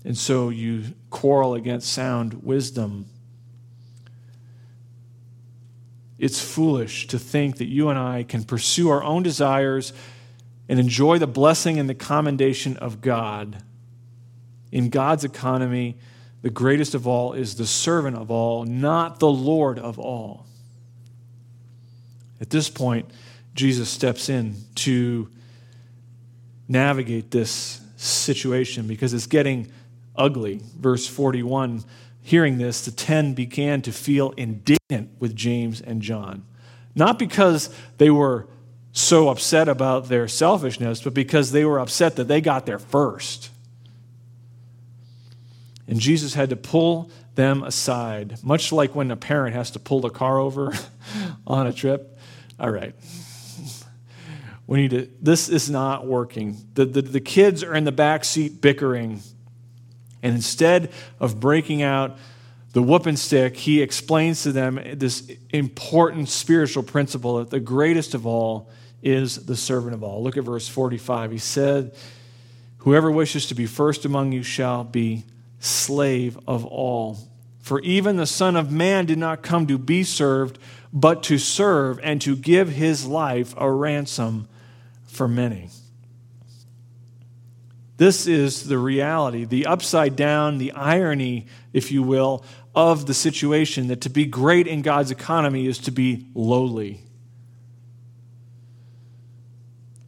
And 0.03 0.17
so 0.17 0.49
you 0.49 0.93
quarrel 1.09 1.53
against 1.53 1.91
sound 1.91 2.43
wisdom. 2.43 3.05
it's 6.17 6.41
foolish 6.41 7.07
to 7.07 7.19
think 7.19 7.57
that 7.57 7.65
you 7.65 7.89
and 7.89 7.99
I 7.99 8.23
can 8.23 8.43
pursue 8.43 8.89
our 8.89 9.03
own 9.03 9.23
desires 9.23 9.93
and 10.67 10.79
enjoy 10.79 11.19
the 11.19 11.27
blessing 11.27 11.79
and 11.79 11.89
the 11.89 11.95
commendation 11.95 12.77
of 12.77 13.01
God. 13.01 13.63
In 14.71 14.89
God's 14.89 15.23
economy, 15.23 15.97
the 16.41 16.49
greatest 16.49 16.95
of 16.95 17.07
all 17.07 17.33
is 17.33 17.55
the 17.55 17.65
servant 17.65 18.17
of 18.17 18.29
all, 18.29 18.65
not 18.65 19.19
the 19.19 19.29
Lord 19.29 19.79
of 19.79 19.99
all. 19.99 20.45
At 22.41 22.49
this 22.49 22.69
point, 22.69 23.09
Jesus 23.53 23.89
steps 23.89 24.29
in 24.29 24.55
to 24.75 25.29
navigate 26.67 27.31
this 27.31 27.81
situation 27.95 28.87
because 28.87 29.13
it's 29.13 29.27
getting 29.27 29.71
ugly. 30.15 30.61
Verse 30.77 31.07
41 31.07 31.83
Hearing 32.21 32.57
this, 32.57 32.83
the 32.83 32.89
ten 32.89 33.35
began 33.35 33.83
to 33.83 33.91
feel 33.91 34.31
indignant 34.31 35.11
with 35.19 35.35
James 35.35 35.79
and 35.79 36.01
John. 36.01 36.43
Not 36.95 37.19
because 37.19 37.69
they 37.99 38.09
were 38.09 38.47
so 38.95 39.27
upset 39.27 39.67
about 39.67 40.07
their 40.07 40.25
selfishness, 40.25 41.01
but 41.01 41.13
because 41.13 41.51
they 41.51 41.65
were 41.65 41.79
upset 41.79 42.15
that 42.15 42.29
they 42.29 42.39
got 42.39 42.65
there 42.65 42.79
first. 42.79 43.49
And 45.85 45.99
Jesus 45.99 46.33
had 46.33 46.49
to 46.49 46.55
pull 46.55 47.11
them 47.35 47.61
aside, 47.63 48.41
much 48.41 48.71
like 48.71 48.95
when 48.95 49.11
a 49.11 49.17
parent 49.17 49.53
has 49.53 49.71
to 49.71 49.79
pull 49.79 49.99
the 49.99 50.09
car 50.09 50.39
over 50.39 50.73
on 51.47 51.67
a 51.67 51.73
trip. 51.73 52.17
All 52.57 52.69
right. 52.69 52.95
We 54.65 54.83
need 54.83 54.91
to, 54.91 55.09
this 55.21 55.49
is 55.49 55.69
not 55.69 56.07
working. 56.07 56.57
The, 56.73 56.85
the, 56.85 57.01
the 57.01 57.19
kids 57.19 57.63
are 57.63 57.75
in 57.75 57.83
the 57.83 57.91
back 57.91 58.23
seat 58.23 58.61
bickering. 58.61 59.19
And 60.23 60.35
instead 60.35 60.93
of 61.19 61.41
breaking 61.41 61.81
out 61.81 62.17
the 62.71 62.81
whooping 62.81 63.17
stick, 63.17 63.57
he 63.57 63.81
explains 63.81 64.43
to 64.43 64.53
them 64.53 64.79
this 64.93 65.29
important 65.49 66.29
spiritual 66.29 66.81
principle 66.81 67.39
that 67.39 67.49
the 67.49 67.59
greatest 67.59 68.13
of 68.13 68.25
all 68.25 68.69
is 69.01 69.45
the 69.45 69.55
servant 69.55 69.93
of 69.93 70.03
all. 70.03 70.23
Look 70.23 70.37
at 70.37 70.43
verse 70.43 70.67
45. 70.67 71.31
He 71.31 71.37
said, 71.37 71.95
Whoever 72.79 73.09
wishes 73.09 73.47
to 73.47 73.55
be 73.55 73.65
first 73.65 74.05
among 74.05 74.31
you 74.31 74.43
shall 74.43 74.83
be 74.83 75.25
slave 75.59 76.37
of 76.47 76.65
all. 76.65 77.17
For 77.59 77.79
even 77.81 78.17
the 78.17 78.27
Son 78.27 78.55
of 78.55 78.71
Man 78.71 79.07
did 79.07 79.17
not 79.17 79.41
come 79.41 79.65
to 79.67 79.77
be 79.79 80.03
served, 80.03 80.59
but 80.93 81.23
to 81.23 81.37
serve 81.37 81.99
and 82.03 82.21
to 82.21 82.35
give 82.35 82.69
his 82.69 83.07
life 83.07 83.55
a 83.57 83.71
ransom 83.71 84.47
for 85.07 85.27
many. 85.27 85.69
This 87.97 88.27
is 88.27 88.67
the 88.67 88.77
reality, 88.77 89.45
the 89.45 89.65
upside 89.65 90.15
down, 90.15 90.57
the 90.57 90.73
irony, 90.73 91.47
if 91.73 91.91
you 91.91 92.03
will, 92.03 92.43
of 92.75 93.05
the 93.05 93.13
situation 93.13 93.87
that 93.87 94.01
to 94.01 94.09
be 94.09 94.25
great 94.25 94.67
in 94.67 94.81
God's 94.81 95.11
economy 95.11 95.65
is 95.65 95.77
to 95.79 95.91
be 95.91 96.27
lowly. 96.35 97.04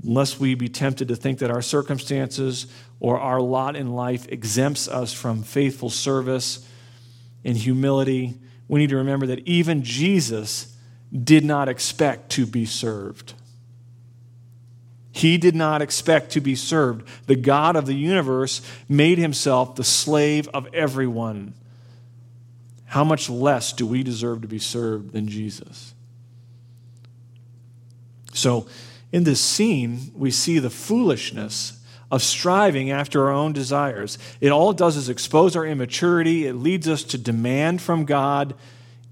Unless 0.04 0.40
we 0.40 0.56
be 0.56 0.70
tempted 0.70 1.08
to 1.08 1.16
think 1.16 1.40
that 1.40 1.52
our 1.52 1.62
circumstances 1.62 2.68
or 3.00 3.20
our 3.20 3.42
lot 3.42 3.76
in 3.76 3.94
life 3.94 4.28
exempts 4.30 4.88
us 4.88 5.14
from 5.14 5.44
faithful 5.44 5.90
service 5.90 6.68
and 7.44 7.58
humility, 7.58 8.36
we 8.68 8.80
need 8.80 8.90
to 8.90 8.98
remember 8.98 9.28
that 9.28 9.48
even 9.48 9.84
Jesus 9.84 10.76
did 11.24 11.44
not 11.44 11.70
expect 11.70 12.30
to 12.32 12.46
be 12.46 12.66
served. 12.66 13.34
He 15.12 15.40
did 15.40 15.56
not 15.56 15.82
expect 15.82 16.32
to 16.34 16.42
be 16.42 16.54
served. 16.54 17.08
The 17.26 17.36
God 17.36 17.76
of 17.76 17.88
the 17.88 17.96
universe 17.96 18.62
made 18.88 19.18
himself 19.18 19.76
the 19.76 19.84
slave 19.84 20.48
of 20.54 20.68
everyone. 20.76 21.56
How 22.86 23.04
much 23.04 23.30
less 23.30 23.74
do 23.74 23.88
we 23.88 24.04
deserve 24.04 24.42
to 24.44 24.48
be 24.48 24.60
served 24.60 25.14
than 25.14 25.28
Jesus? 25.28 25.96
So, 28.34 28.68
in 29.12 29.24
this 29.24 29.42
scene, 29.42 30.12
we 30.16 30.32
see 30.32 30.60
the 30.60 30.70
foolishness 30.70 31.84
of 32.10 32.22
striving 32.22 32.92
after 32.92 33.26
our 33.26 33.32
own 33.32 33.54
desires. 33.54 34.18
It 34.40 34.52
all 34.52 34.74
does 34.74 34.96
is 34.96 35.10
expose 35.10 35.56
our 35.56 35.66
immaturity, 35.66 36.48
it 36.48 36.54
leads 36.54 36.88
us 36.88 37.04
to 37.04 37.18
demand 37.18 37.82
from 37.82 38.06
God, 38.06 38.54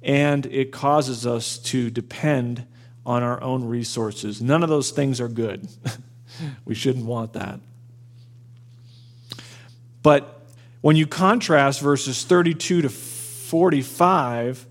and 0.02 0.46
it 0.48 0.72
causes 0.72 1.26
us 1.26 1.58
to 1.60 1.90
depend 1.90 2.66
on 3.06 3.24
our 3.24 3.42
own 3.42 3.66
resources. 3.66 4.42
None 4.42 4.64
of 4.64 4.70
those 4.70 4.92
things 4.92 5.20
are 5.20 5.28
good. 5.28 5.68
we 6.66 6.76
shouldn't 6.76 7.06
want 7.06 7.34
that. 7.34 7.60
But 10.02 10.46
when 10.82 10.96
you 10.96 11.08
contrast 11.08 11.82
verses 11.82 12.24
32 12.24 12.84
to 12.84 12.90
45 12.90 14.68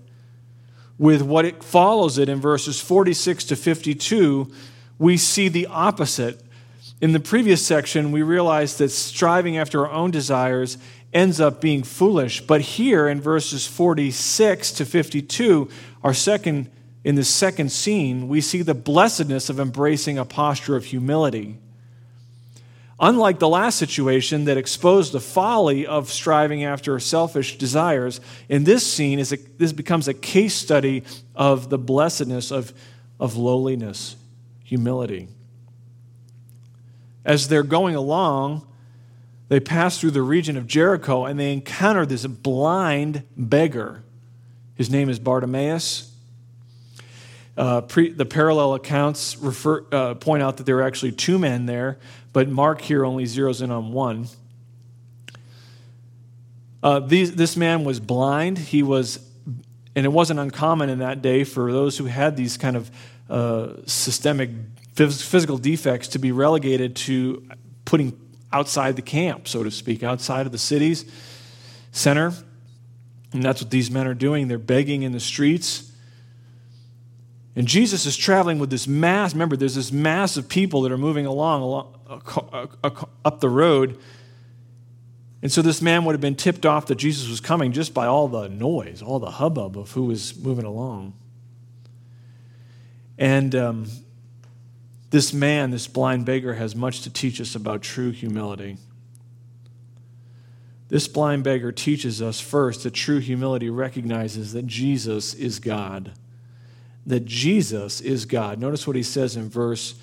with 0.97 1.21
what 1.21 1.43
it 1.43 1.63
follows 1.63 2.17
it 2.17 2.29
in 2.29 2.39
verses 2.39 2.79
46 2.79 3.43
to 3.45 3.55
52, 3.55 4.51
we 4.97 5.17
see 5.17 5.49
the 5.49 5.67
opposite. 5.67 6.41
In 7.01 7.11
the 7.11 7.19
previous 7.19 7.65
section, 7.65 8.11
we 8.11 8.21
realized 8.21 8.77
that 8.79 8.89
striving 8.89 9.57
after 9.57 9.85
our 9.85 9.91
own 9.91 10.11
desires 10.11 10.77
ends 11.13 11.39
up 11.39 11.61
being 11.61 11.83
foolish. 11.83 12.41
But 12.41 12.61
here 12.61 13.07
in 13.07 13.21
verses 13.21 13.67
46 13.67 14.71
to 14.73 14.85
52, 14.85 15.69
our 16.03 16.13
second 16.13 16.69
in 17.05 17.13
the 17.13 17.23
second 17.23 17.71
scene, 17.71 18.27
we 18.27 18.41
see 18.41 18.63
the 18.63 18.73
blessedness 18.73 19.51
of 19.51 19.59
embracing 19.59 20.17
a 20.17 20.25
posture 20.25 20.75
of 20.75 20.85
humility. 20.85 21.59
Unlike 22.99 23.37
the 23.37 23.47
last 23.47 23.77
situation 23.77 24.45
that 24.45 24.57
exposed 24.57 25.11
the 25.11 25.19
folly 25.19 25.85
of 25.85 26.09
striving 26.09 26.63
after 26.63 26.99
selfish 26.99 27.59
desires, 27.59 28.19
in 28.49 28.63
this 28.63 28.91
scene, 28.91 29.19
is 29.19 29.31
a, 29.31 29.37
this 29.59 29.71
becomes 29.71 30.07
a 30.07 30.15
case 30.15 30.55
study 30.55 31.03
of 31.35 31.69
the 31.69 31.77
blessedness 31.77 32.51
of, 32.51 32.73
of 33.19 33.37
lowliness, 33.37 34.15
humility. 34.65 35.29
As 37.23 37.47
they're 37.47 37.63
going 37.63 37.95
along, 37.95 38.67
they 39.47 39.59
pass 39.59 39.99
through 39.99 40.11
the 40.11 40.23
region 40.23 40.57
of 40.57 40.67
Jericho 40.67 41.23
and 41.25 41.39
they 41.39 41.53
encounter 41.53 42.05
this 42.05 42.25
blind 42.25 43.23
beggar. 43.37 44.03
His 44.73 44.89
name 44.89 45.07
is 45.07 45.19
Bartimaeus. 45.19 46.11
Uh, 47.55 47.81
pre, 47.81 48.09
the 48.09 48.25
parallel 48.25 48.73
accounts 48.73 49.37
refer, 49.37 49.85
uh, 49.91 50.15
point 50.15 50.43
out 50.43 50.57
that 50.57 50.65
there 50.65 50.79
are 50.79 50.83
actually 50.83 51.13
two 51.13 51.39
men 51.39 51.67
there, 51.67 51.97
but 52.33 52.49
Mark 52.49 52.81
here 52.81 53.05
only 53.05 53.23
zeroes 53.23 53.61
in 53.61 53.71
on 53.71 53.93
one. 53.93 54.27
Uh, 56.83 56.99
these, 56.99 57.35
this 57.35 57.55
man 57.55 57.83
was 57.83 57.99
blind. 57.99 58.57
He 58.57 58.83
was, 58.83 59.19
and 59.95 60.05
it 60.05 60.09
wasn't 60.09 60.39
uncommon 60.39 60.89
in 60.89 60.99
that 60.99 61.21
day 61.21 61.43
for 61.43 61.71
those 61.71 61.97
who 61.97 62.05
had 62.05 62.35
these 62.35 62.57
kind 62.57 62.75
of 62.75 62.91
uh, 63.29 63.73
systemic 63.85 64.49
physical 64.93 65.57
defects 65.57 66.09
to 66.09 66.19
be 66.19 66.31
relegated 66.31 66.95
to 66.95 67.47
putting 67.83 68.17
outside 68.53 68.95
the 68.95 69.01
camp, 69.01 69.47
so 69.47 69.63
to 69.63 69.71
speak, 69.71 70.03
outside 70.03 70.45
of 70.45 70.51
the 70.51 70.57
city's 70.57 71.05
center. 71.91 72.33
And 73.33 73.43
that's 73.43 73.61
what 73.61 73.69
these 73.71 73.91
men 73.91 74.07
are 74.07 74.13
doing. 74.13 74.47
They're 74.47 74.57
begging 74.57 75.03
in 75.03 75.11
the 75.11 75.19
streets. 75.19 75.91
And 77.57 77.67
Jesus 77.67 78.05
is 78.05 78.15
traveling 78.15 78.59
with 78.59 78.69
this 78.69 78.87
mass. 78.87 79.33
Remember, 79.33 79.57
there's 79.57 79.75
this 79.75 79.91
mass 79.91 80.37
of 80.37 80.47
people 80.47 80.81
that 80.83 80.91
are 80.91 80.97
moving 80.97 81.25
along, 81.25 81.61
along 81.61 81.95
up 83.25 83.39
the 83.41 83.49
road. 83.49 83.97
And 85.41 85.51
so 85.51 85.61
this 85.61 85.81
man 85.81 86.05
would 86.05 86.13
have 86.13 86.21
been 86.21 86.35
tipped 86.35 86.65
off 86.65 86.85
that 86.87 86.95
Jesus 86.95 87.29
was 87.29 87.39
coming 87.41 87.71
just 87.71 87.93
by 87.93 88.05
all 88.05 88.27
the 88.27 88.47
noise, 88.47 89.01
all 89.01 89.19
the 89.19 89.31
hubbub 89.31 89.77
of 89.77 89.91
who 89.91 90.05
was 90.05 90.37
moving 90.37 90.65
along. 90.65 91.13
And 93.17 93.55
um, 93.55 93.87
this 95.09 95.33
man, 95.33 95.71
this 95.71 95.87
blind 95.87 96.25
beggar, 96.25 96.55
has 96.55 96.75
much 96.75 97.01
to 97.01 97.09
teach 97.09 97.39
us 97.39 97.55
about 97.55 97.81
true 97.81 98.11
humility. 98.11 98.77
This 100.89 101.07
blind 101.07 101.43
beggar 101.43 101.71
teaches 101.71 102.21
us 102.21 102.39
first 102.39 102.83
that 102.83 102.91
true 102.91 103.19
humility 103.19 103.69
recognizes 103.69 104.53
that 104.53 104.67
Jesus 104.67 105.33
is 105.33 105.59
God 105.59 106.11
that 107.05 107.25
Jesus 107.25 108.01
is 108.01 108.25
God. 108.25 108.59
Notice 108.59 108.87
what 108.87 108.95
he 108.95 109.03
says 109.03 109.35
in 109.35 109.49
verse 109.49 109.95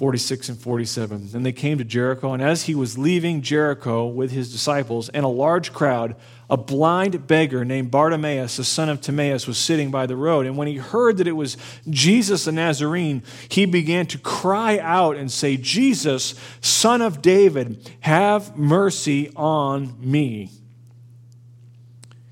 46 0.00 0.48
and 0.48 0.58
47. 0.58 1.28
Then 1.32 1.42
they 1.42 1.52
came 1.52 1.76
to 1.76 1.84
Jericho, 1.84 2.32
and 2.32 2.42
as 2.42 2.62
he 2.62 2.74
was 2.74 2.96
leaving 2.96 3.42
Jericho 3.42 4.06
with 4.06 4.30
his 4.30 4.50
disciples 4.50 5.10
and 5.10 5.26
a 5.26 5.28
large 5.28 5.74
crowd, 5.74 6.16
a 6.48 6.56
blind 6.56 7.26
beggar 7.26 7.66
named 7.66 7.90
Bartimaeus, 7.90 8.56
the 8.56 8.64
son 8.64 8.88
of 8.88 9.02
Timaeus, 9.02 9.46
was 9.46 9.58
sitting 9.58 9.90
by 9.90 10.06
the 10.06 10.16
road. 10.16 10.46
And 10.46 10.56
when 10.56 10.68
he 10.68 10.76
heard 10.76 11.18
that 11.18 11.26
it 11.26 11.32
was 11.32 11.58
Jesus 11.90 12.46
the 12.46 12.52
Nazarene, 12.52 13.22
he 13.50 13.66
began 13.66 14.06
to 14.06 14.16
cry 14.16 14.78
out 14.78 15.16
and 15.18 15.30
say, 15.30 15.58
Jesus, 15.58 16.34
son 16.62 17.02
of 17.02 17.20
David, 17.20 17.86
have 18.00 18.56
mercy 18.56 19.30
on 19.36 19.94
me. 20.00 20.50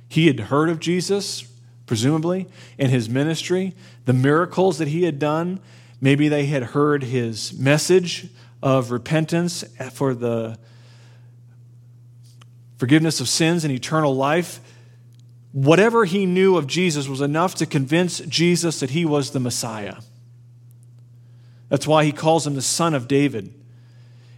He 0.08 0.26
had 0.26 0.40
heard 0.40 0.70
of 0.70 0.80
Jesus 0.80 1.46
presumably, 1.88 2.46
in 2.76 2.90
his 2.90 3.08
ministry, 3.08 3.74
the 4.04 4.12
miracles 4.12 4.78
that 4.78 4.88
he 4.88 5.02
had 5.02 5.18
done. 5.18 5.58
Maybe 6.00 6.28
they 6.28 6.46
had 6.46 6.62
heard 6.62 7.02
his 7.02 7.52
message 7.58 8.28
of 8.62 8.90
repentance 8.90 9.64
for 9.92 10.14
the 10.14 10.58
forgiveness 12.76 13.20
of 13.20 13.28
sins 13.28 13.64
and 13.64 13.72
eternal 13.72 14.14
life. 14.14 14.60
Whatever 15.52 16.04
he 16.04 16.26
knew 16.26 16.56
of 16.56 16.66
Jesus 16.66 17.08
was 17.08 17.20
enough 17.20 17.54
to 17.56 17.66
convince 17.66 18.18
Jesus 18.20 18.80
that 18.80 18.90
he 18.90 19.04
was 19.04 19.30
the 19.30 19.40
Messiah. 19.40 19.96
That's 21.68 21.86
why 21.86 22.04
he 22.04 22.12
calls 22.12 22.46
him 22.46 22.54
the 22.54 22.62
Son 22.62 22.94
of 22.94 23.08
David. 23.08 23.52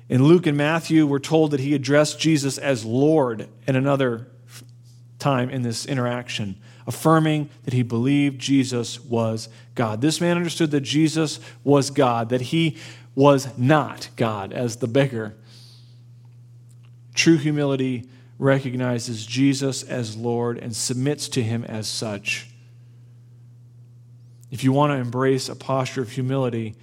In 0.08 0.24
Luke 0.24 0.46
and 0.46 0.56
Matthew, 0.56 1.06
we're 1.06 1.18
told 1.18 1.52
that 1.52 1.60
he 1.60 1.74
addressed 1.74 2.18
Jesus 2.18 2.58
as 2.58 2.84
Lord 2.84 3.48
at 3.68 3.76
another 3.76 4.26
time 5.18 5.50
in 5.50 5.62
this 5.62 5.86
interaction, 5.86 6.56
affirming 6.90 7.48
that 7.62 7.72
he 7.72 7.84
believed 7.84 8.40
Jesus 8.40 8.98
was 8.98 9.48
God. 9.76 10.00
This 10.00 10.20
man 10.20 10.36
understood 10.36 10.72
that 10.72 10.80
Jesus 10.80 11.38
was 11.62 11.88
God, 11.90 12.30
that 12.30 12.40
he 12.40 12.76
was 13.14 13.56
not 13.56 14.08
God 14.16 14.52
as 14.52 14.78
the 14.78 14.88
beggar. 14.88 15.36
True 17.14 17.36
humility 17.36 18.08
recognizes 18.40 19.24
Jesus 19.24 19.84
as 19.84 20.16
Lord 20.16 20.58
and 20.58 20.74
submits 20.74 21.28
to 21.28 21.44
him 21.44 21.62
as 21.62 21.86
such. 21.86 22.48
If 24.50 24.64
you 24.64 24.72
want 24.72 24.90
to 24.90 24.96
embrace 24.96 25.48
a 25.48 25.54
posture 25.54 26.02
of 26.02 26.10
humility, 26.10 26.74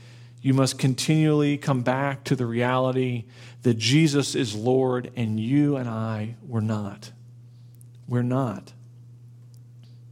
you 0.41 0.53
must 0.53 0.79
continually 0.79 1.57
come 1.57 1.81
back 1.81 2.23
to 2.23 2.35
the 2.37 2.45
reality 2.45 3.25
that 3.63 3.73
Jesus 3.73 4.35
is 4.35 4.55
Lord 4.55 5.11
and 5.17 5.37
you 5.37 5.75
and 5.75 5.89
I 5.89 6.35
were 6.47 6.61
not. 6.61 7.11
We're 8.07 8.21
not. 8.21 8.71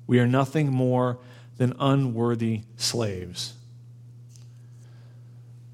We 0.08 0.20
are 0.20 0.28
nothing 0.28 0.72
more 0.72 1.20
than 1.58 1.74
unworthy 1.80 2.62
slaves. 2.78 3.54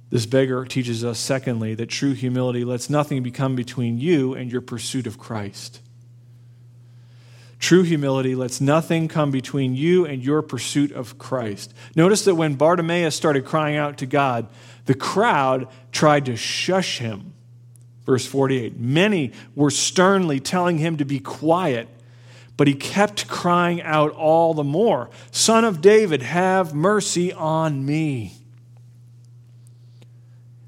This 0.10 0.26
beggar 0.26 0.66
teaches 0.66 1.06
us, 1.06 1.20
secondly, 1.20 1.74
that 1.76 1.88
true 1.88 2.14
humility 2.14 2.66
lets 2.66 2.90
nothing 2.90 3.24
become 3.24 3.56
between 3.56 3.98
you 3.98 4.34
and 4.34 4.52
your 4.52 4.62
pursuit 4.62 5.08
of 5.08 5.18
Christ. 5.18 5.80
True 7.60 7.84
humility 7.84 8.36
lets 8.36 8.60
nothing 8.60 9.08
come 9.08 9.32
between 9.32 9.76
you 9.76 10.06
and 10.06 10.24
your 10.24 10.42
pursuit 10.42 10.92
of 10.92 11.18
Christ. 11.18 11.74
Notice 11.96 12.26
that 12.26 12.36
when 12.36 12.56
Bartimaeus 12.56 13.16
started 13.16 13.46
crying 13.46 13.78
out 13.78 14.00
to 14.00 14.06
God, 14.06 14.48
the 14.86 14.96
crowd 14.96 15.68
tried 15.92 16.26
to 16.26 16.36
shush 16.36 16.98
him. 16.98 17.34
Verse 18.04 18.26
48 18.26 18.80
Many 18.80 19.32
were 19.56 19.70
sternly 19.70 20.40
telling 20.40 20.80
him 20.80 20.98
to 20.98 21.06
be 21.06 21.20
quiet, 21.20 21.88
but 22.58 22.68
he 22.68 22.74
kept 22.74 23.28
crying 23.28 23.82
out 23.82 24.12
all 24.12 24.54
the 24.54 24.64
more 24.64 25.10
Son 25.32 25.64
of 25.64 25.82
David, 25.82 26.22
have 26.22 26.74
mercy 26.74 27.34
on 27.34 27.86
me. 27.86 28.34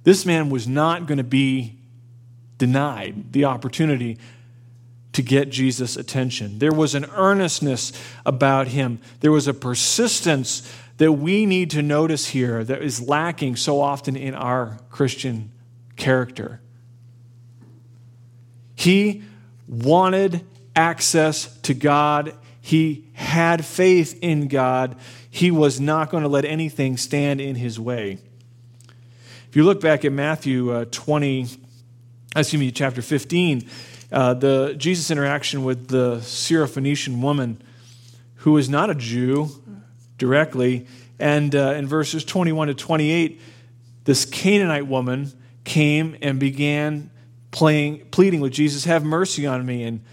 This 0.03 0.25
man 0.25 0.49
was 0.49 0.67
not 0.67 1.05
going 1.05 1.17
to 1.17 1.23
be 1.23 1.77
denied 2.57 3.31
the 3.31 3.45
opportunity 3.45 4.17
to 5.13 5.21
get 5.21 5.49
Jesus' 5.49 5.95
attention. 5.95 6.59
There 6.59 6.73
was 6.73 6.95
an 6.95 7.05
earnestness 7.15 7.93
about 8.25 8.67
him, 8.69 8.99
there 9.21 9.31
was 9.31 9.47
a 9.47 9.53
persistence 9.53 10.69
that 10.97 11.11
we 11.11 11.45
need 11.45 11.71
to 11.71 11.81
notice 11.81 12.27
here 12.27 12.63
that 12.63 12.81
is 12.81 13.01
lacking 13.01 13.55
so 13.55 13.81
often 13.81 14.15
in 14.15 14.35
our 14.35 14.79
Christian 14.89 15.51
character. 15.95 16.61
He 18.75 19.23
wanted 19.67 20.45
access 20.75 21.55
to 21.61 21.73
God. 21.73 22.33
He 22.61 23.09
had 23.13 23.65
faith 23.65 24.17
in 24.21 24.47
God. 24.47 24.95
He 25.29 25.51
was 25.51 25.79
not 25.79 26.09
going 26.09 26.23
to 26.23 26.29
let 26.29 26.45
anything 26.45 26.97
stand 26.97 27.41
in 27.41 27.55
his 27.55 27.79
way. 27.79 28.19
If 29.49 29.55
you 29.55 29.63
look 29.63 29.81
back 29.81 30.03
at 30.05 30.11
Matthew 30.11 30.71
uh, 30.71 30.85
20, 30.89 31.47
excuse 32.35 32.59
me, 32.59 32.71
chapter 32.71 33.01
15, 33.01 33.69
uh, 34.11 34.33
the 34.35 34.75
Jesus 34.77 35.11
interaction 35.11 35.63
with 35.63 35.87
the 35.87 36.17
Syrophoenician 36.17 37.21
woman 37.21 37.61
who 38.37 38.57
is 38.57 38.69
not 38.69 38.89
a 38.89 38.95
Jew 38.95 39.49
directly, 40.17 40.87
and 41.19 41.55
uh, 41.55 41.73
in 41.73 41.87
verses 41.87 42.23
21 42.23 42.67
to 42.67 42.73
28, 42.73 43.41
this 44.05 44.25
Canaanite 44.25 44.87
woman 44.87 45.31
came 45.63 46.17
and 46.21 46.39
began 46.39 47.09
playing, 47.51 48.05
pleading 48.11 48.41
with 48.41 48.51
Jesus, 48.51 48.85
Have 48.85 49.03
mercy 49.03 49.47
on 49.47 49.65
me. 49.65 49.83
And 49.83 50.03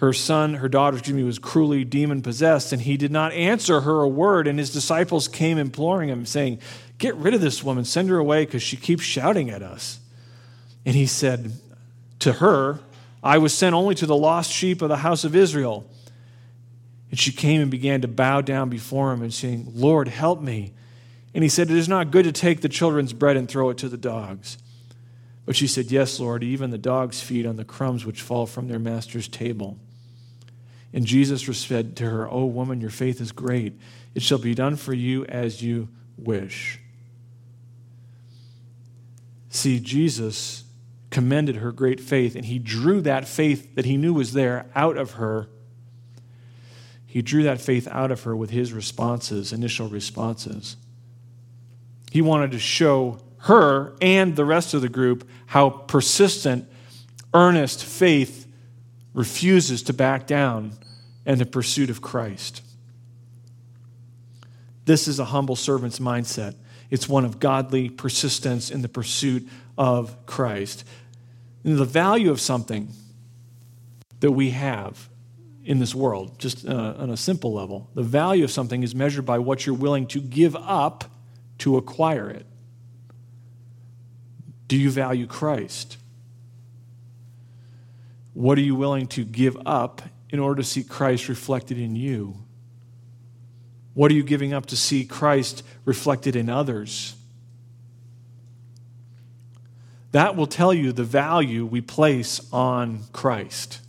her 0.00 0.14
son, 0.14 0.54
her 0.54 0.68
daughter, 0.68 0.96
excuse 0.96 1.14
me, 1.14 1.22
was 1.22 1.38
cruelly 1.38 1.84
demon 1.84 2.22
possessed, 2.22 2.72
and 2.72 2.80
he 2.80 2.96
did 2.96 3.12
not 3.12 3.34
answer 3.34 3.82
her 3.82 4.00
a 4.00 4.08
word. 4.08 4.46
And 4.46 4.58
his 4.58 4.72
disciples 4.72 5.28
came 5.28 5.58
imploring 5.58 6.08
him, 6.08 6.24
saying, 6.24 6.60
Get 6.96 7.14
rid 7.16 7.34
of 7.34 7.42
this 7.42 7.62
woman, 7.62 7.84
send 7.84 8.08
her 8.08 8.16
away 8.16 8.46
because 8.46 8.62
she 8.62 8.78
keeps 8.78 9.02
shouting 9.02 9.50
at 9.50 9.62
us. 9.62 10.00
And 10.86 10.94
he 10.94 11.06
said 11.06 11.52
to 12.20 12.32
her, 12.32 12.80
I 13.22 13.36
was 13.36 13.52
sent 13.52 13.74
only 13.74 13.94
to 13.96 14.06
the 14.06 14.16
lost 14.16 14.50
sheep 14.50 14.80
of 14.80 14.88
the 14.88 14.96
house 14.96 15.24
of 15.24 15.36
Israel. 15.36 15.86
And 17.10 17.18
she 17.18 17.30
came 17.30 17.60
and 17.60 17.70
began 17.70 18.00
to 18.00 18.08
bow 18.08 18.40
down 18.40 18.70
before 18.70 19.12
him 19.12 19.20
and 19.20 19.34
saying, 19.34 19.70
Lord, 19.74 20.08
help 20.08 20.40
me. 20.40 20.72
And 21.34 21.42
he 21.42 21.50
said, 21.50 21.70
It 21.70 21.76
is 21.76 21.90
not 21.90 22.10
good 22.10 22.24
to 22.24 22.32
take 22.32 22.62
the 22.62 22.70
children's 22.70 23.12
bread 23.12 23.36
and 23.36 23.46
throw 23.46 23.68
it 23.68 23.76
to 23.76 23.88
the 23.90 23.98
dogs. 23.98 24.56
But 25.44 25.56
she 25.56 25.66
said, 25.66 25.90
Yes, 25.90 26.18
Lord, 26.18 26.42
even 26.42 26.70
the 26.70 26.78
dogs 26.78 27.20
feed 27.20 27.44
on 27.44 27.56
the 27.56 27.66
crumbs 27.66 28.06
which 28.06 28.22
fall 28.22 28.46
from 28.46 28.68
their 28.68 28.78
master's 28.78 29.28
table. 29.28 29.76
And 30.92 31.06
Jesus 31.06 31.44
said 31.56 31.96
to 31.96 32.10
her, 32.10 32.28
O 32.28 32.46
woman, 32.46 32.80
your 32.80 32.90
faith 32.90 33.20
is 33.20 33.32
great. 33.32 33.78
It 34.14 34.22
shall 34.22 34.38
be 34.38 34.54
done 34.54 34.76
for 34.76 34.92
you 34.92 35.24
as 35.26 35.62
you 35.62 35.88
wish. 36.16 36.80
See, 39.50 39.80
Jesus 39.80 40.64
commended 41.10 41.56
her 41.56 41.72
great 41.72 42.00
faith, 42.00 42.36
and 42.36 42.44
he 42.44 42.58
drew 42.58 43.00
that 43.02 43.26
faith 43.26 43.74
that 43.74 43.84
he 43.84 43.96
knew 43.96 44.14
was 44.14 44.32
there 44.32 44.66
out 44.74 44.96
of 44.96 45.12
her. 45.12 45.48
He 47.06 47.22
drew 47.22 47.42
that 47.42 47.60
faith 47.60 47.88
out 47.90 48.12
of 48.12 48.22
her 48.22 48.36
with 48.36 48.50
his 48.50 48.72
responses, 48.72 49.52
initial 49.52 49.88
responses. 49.88 50.76
He 52.12 52.22
wanted 52.22 52.52
to 52.52 52.58
show 52.60 53.20
her 53.38 53.96
and 54.00 54.36
the 54.36 54.44
rest 54.44 54.74
of 54.74 54.82
the 54.82 54.88
group 54.88 55.28
how 55.46 55.70
persistent, 55.70 56.68
earnest 57.34 57.84
faith 57.84 58.39
refuses 59.14 59.82
to 59.84 59.92
back 59.92 60.26
down 60.26 60.72
in 61.26 61.38
the 61.38 61.46
pursuit 61.46 61.90
of 61.90 62.00
Christ. 62.00 62.62
This 64.84 65.06
is 65.06 65.18
a 65.18 65.26
humble 65.26 65.56
servant's 65.56 65.98
mindset. 65.98 66.54
It's 66.90 67.08
one 67.08 67.24
of 67.24 67.38
godly 67.38 67.88
persistence 67.88 68.70
in 68.70 68.82
the 68.82 68.88
pursuit 68.88 69.48
of 69.78 70.26
Christ. 70.26 70.84
And 71.64 71.78
the 71.78 71.84
value 71.84 72.30
of 72.30 72.40
something 72.40 72.88
that 74.20 74.32
we 74.32 74.50
have 74.50 75.08
in 75.64 75.78
this 75.78 75.94
world, 75.94 76.38
just 76.38 76.66
uh, 76.66 76.94
on 76.98 77.10
a 77.10 77.16
simple 77.16 77.52
level, 77.52 77.88
the 77.94 78.02
value 78.02 78.44
of 78.44 78.50
something 78.50 78.82
is 78.82 78.94
measured 78.94 79.26
by 79.26 79.38
what 79.38 79.66
you're 79.66 79.74
willing 79.74 80.06
to 80.08 80.20
give 80.20 80.56
up 80.56 81.04
to 81.58 81.76
acquire 81.76 82.28
it. 82.30 82.46
Do 84.66 84.76
you 84.76 84.90
value 84.90 85.26
Christ? 85.26 85.98
What 88.34 88.58
are 88.58 88.62
you 88.62 88.74
willing 88.74 89.06
to 89.08 89.24
give 89.24 89.56
up 89.66 90.02
in 90.30 90.38
order 90.38 90.62
to 90.62 90.68
see 90.68 90.84
Christ 90.84 91.28
reflected 91.28 91.78
in 91.78 91.96
you? 91.96 92.36
What 93.94 94.10
are 94.10 94.14
you 94.14 94.22
giving 94.22 94.52
up 94.52 94.66
to 94.66 94.76
see 94.76 95.04
Christ 95.04 95.62
reflected 95.84 96.36
in 96.36 96.48
others? 96.48 97.16
That 100.12 100.36
will 100.36 100.46
tell 100.46 100.74
you 100.74 100.92
the 100.92 101.04
value 101.04 101.64
we 101.64 101.80
place 101.80 102.40
on 102.52 103.00
Christ. 103.12 103.80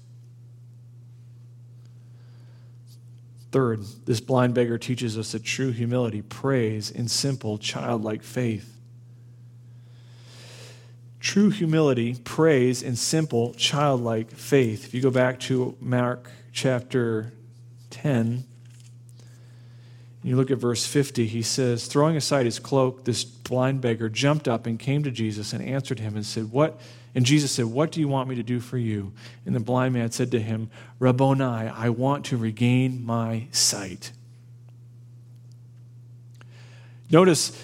Third, 3.52 3.84
this 4.06 4.22
blind 4.22 4.54
beggar 4.54 4.78
teaches 4.78 5.18
us 5.18 5.34
that 5.34 5.44
true 5.44 5.72
humility 5.72 6.22
prays 6.22 6.90
in 6.90 7.08
simple, 7.08 7.58
childlike 7.58 8.24
faith. 8.24 8.71
True 11.22 11.52
humility 11.52 12.16
prays, 12.16 12.82
and 12.82 12.98
simple, 12.98 13.54
childlike 13.54 14.32
faith. 14.32 14.86
If 14.86 14.94
you 14.96 15.02
go 15.02 15.12
back 15.12 15.40
to 15.42 15.78
Mark 15.80 16.30
chapter 16.52 17.32
10, 17.92 18.44
you 20.24 20.36
look 20.36 20.50
at 20.50 20.58
verse 20.58 20.86
50, 20.86 21.28
he 21.28 21.44
says, 21.44 21.86
Throwing 21.86 22.18
aside 22.18 22.46
his 22.46 22.58
cloak, 22.58 23.06
this 23.06 23.24
blind 23.24 23.82
beggar 23.82 24.10
jumped 24.10 24.48
up 24.48 24.66
and 24.66 24.80
came 24.80 25.04
to 25.04 25.12
Jesus 25.12 25.54
and 25.54 25.64
answered 25.64 26.00
him 26.00 26.16
and 26.16 26.26
said, 26.26 26.52
What? 26.52 26.82
And 27.14 27.24
Jesus 27.24 27.52
said, 27.52 27.66
What 27.66 27.92
do 27.92 28.00
you 28.00 28.08
want 28.08 28.28
me 28.28 28.36
to 28.36 28.44
do 28.44 28.60
for 28.60 28.80
you? 28.80 29.14
And 29.46 29.56
the 29.56 29.60
blind 29.60 29.94
man 29.94 30.12
said 30.12 30.32
to 30.32 30.40
him, 30.40 30.72
Rabboni, 30.98 31.44
I 31.44 31.90
want 31.90 32.26
to 32.26 32.38
regain 32.38 33.06
my 33.06 33.48
sight. 33.52 34.12
Notice, 37.12 37.62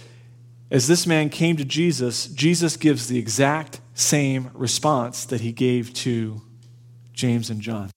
as 0.70 0.88
this 0.88 1.08
man 1.08 1.30
came 1.30 1.58
to 1.58 1.66
Jesus, 1.66 2.28
Jesus 2.28 2.78
gives 2.78 3.08
the 3.08 3.18
exact 3.18 3.80
same 3.94 4.52
response 4.54 5.26
that 5.26 5.42
he 5.42 5.52
gave 5.52 5.94
to 5.94 6.42
James 7.14 7.50
and 7.50 7.62
John. 7.62 7.92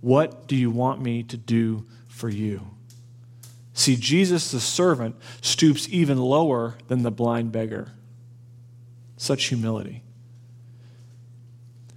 What 0.00 0.46
do 0.46 0.54
you 0.54 0.70
want 0.70 1.02
me 1.02 1.22
to 1.24 1.36
do 1.36 1.84
for 2.08 2.28
you? 2.28 2.70
See, 3.74 3.96
Jesus, 3.96 4.52
the 4.52 4.60
servant, 4.60 5.16
stoops 5.42 5.88
even 5.90 6.18
lower 6.18 6.76
than 6.88 7.02
the 7.02 7.10
blind 7.10 7.52
beggar. 7.52 7.92
Such 9.16 9.46
humility. 9.46 10.02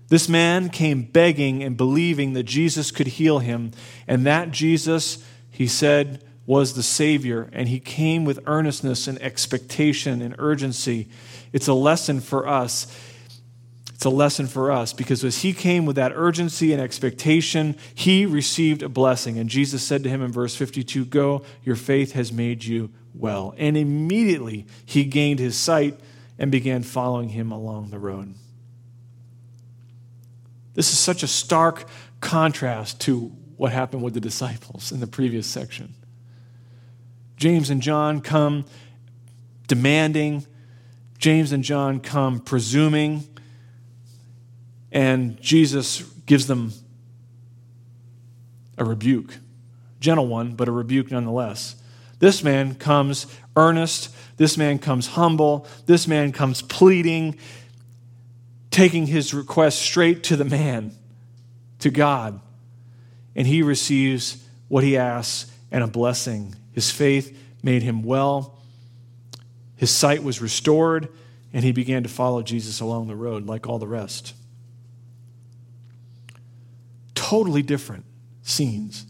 This 0.09 0.27
man 0.27 0.69
came 0.69 1.03
begging 1.03 1.63
and 1.63 1.77
believing 1.77 2.33
that 2.33 2.43
Jesus 2.43 2.89
could 2.89 3.07
heal 3.07 3.39
him, 3.39 3.71
and 4.07 4.25
that 4.25 4.51
Jesus, 4.51 5.23
he 5.51 5.67
said, 5.67 6.23
was 6.49 6.73
the 6.73 6.81
Savior, 6.81 7.47
and 7.53 7.69
he 7.69 7.79
came 7.79 8.25
with 8.25 8.39
earnestness 8.47 9.07
and 9.07 9.21
expectation 9.21 10.19
and 10.19 10.33
urgency. 10.39 11.07
It's 11.53 11.67
a 11.67 11.75
lesson 11.75 12.19
for 12.19 12.47
us. 12.47 12.87
It's 13.93 14.03
a 14.03 14.09
lesson 14.09 14.47
for 14.47 14.71
us 14.71 14.91
because 14.91 15.23
as 15.23 15.43
he 15.43 15.53
came 15.53 15.85
with 15.85 15.95
that 15.97 16.11
urgency 16.15 16.73
and 16.73 16.81
expectation, 16.81 17.77
he 17.93 18.25
received 18.25 18.81
a 18.81 18.89
blessing. 18.89 19.37
And 19.37 19.47
Jesus 19.47 19.83
said 19.83 20.01
to 20.01 20.09
him 20.09 20.23
in 20.23 20.31
verse 20.31 20.55
52 20.55 21.05
Go, 21.05 21.43
your 21.63 21.75
faith 21.75 22.13
has 22.13 22.33
made 22.33 22.63
you 22.63 22.89
well. 23.13 23.53
And 23.59 23.77
immediately 23.77 24.65
he 24.87 25.03
gained 25.03 25.37
his 25.37 25.55
sight 25.55 25.99
and 26.39 26.49
began 26.49 26.81
following 26.81 27.29
him 27.29 27.51
along 27.51 27.91
the 27.91 27.99
road. 27.99 28.33
This 30.73 30.91
is 30.91 30.97
such 30.97 31.21
a 31.21 31.27
stark 31.27 31.87
contrast 32.21 33.01
to 33.01 33.27
what 33.55 33.71
happened 33.71 34.01
with 34.01 34.15
the 34.15 34.19
disciples 34.19 34.91
in 34.91 34.99
the 34.99 35.05
previous 35.05 35.45
section. 35.45 35.93
James 37.39 37.69
and 37.69 37.81
John 37.81 38.19
come 38.19 38.65
demanding, 39.67 40.45
James 41.17 41.53
and 41.53 41.63
John 41.63 42.01
come 42.01 42.41
presuming, 42.41 43.23
and 44.91 45.39
Jesus 45.41 46.01
gives 46.25 46.47
them 46.47 46.73
a 48.77 48.83
rebuke. 48.83 49.37
Gentle 50.01 50.27
one, 50.27 50.55
but 50.55 50.67
a 50.67 50.71
rebuke 50.71 51.11
nonetheless. 51.11 51.77
This 52.19 52.43
man 52.43 52.75
comes 52.75 53.25
earnest. 53.55 54.13
This 54.35 54.57
man 54.57 54.77
comes 54.77 55.07
humble. 55.07 55.65
This 55.85 56.07
man 56.07 56.33
comes 56.33 56.61
pleading, 56.61 57.37
taking 58.69 59.07
his 59.07 59.33
request 59.33 59.79
straight 59.79 60.23
to 60.25 60.35
the 60.35 60.45
man, 60.45 60.91
to 61.79 61.89
God. 61.89 62.41
And 63.33 63.47
he 63.47 63.61
receives 63.61 64.45
what 64.67 64.83
he 64.83 64.97
asks 64.97 65.49
and 65.71 65.83
a 65.83 65.87
blessing 65.87 66.55
his 66.79 66.91
faith 66.91 67.37
made 67.61 67.83
him 67.83 68.03
well. 68.03 68.57
His 69.75 69.91
sight 69.91 70.23
was 70.23 70.41
restored, 70.41 71.09
and 71.51 71.65
he 71.65 71.73
began 71.73 72.03
to 72.03 72.09
follow 72.09 72.41
Jesus 72.41 72.79
along 72.79 73.09
the 73.09 73.17
road 73.17 73.45
like 73.45 73.67
all 73.67 73.79
the 73.79 73.85
rest. 73.85 74.33
Totally 77.15 77.61
different 77.61 78.05
scenes 78.43 79.05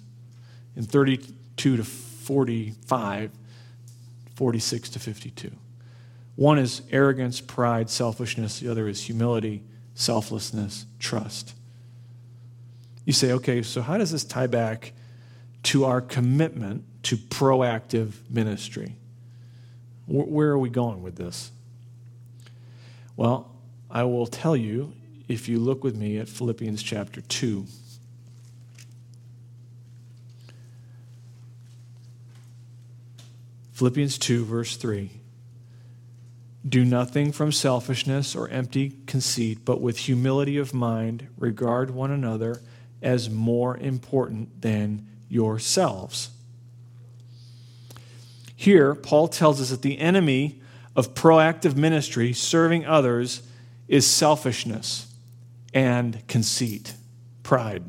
in 0.75 0.83
32 0.83 1.77
to 1.77 1.83
45, 1.83 3.29
46 4.33 4.89
to 4.89 4.99
52. 4.99 5.51
One 6.37 6.57
is 6.57 6.81
arrogance, 6.89 7.39
pride, 7.39 7.87
selfishness. 7.91 8.61
The 8.61 8.71
other 8.71 8.87
is 8.87 9.03
humility, 9.03 9.61
selflessness, 9.93 10.87
trust. 10.97 11.53
You 13.05 13.13
say, 13.13 13.31
okay, 13.33 13.61
so 13.61 13.83
how 13.83 13.99
does 13.99 14.11
this 14.11 14.23
tie 14.23 14.47
back 14.47 14.93
to 15.61 15.85
our 15.85 16.01
commitment 16.01 16.85
to 17.03 17.17
proactive 17.17 18.13
ministry. 18.29 18.95
Where 20.07 20.49
are 20.49 20.57
we 20.57 20.69
going 20.69 21.01
with 21.03 21.15
this? 21.15 21.51
Well, 23.15 23.51
I 23.91 24.03
will 24.03 24.27
tell 24.27 24.55
you 24.55 24.93
if 25.27 25.47
you 25.47 25.59
look 25.59 25.83
with 25.83 25.95
me 25.95 26.17
at 26.17 26.27
Philippians 26.27 26.81
chapter 26.81 27.21
2. 27.21 27.65
Philippians 33.73 34.17
2, 34.17 34.43
verse 34.43 34.75
3. 34.75 35.11
Do 36.67 36.83
nothing 36.83 37.31
from 37.31 37.51
selfishness 37.51 38.35
or 38.35 38.49
empty 38.49 38.97
conceit, 39.05 39.59
but 39.63 39.79
with 39.79 39.99
humility 39.99 40.57
of 40.57 40.73
mind, 40.73 41.27
regard 41.37 41.91
one 41.91 42.11
another 42.11 42.61
as 43.01 43.29
more 43.29 43.77
important 43.77 44.61
than 44.61 45.07
yourselves. 45.29 46.31
Here, 48.59 48.93
Paul 48.93 49.29
tells 49.29 49.61
us 49.61 49.69
that 49.69 49.83
the 49.83 49.99
enemy 49.99 50.59
of 50.93 51.13
proactive 51.13 51.77
ministry, 51.77 52.33
serving 52.33 52.85
others, 52.85 53.41
is 53.87 54.05
selfishness 54.05 55.07
and 55.73 56.27
conceit, 56.27 56.93
pride. 57.41 57.85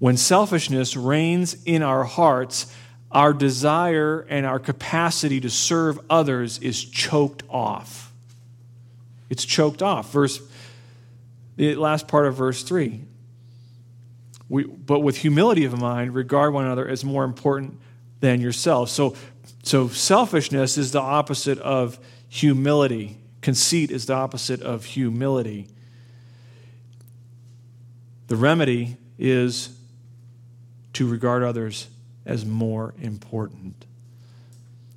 When 0.00 0.16
selfishness 0.16 0.96
reigns 0.96 1.62
in 1.62 1.84
our 1.84 2.02
hearts, 2.02 2.74
our 3.12 3.32
desire 3.32 4.26
and 4.28 4.44
our 4.44 4.58
capacity 4.58 5.40
to 5.42 5.48
serve 5.48 6.00
others 6.10 6.58
is 6.58 6.84
choked 6.84 7.44
off. 7.48 8.12
It's 9.30 9.44
choked 9.44 9.80
off. 9.80 10.10
Verse 10.10 10.40
the 11.54 11.76
last 11.76 12.08
part 12.08 12.26
of 12.26 12.34
verse 12.34 12.64
3. 12.64 13.00
We, 14.48 14.64
but 14.64 15.04
with 15.04 15.18
humility 15.18 15.64
of 15.64 15.78
mind, 15.78 16.16
regard 16.16 16.52
one 16.52 16.64
another 16.64 16.88
as 16.88 17.04
more 17.04 17.22
important 17.22 17.78
than 18.20 18.40
yourself. 18.40 18.90
So, 18.90 19.14
so 19.62 19.88
selfishness 19.88 20.78
is 20.78 20.92
the 20.92 21.00
opposite 21.00 21.58
of 21.58 21.98
humility. 22.28 23.18
Conceit 23.40 23.90
is 23.90 24.06
the 24.06 24.14
opposite 24.14 24.62
of 24.62 24.84
humility. 24.84 25.68
The 28.26 28.36
remedy 28.36 28.96
is 29.18 29.76
to 30.94 31.06
regard 31.06 31.42
others 31.42 31.88
as 32.26 32.44
more 32.44 32.94
important. 33.00 33.86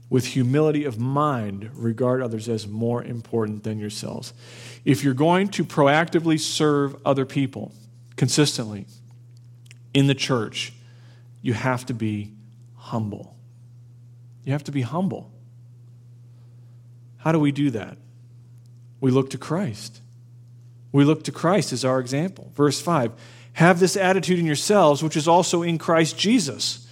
With 0.09 0.25
humility 0.25 0.83
of 0.83 0.99
mind, 0.99 1.69
regard 1.73 2.21
others 2.21 2.49
as 2.49 2.67
more 2.67 3.01
important 3.01 3.63
than 3.63 3.79
yourselves. 3.79 4.33
If 4.83 5.03
you're 5.03 5.13
going 5.13 5.47
to 5.49 5.63
proactively 5.63 6.37
serve 6.37 6.97
other 7.05 7.25
people 7.25 7.71
consistently 8.17 8.87
in 9.93 10.07
the 10.07 10.15
church, 10.15 10.73
you 11.41 11.53
have 11.53 11.85
to 11.85 11.93
be 11.93 12.33
humble. 12.91 13.37
You 14.43 14.51
have 14.51 14.65
to 14.65 14.71
be 14.71 14.81
humble. 14.81 15.31
How 17.17 17.31
do 17.31 17.39
we 17.39 17.53
do 17.53 17.69
that? 17.69 17.97
We 18.99 19.11
look 19.11 19.29
to 19.29 19.37
Christ. 19.37 20.01
We 20.91 21.05
look 21.05 21.23
to 21.23 21.31
Christ 21.31 21.71
as 21.71 21.85
our 21.85 22.01
example. 22.01 22.51
Verse 22.53 22.81
5 22.81 23.13
Have 23.53 23.79
this 23.79 23.95
attitude 23.95 24.39
in 24.39 24.45
yourselves, 24.45 25.01
which 25.01 25.15
is 25.15 25.25
also 25.25 25.61
in 25.61 25.77
Christ 25.77 26.17
Jesus, 26.17 26.85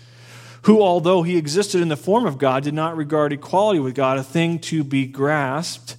who, 0.61 0.81
although 0.81 1.23
he 1.23 1.35
existed 1.35 1.81
in 1.81 1.89
the 1.89 1.97
form 1.97 2.25
of 2.25 2.37
God, 2.37 2.63
did 2.63 2.73
not 2.73 2.95
regard 2.95 3.33
equality 3.33 3.79
with 3.79 3.93
God 3.93 4.17
a 4.17 4.23
thing 4.23 4.57
to 4.59 4.85
be 4.85 5.05
grasped 5.05 5.97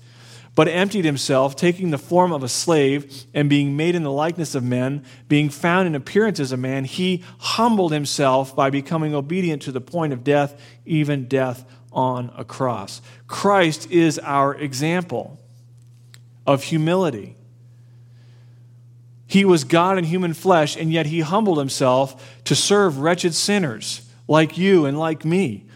but 0.54 0.68
emptied 0.68 1.04
himself, 1.04 1.56
taking 1.56 1.90
the 1.90 1.98
form 1.98 2.32
of 2.32 2.42
a 2.42 2.48
slave, 2.48 3.24
and 3.32 3.48
being 3.48 3.76
made 3.76 3.94
in 3.94 4.02
the 4.02 4.10
likeness 4.10 4.54
of 4.54 4.64
men, 4.64 5.04
being 5.28 5.48
found 5.48 5.86
in 5.86 5.94
appearance 5.94 6.40
as 6.40 6.52
a 6.52 6.56
man, 6.56 6.84
he 6.84 7.24
humbled 7.38 7.92
himself 7.92 8.54
by 8.54 8.68
becoming 8.68 9.14
obedient 9.14 9.62
to 9.62 9.72
the 9.72 9.80
point 9.80 10.12
of 10.12 10.24
death, 10.24 10.60
even 10.84 11.28
death 11.28 11.64
on 11.92 12.32
a 12.36 12.44
cross. 12.44 13.00
Christ 13.26 13.90
is 13.90 14.18
our 14.18 14.54
example 14.54 15.38
of 16.46 16.64
humility. 16.64 17.36
He 19.26 19.44
was 19.44 19.62
God 19.62 19.96
in 19.96 20.04
human 20.04 20.34
flesh, 20.34 20.76
and 20.76 20.92
yet 20.92 21.06
he 21.06 21.20
humbled 21.20 21.58
himself 21.58 22.42
to 22.44 22.56
serve 22.56 22.98
wretched 22.98 23.34
sinners 23.34 24.08
like 24.26 24.58
you 24.58 24.86
and 24.86 24.98
like 24.98 25.24
me, 25.24 25.66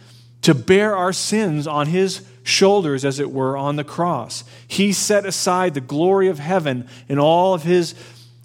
to 0.43 0.55
bear 0.55 0.97
our 0.97 1.13
sins 1.13 1.67
on 1.67 1.87
his 1.87 2.27
shoulders, 2.45 3.05
as 3.05 3.19
it 3.19 3.33
were, 3.33 3.57
on 3.57 3.75
the 3.75 3.83
cross. 3.83 4.45
He 4.69 4.93
set 4.93 5.27
aside 5.27 5.75
the 5.75 5.81
glory 5.81 6.29
of 6.29 6.39
heaven 6.39 6.89
and 7.09 7.19
all 7.19 7.55
of 7.55 7.65
his 7.65 7.95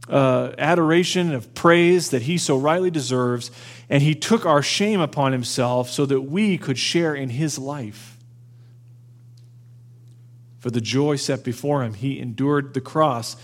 uh, 0.10 0.54
adoration 0.58 1.34
of 1.34 1.54
praise 1.54 2.10
that 2.10 2.24
he 2.24 2.38
so 2.38 2.58
rightly 2.58 2.90
deserves, 2.90 3.52
and 3.90 4.02
he 4.02 4.16
took 4.16 4.46
our 4.46 4.64
shame 4.64 5.02
upon 5.02 5.34
himself 5.34 5.90
so 5.90 6.06
that 6.06 6.22
we 6.22 6.58
could 6.58 6.80
share 6.80 7.14
in 7.14 7.30
his 7.30 7.60
life. 7.60 8.18
For 10.58 10.72
the 10.72 10.82
joy 10.82 11.18
set 11.18 11.44
before 11.44 11.84
him, 11.84 11.94
he 11.94 12.20
endured 12.20 12.74
the 12.74 12.82
cross, 12.82 13.36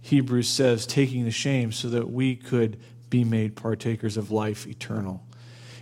Hebrews 0.00 0.48
says, 0.48 0.86
taking 0.86 1.24
the 1.24 1.30
shame 1.30 1.70
so 1.70 1.88
that 1.90 2.10
we 2.10 2.34
could 2.34 2.78
be 3.08 3.24
made 3.24 3.56
partakers 3.56 4.16
of 4.16 4.30
life 4.30 4.66
eternal. 4.66 5.24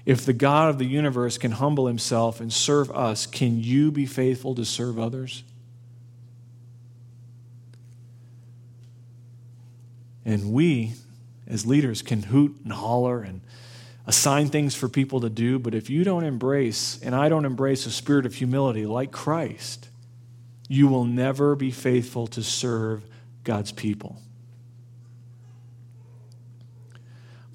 If 0.06 0.24
the 0.24 0.32
God 0.32 0.70
of 0.70 0.78
the 0.78 0.86
universe 0.86 1.38
can 1.38 1.52
humble 1.52 1.86
himself 1.86 2.40
and 2.40 2.52
serve 2.52 2.90
us, 2.90 3.26
can 3.26 3.62
you 3.62 3.90
be 3.90 4.06
faithful 4.06 4.54
to 4.54 4.64
serve 4.64 4.98
others? 4.98 5.44
And 10.24 10.52
we, 10.52 10.94
as 11.46 11.66
leaders, 11.66 12.02
can 12.02 12.22
hoot 12.24 12.56
and 12.64 12.72
holler 12.72 13.22
and 13.22 13.40
assign 14.06 14.48
things 14.48 14.74
for 14.74 14.88
people 14.88 15.20
to 15.20 15.28
do, 15.28 15.58
but 15.58 15.74
if 15.74 15.90
you 15.90 16.04
don't 16.04 16.24
embrace, 16.24 17.00
and 17.02 17.14
I 17.14 17.28
don't 17.28 17.44
embrace 17.44 17.86
a 17.86 17.90
spirit 17.90 18.26
of 18.26 18.34
humility 18.34 18.86
like 18.86 19.12
Christ, 19.12 19.88
you 20.68 20.88
will 20.88 21.04
never 21.04 21.54
be 21.54 21.70
faithful 21.70 22.26
to 22.28 22.42
serve 22.42 23.04
God's 23.44 23.72
people. 23.72 24.20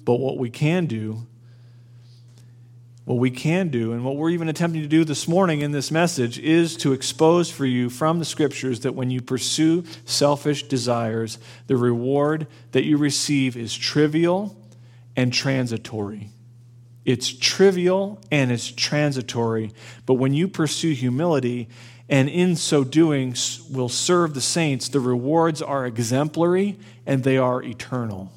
But 0.04 0.16
what 0.16 0.38
we 0.38 0.50
can 0.50 0.86
do 0.86 1.26
what 3.06 3.18
we 3.18 3.30
can 3.30 3.68
do 3.68 3.92
and 3.92 4.04
what 4.04 4.16
we're 4.16 4.30
even 4.30 4.48
attempting 4.48 4.82
to 4.82 4.88
do 4.88 5.04
this 5.04 5.28
morning 5.28 5.60
in 5.60 5.70
this 5.70 5.92
message 5.92 6.40
is 6.40 6.76
to 6.76 6.92
expose 6.92 7.48
for 7.48 7.64
you 7.64 7.88
from 7.88 8.18
the 8.18 8.24
scriptures 8.24 8.80
that 8.80 8.96
when 8.96 9.12
you 9.12 9.22
pursue 9.22 9.84
selfish 10.04 10.64
desires, 10.64 11.38
the 11.68 11.76
reward 11.76 12.48
that 12.72 12.84
you 12.84 12.98
receive 12.98 13.56
is 13.56 13.76
trivial 13.76 14.56
and 15.14 15.32
transitory. 15.32 16.30
It's 17.04 17.32
trivial 17.32 18.20
and 18.32 18.50
it's 18.50 18.72
transitory, 18.72 19.70
but 20.04 20.14
when 20.14 20.34
you 20.34 20.48
pursue 20.48 20.92
humility 20.92 21.68
and 22.08 22.28
in 22.28 22.56
so 22.56 22.82
doing 22.82 23.36
will 23.70 23.88
serve 23.88 24.34
the 24.34 24.40
saints, 24.40 24.88
the 24.88 24.98
rewards 24.98 25.62
are 25.62 25.86
exemplary 25.86 26.76
and 27.06 27.22
they 27.22 27.38
are 27.38 27.62
eternal. 27.62 28.32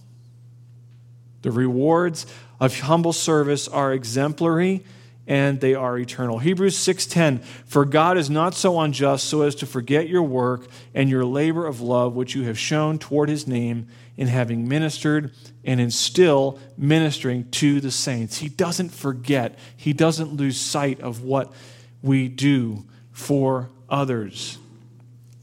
The 1.41 1.49
rewards 1.49 2.27
of 2.59 2.79
humble 2.81 3.13
service 3.13 3.67
are 3.67 3.93
exemplary 3.93 4.83
and 5.29 5.59
they 5.61 5.75
are 5.75 5.97
eternal. 5.97 6.39
Hebrews 6.39 6.75
6:10 6.75 7.41
For 7.65 7.85
God 7.85 8.17
is 8.17 8.29
not 8.29 8.55
so 8.55 8.79
unjust 8.79 9.25
so 9.25 9.43
as 9.43 9.53
to 9.55 9.67
forget 9.67 10.09
your 10.09 10.23
work 10.23 10.67
and 10.93 11.07
your 11.07 11.23
labor 11.23 11.67
of 11.67 11.81
love 11.81 12.15
which 12.15 12.33
you 12.33 12.43
have 12.43 12.57
shown 12.57 12.97
toward 12.97 13.29
his 13.29 13.47
name 13.47 13.87
in 14.17 14.27
having 14.27 14.67
ministered 14.67 15.31
and 15.63 15.79
in 15.79 15.91
still 15.91 16.59
ministering 16.75 17.49
to 17.51 17.79
the 17.79 17.91
saints. 17.91 18.39
He 18.39 18.49
doesn't 18.49 18.89
forget. 18.89 19.57
He 19.77 19.93
doesn't 19.93 20.33
lose 20.33 20.59
sight 20.59 20.99
of 20.99 21.21
what 21.21 21.53
we 22.01 22.27
do 22.27 22.85
for 23.11 23.69
others. 23.87 24.57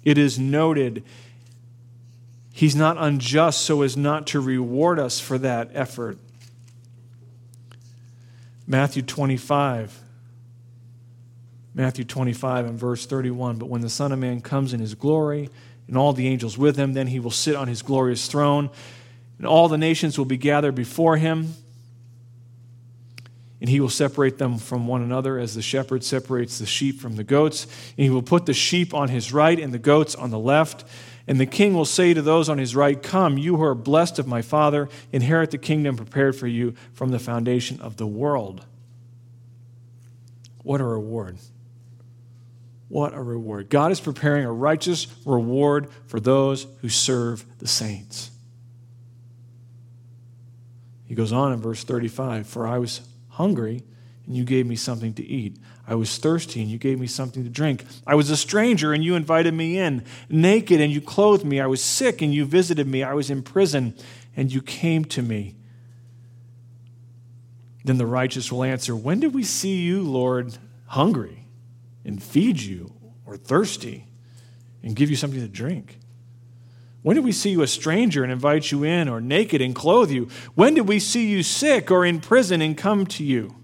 It 0.04 0.18
is 0.18 0.38
noted 0.38 1.04
He's 2.52 2.74
not 2.74 2.96
unjust 2.98 3.60
so 3.60 3.82
as 3.82 3.98
not 3.98 4.26
to 4.28 4.40
reward 4.40 4.98
us 4.98 5.20
for 5.20 5.36
that 5.36 5.70
effort. 5.74 6.18
Matthew 8.66 9.02
25. 9.02 10.02
Matthew 11.74 12.04
25 12.04 12.66
and 12.66 12.78
verse 12.78 13.06
31. 13.06 13.58
But 13.58 13.68
when 13.68 13.82
the 13.82 13.90
Son 13.90 14.10
of 14.10 14.18
Man 14.18 14.40
comes 14.40 14.72
in 14.72 14.80
his 14.80 14.94
glory 14.94 15.50
and 15.88 15.96
all 15.96 16.12
the 16.12 16.26
angels 16.26 16.56
with 16.56 16.76
him, 16.76 16.94
then 16.94 17.06
he 17.06 17.20
will 17.20 17.30
sit 17.30 17.54
on 17.54 17.68
his 17.68 17.82
glorious 17.82 18.26
throne, 18.26 18.70
and 19.38 19.46
all 19.46 19.68
the 19.68 19.78
nations 19.78 20.16
will 20.16 20.24
be 20.24 20.38
gathered 20.38 20.74
before 20.74 21.18
him. 21.18 21.54
And 23.60 23.70
he 23.70 23.80
will 23.80 23.90
separate 23.90 24.38
them 24.38 24.58
from 24.58 24.86
one 24.86 25.02
another 25.02 25.38
as 25.38 25.54
the 25.54 25.62
shepherd 25.62 26.04
separates 26.04 26.58
the 26.58 26.66
sheep 26.66 27.00
from 27.00 27.16
the 27.16 27.24
goats. 27.24 27.64
And 27.96 28.04
he 28.04 28.10
will 28.10 28.22
put 28.22 28.46
the 28.46 28.54
sheep 28.54 28.92
on 28.92 29.08
his 29.08 29.32
right 29.32 29.58
and 29.58 29.72
the 29.72 29.78
goats 29.78 30.14
on 30.14 30.30
the 30.30 30.38
left. 30.38 30.84
And 31.26 31.40
the 31.40 31.46
king 31.46 31.74
will 31.74 31.84
say 31.84 32.14
to 32.14 32.22
those 32.22 32.48
on 32.48 32.58
his 32.58 32.76
right, 32.76 33.02
Come, 33.02 33.36
you 33.36 33.56
who 33.56 33.62
are 33.64 33.74
blessed 33.74 34.18
of 34.18 34.28
my 34.28 34.42
Father, 34.42 34.88
inherit 35.12 35.50
the 35.50 35.58
kingdom 35.58 35.96
prepared 35.96 36.36
for 36.36 36.46
you 36.46 36.74
from 36.92 37.10
the 37.10 37.18
foundation 37.18 37.80
of 37.80 37.96
the 37.96 38.06
world. 38.06 38.64
What 40.62 40.80
a 40.80 40.84
reward! 40.84 41.38
What 42.88 43.14
a 43.14 43.22
reward. 43.22 43.68
God 43.68 43.90
is 43.90 44.00
preparing 44.00 44.44
a 44.44 44.52
righteous 44.52 45.08
reward 45.24 45.88
for 46.06 46.20
those 46.20 46.66
who 46.82 46.88
serve 46.88 47.44
the 47.58 47.66
saints. 47.66 48.30
He 51.06 51.14
goes 51.14 51.32
on 51.32 51.52
in 51.52 51.60
verse 51.60 51.82
35 51.82 52.46
For 52.46 52.66
I 52.66 52.78
was 52.78 53.00
hungry, 53.30 53.82
and 54.26 54.36
you 54.36 54.44
gave 54.44 54.66
me 54.66 54.76
something 54.76 55.14
to 55.14 55.24
eat. 55.24 55.58
I 55.86 55.94
was 55.94 56.18
thirsty 56.18 56.60
and 56.60 56.70
you 56.70 56.78
gave 56.78 56.98
me 56.98 57.06
something 57.06 57.44
to 57.44 57.50
drink. 57.50 57.84
I 58.06 58.16
was 58.16 58.28
a 58.30 58.36
stranger 58.36 58.92
and 58.92 59.04
you 59.04 59.14
invited 59.14 59.54
me 59.54 59.78
in. 59.78 60.04
Naked 60.28 60.80
and 60.80 60.92
you 60.92 61.00
clothed 61.00 61.44
me. 61.44 61.60
I 61.60 61.66
was 61.66 61.82
sick 61.82 62.22
and 62.22 62.34
you 62.34 62.44
visited 62.44 62.86
me. 62.86 63.02
I 63.02 63.14
was 63.14 63.30
in 63.30 63.42
prison 63.42 63.94
and 64.36 64.52
you 64.52 64.60
came 64.62 65.04
to 65.06 65.22
me. 65.22 65.54
Then 67.84 67.98
the 67.98 68.06
righteous 68.06 68.50
will 68.50 68.64
answer, 68.64 68.96
When 68.96 69.20
did 69.20 69.32
we 69.32 69.44
see 69.44 69.76
you, 69.76 70.02
Lord, 70.02 70.58
hungry 70.86 71.46
and 72.04 72.20
feed 72.20 72.60
you, 72.60 72.92
or 73.24 73.36
thirsty 73.36 74.06
and 74.82 74.96
give 74.96 75.08
you 75.08 75.16
something 75.16 75.40
to 75.40 75.48
drink? 75.48 75.98
When 77.02 77.14
did 77.14 77.24
we 77.24 77.30
see 77.30 77.50
you 77.50 77.62
a 77.62 77.68
stranger 77.68 78.24
and 78.24 78.32
invite 78.32 78.72
you 78.72 78.82
in, 78.82 79.08
or 79.08 79.20
naked 79.20 79.60
and 79.60 79.72
clothe 79.72 80.10
you? 80.10 80.28
When 80.56 80.74
did 80.74 80.88
we 80.88 80.98
see 80.98 81.28
you 81.28 81.44
sick 81.44 81.88
or 81.92 82.04
in 82.04 82.20
prison 82.20 82.60
and 82.60 82.76
come 82.76 83.06
to 83.06 83.22
you? 83.22 83.54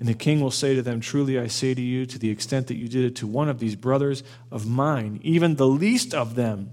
And 0.00 0.08
the 0.08 0.14
king 0.14 0.40
will 0.40 0.50
say 0.50 0.74
to 0.74 0.80
them, 0.80 1.00
Truly 1.00 1.38
I 1.38 1.46
say 1.46 1.74
to 1.74 1.80
you, 1.80 2.06
to 2.06 2.18
the 2.18 2.30
extent 2.30 2.68
that 2.68 2.76
you 2.76 2.88
did 2.88 3.04
it 3.04 3.16
to 3.16 3.26
one 3.26 3.50
of 3.50 3.58
these 3.58 3.76
brothers 3.76 4.24
of 4.50 4.66
mine, 4.66 5.20
even 5.22 5.56
the 5.56 5.66
least 5.66 6.14
of 6.14 6.34
them, 6.34 6.72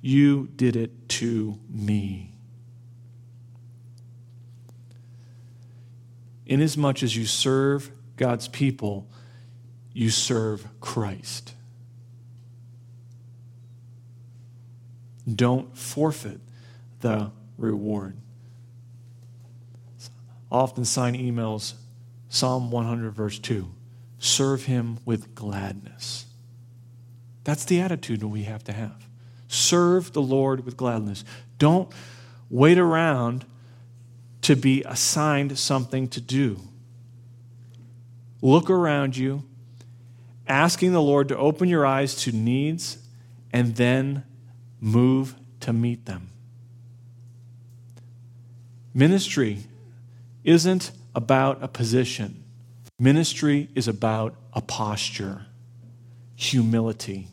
you 0.00 0.48
did 0.54 0.76
it 0.76 1.08
to 1.08 1.58
me. 1.68 2.30
Inasmuch 6.46 7.02
as 7.02 7.16
you 7.16 7.26
serve 7.26 7.90
God's 8.16 8.46
people, 8.46 9.08
you 9.92 10.10
serve 10.10 10.68
Christ. 10.80 11.54
Don't 15.32 15.76
forfeit 15.76 16.40
the 17.00 17.32
reward. 17.58 18.16
I 20.52 20.56
often 20.56 20.84
sign 20.84 21.14
emails 21.14 21.74
Psalm 22.34 22.72
100, 22.72 23.12
verse 23.12 23.38
2 23.38 23.70
serve 24.18 24.64
him 24.64 24.98
with 25.04 25.36
gladness. 25.36 26.26
That's 27.44 27.64
the 27.64 27.80
attitude 27.80 28.18
that 28.20 28.28
we 28.28 28.42
have 28.42 28.64
to 28.64 28.72
have. 28.72 29.06
Serve 29.46 30.12
the 30.12 30.20
Lord 30.20 30.64
with 30.64 30.76
gladness. 30.76 31.24
Don't 31.58 31.92
wait 32.50 32.76
around 32.76 33.44
to 34.42 34.56
be 34.56 34.82
assigned 34.82 35.56
something 35.56 36.08
to 36.08 36.20
do. 36.20 36.58
Look 38.42 38.68
around 38.68 39.16
you, 39.16 39.44
asking 40.48 40.92
the 40.92 41.02
Lord 41.02 41.28
to 41.28 41.36
open 41.36 41.68
your 41.68 41.86
eyes 41.86 42.16
to 42.16 42.32
needs, 42.32 42.98
and 43.52 43.76
then 43.76 44.24
move 44.80 45.36
to 45.60 45.72
meet 45.72 46.06
them. 46.06 46.30
Ministry 48.92 49.68
isn't 50.42 50.90
about 51.14 51.62
a 51.62 51.68
position, 51.68 52.42
ministry 52.98 53.68
is 53.74 53.88
about 53.88 54.34
a 54.52 54.60
posture, 54.60 55.46
humility. 56.36 57.28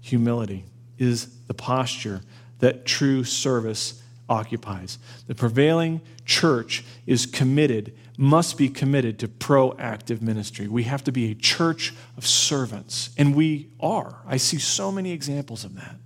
Humility 0.00 0.64
is 0.98 1.28
the 1.46 1.54
posture 1.54 2.20
that 2.58 2.84
true 2.84 3.24
service 3.24 4.02
occupies. 4.28 4.98
The 5.26 5.34
prevailing 5.34 6.00
church 6.24 6.84
is 7.06 7.26
committed, 7.26 7.96
must 8.16 8.56
be 8.56 8.68
committed 8.68 9.18
to 9.18 9.28
proactive 9.28 10.22
ministry. 10.22 10.68
We 10.68 10.84
have 10.84 11.02
to 11.04 11.12
be 11.12 11.30
a 11.30 11.34
church 11.34 11.92
of 12.16 12.26
servants, 12.26 13.10
and 13.18 13.34
we 13.34 13.70
are. 13.80 14.16
I 14.26 14.36
see 14.36 14.58
so 14.58 14.92
many 14.92 15.10
examples 15.10 15.64
of 15.64 15.74
that. 15.76 15.96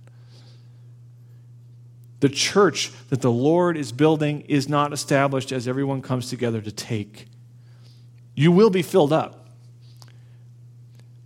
The 2.25 2.29
church 2.29 2.91
that 3.09 3.21
the 3.21 3.29
Lord 3.29 3.77
is 3.77 3.91
building 3.91 4.41
is 4.47 4.67
not 4.67 4.91
established 4.91 5.51
as 5.51 5.67
everyone 5.67 6.01
comes 6.01 6.27
together 6.27 6.59
to 6.59 6.71
take. 6.71 7.27
You 8.33 8.51
will 8.51 8.71
be 8.71 8.81
filled 8.81 9.13
up, 9.13 9.47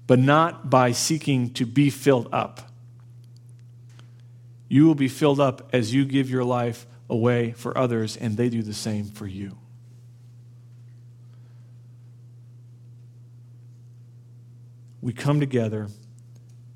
but 0.08 0.20
not 0.20 0.70
by 0.70 0.92
seeking 0.92 1.54
to 1.54 1.66
be 1.66 1.90
filled 1.90 2.28
up. 2.34 2.70
You 4.68 4.88
will 4.88 4.94
be 4.94 5.08
filled 5.08 5.40
up 5.40 5.70
as 5.72 5.94
you 5.94 6.04
give 6.04 6.30
your 6.30 6.44
life 6.44 6.86
away 7.10 7.54
for 7.54 7.78
others, 7.78 8.18
and 8.18 8.36
they 8.36 8.50
do 8.50 8.62
the 8.62 8.74
same 8.74 9.06
for 9.06 9.26
you. 9.26 9.58
We 15.00 15.14
come 15.14 15.40
together 15.40 15.88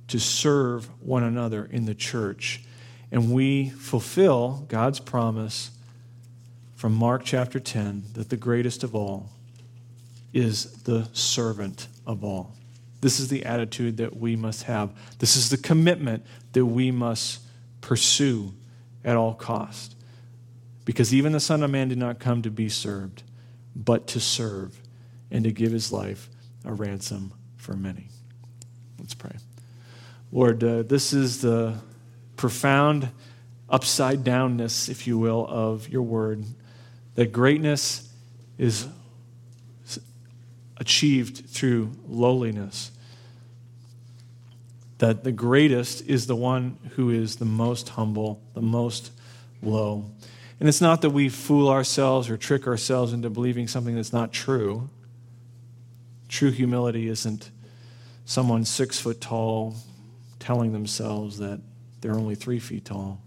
to 0.08 0.18
serve 0.18 0.90
one 1.02 1.24
another 1.24 1.66
in 1.66 1.84
the 1.84 1.94
church 1.94 2.64
and 3.14 3.32
we 3.32 3.70
fulfill 3.70 4.66
God's 4.68 5.00
promise 5.00 5.70
from 6.76 6.96
Mark 6.96 7.22
chapter 7.24 7.60
10 7.60 8.06
that 8.14 8.30
the 8.30 8.36
greatest 8.36 8.84
of 8.84 8.96
all 8.96 9.30
is 10.34 10.72
the 10.82 11.08
servant 11.14 11.88
of 12.08 12.24
all. 12.24 12.56
This 13.02 13.20
is 13.20 13.28
the 13.28 13.46
attitude 13.46 13.98
that 13.98 14.18
we 14.18 14.36
must 14.36 14.64
have. 14.64 14.90
This 15.20 15.36
is 15.36 15.52
the 15.52 15.58
commitment 15.58 16.26
that 16.54 16.66
we 16.66 16.90
must 16.90 17.42
pursue 17.82 18.52
at 19.06 19.16
all 19.16 19.36
cost. 19.36 19.96
Because 20.84 21.14
even 21.14 21.34
the 21.34 21.40
Son 21.40 21.62
of 21.62 21.70
Man 21.70 21.90
did 21.90 22.00
not 22.00 22.20
come 22.20 22.42
to 22.42 22.50
be 22.50 22.68
served, 22.68 23.22
but 23.76 24.08
to 24.08 24.20
serve 24.20 24.76
and 25.30 25.44
to 25.44 25.52
give 25.52 25.72
his 25.72 25.92
life 25.92 26.30
a 26.66 26.74
ransom 26.74 27.32
for 27.58 27.74
many. 27.74 28.08
Let's 28.98 29.14
pray. 29.14 29.36
Lord, 30.32 30.64
uh, 30.64 30.82
this 30.82 31.14
is 31.14 31.42
the 31.42 31.78
profound 32.44 33.10
upside 33.70 34.22
downness, 34.22 34.90
if 34.90 35.08
you 35.08 35.18
will, 35.18 35.48
of 35.48 35.88
your 35.88 36.02
word. 36.02 36.44
That 37.16 37.32
greatness 37.32 38.12
is 38.58 38.86
achieved 40.76 41.46
through 41.48 41.92
lowliness. 42.06 42.92
That 44.98 45.24
the 45.24 45.32
greatest 45.32 46.06
is 46.06 46.28
the 46.28 46.36
one 46.36 46.78
who 46.98 47.12
is 47.12 47.38
the 47.38 47.46
most 47.46 47.88
humble, 47.88 48.42
the 48.56 48.62
most 48.62 49.14
low. 49.62 50.12
And 50.60 50.68
it's 50.68 50.82
not 50.82 51.02
that 51.04 51.12
we 51.12 51.30
fool 51.30 51.70
ourselves 51.70 52.30
or 52.30 52.36
trick 52.36 52.68
ourselves 52.68 53.14
into 53.14 53.30
believing 53.30 53.70
something 53.70 53.96
that's 53.96 54.12
not 54.12 54.34
true. 54.34 54.90
True 56.28 56.52
humility 56.52 57.08
isn't 57.08 57.52
someone 58.26 58.66
six 58.66 59.00
foot 59.00 59.22
tall 59.22 59.78
telling 60.40 60.74
themselves 60.74 61.38
that 61.38 61.62
they're 62.04 62.16
only 62.16 62.36
three 62.36 62.60
feet 62.60 62.84
tall, 62.84 63.22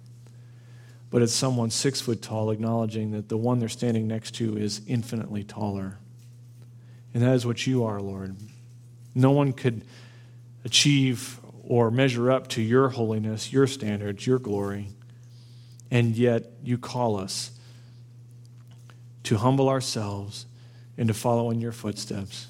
but 1.09 1.23
it's 1.23 1.33
someone 1.33 1.71
six 1.71 1.99
foot 1.99 2.21
tall 2.21 2.51
acknowledging 2.51 3.13
that 3.13 3.31
the 3.31 3.37
one 3.37 3.59
they're 3.59 3.71
standing 3.71 4.07
next 4.07 4.35
to 4.35 4.57
is 4.59 4.83
infinitely 4.87 5.43
taller. 5.43 5.99
And 7.15 7.23
that 7.23 7.35
is 7.35 7.47
what 7.47 7.67
you 7.67 7.85
are, 7.85 8.03
Lord. 8.03 8.37
No 9.15 9.31
one 9.31 9.55
could 9.55 9.83
achieve 10.63 11.41
or 11.63 11.91
measure 11.91 12.31
up 12.31 12.49
to 12.49 12.61
your 12.61 12.91
holiness, 12.91 13.51
your 13.51 13.67
standards, 13.67 14.27
your 14.27 14.39
glory. 14.39 14.89
And 15.91 16.15
yet 16.15 16.45
you 16.63 16.77
call 16.77 17.17
us 17.17 17.53
to 19.23 19.39
humble 19.39 19.71
ourselves 19.71 20.45
and 20.99 21.09
to 21.09 21.15
follow 21.15 21.51
in 21.51 21.63
your 21.63 21.73
footsteps. 21.73 22.49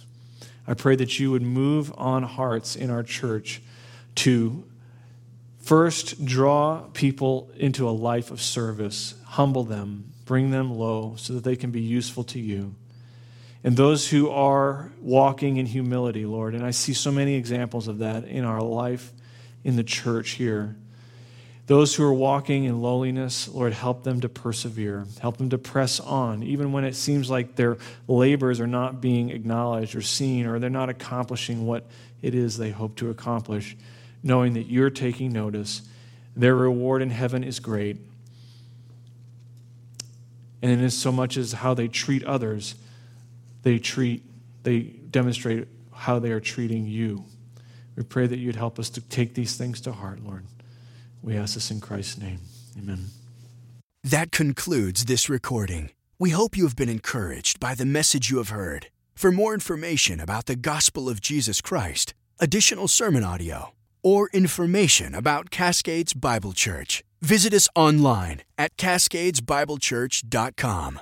I 0.66 0.74
pray 0.74 0.96
that 0.96 1.20
you 1.20 1.30
would 1.30 1.42
move 1.42 1.92
on 1.96 2.24
hearts 2.24 2.74
in 2.74 2.90
our 2.90 3.04
church 3.04 3.62
to 4.16 4.64
first 5.66 6.24
draw 6.24 6.82
people 6.92 7.50
into 7.56 7.88
a 7.88 7.90
life 7.90 8.30
of 8.30 8.40
service, 8.40 9.14
humble 9.24 9.64
them, 9.64 10.12
bring 10.24 10.50
them 10.52 10.72
low 10.72 11.16
so 11.16 11.32
that 11.32 11.42
they 11.42 11.56
can 11.56 11.72
be 11.72 11.80
useful 11.80 12.22
to 12.22 12.38
you. 12.38 12.72
And 13.64 13.76
those 13.76 14.08
who 14.08 14.30
are 14.30 14.92
walking 15.00 15.56
in 15.56 15.66
humility, 15.66 16.24
Lord, 16.24 16.54
and 16.54 16.64
I 16.64 16.70
see 16.70 16.94
so 16.94 17.10
many 17.10 17.34
examples 17.34 17.88
of 17.88 17.98
that 17.98 18.26
in 18.26 18.44
our 18.44 18.62
life 18.62 19.12
in 19.64 19.74
the 19.74 19.82
church 19.82 20.30
here. 20.30 20.76
Those 21.66 21.96
who 21.96 22.04
are 22.04 22.14
walking 22.14 22.62
in 22.62 22.80
lowliness, 22.80 23.48
Lord, 23.48 23.72
help 23.72 24.04
them 24.04 24.20
to 24.20 24.28
persevere. 24.28 25.04
Help 25.20 25.36
them 25.38 25.50
to 25.50 25.58
press 25.58 25.98
on, 25.98 26.44
even 26.44 26.70
when 26.70 26.84
it 26.84 26.94
seems 26.94 27.28
like 27.28 27.56
their 27.56 27.76
labors 28.06 28.60
are 28.60 28.68
not 28.68 29.00
being 29.00 29.30
acknowledged 29.30 29.96
or 29.96 30.02
seen, 30.02 30.46
or 30.46 30.60
they're 30.60 30.70
not 30.70 30.90
accomplishing 30.90 31.66
what 31.66 31.88
it 32.22 32.36
is 32.36 32.56
they 32.56 32.70
hope 32.70 32.94
to 32.98 33.10
accomplish, 33.10 33.76
knowing 34.26 34.54
that 34.54 34.66
you're 34.66 34.90
taking 34.90 35.32
notice. 35.32 35.82
Their 36.34 36.56
reward 36.56 37.00
in 37.00 37.10
heaven 37.10 37.44
is 37.44 37.60
great. 37.60 37.96
And 40.60 40.82
is 40.82 40.98
so 40.98 41.12
much 41.12 41.36
as 41.36 41.52
how 41.52 41.74
they 41.74 41.86
treat 41.86 42.24
others, 42.24 42.74
they 43.62 43.78
treat, 43.78 44.24
they 44.64 44.80
demonstrate 44.80 45.68
how 45.92 46.18
they 46.18 46.32
are 46.32 46.40
treating 46.40 46.86
you. 46.86 47.24
We 47.94 48.02
pray 48.02 48.26
that 48.26 48.38
you'd 48.38 48.56
help 48.56 48.78
us 48.78 48.90
to 48.90 49.00
take 49.00 49.34
these 49.34 49.56
things 49.56 49.80
to 49.82 49.92
heart, 49.92 50.24
Lord. 50.24 50.44
We 51.22 51.36
ask 51.36 51.54
this 51.54 51.70
in 51.70 51.80
Christ's 51.80 52.18
name. 52.18 52.40
Amen. 52.76 53.06
That 54.02 54.32
concludes 54.32 55.04
this 55.04 55.28
recording. 55.28 55.90
We 56.18 56.30
hope 56.30 56.56
you 56.56 56.64
have 56.64 56.76
been 56.76 56.88
encouraged 56.88 57.60
by 57.60 57.74
the 57.74 57.86
message 57.86 58.30
you 58.30 58.38
have 58.38 58.48
heard. 58.48 58.88
For 59.14 59.30
more 59.30 59.54
information 59.54 60.20
about 60.20 60.46
the 60.46 60.56
gospel 60.56 61.08
of 61.08 61.20
Jesus 61.20 61.60
Christ, 61.60 62.12
additional 62.38 62.88
sermon 62.88 63.24
audio, 63.24 63.72
or 64.06 64.30
information 64.32 65.14
about 65.16 65.50
Cascades 65.50 66.14
Bible 66.14 66.52
Church, 66.52 67.02
visit 67.20 67.52
us 67.52 67.68
online 67.74 68.42
at 68.56 68.76
cascadesbiblechurch.com. 68.76 71.00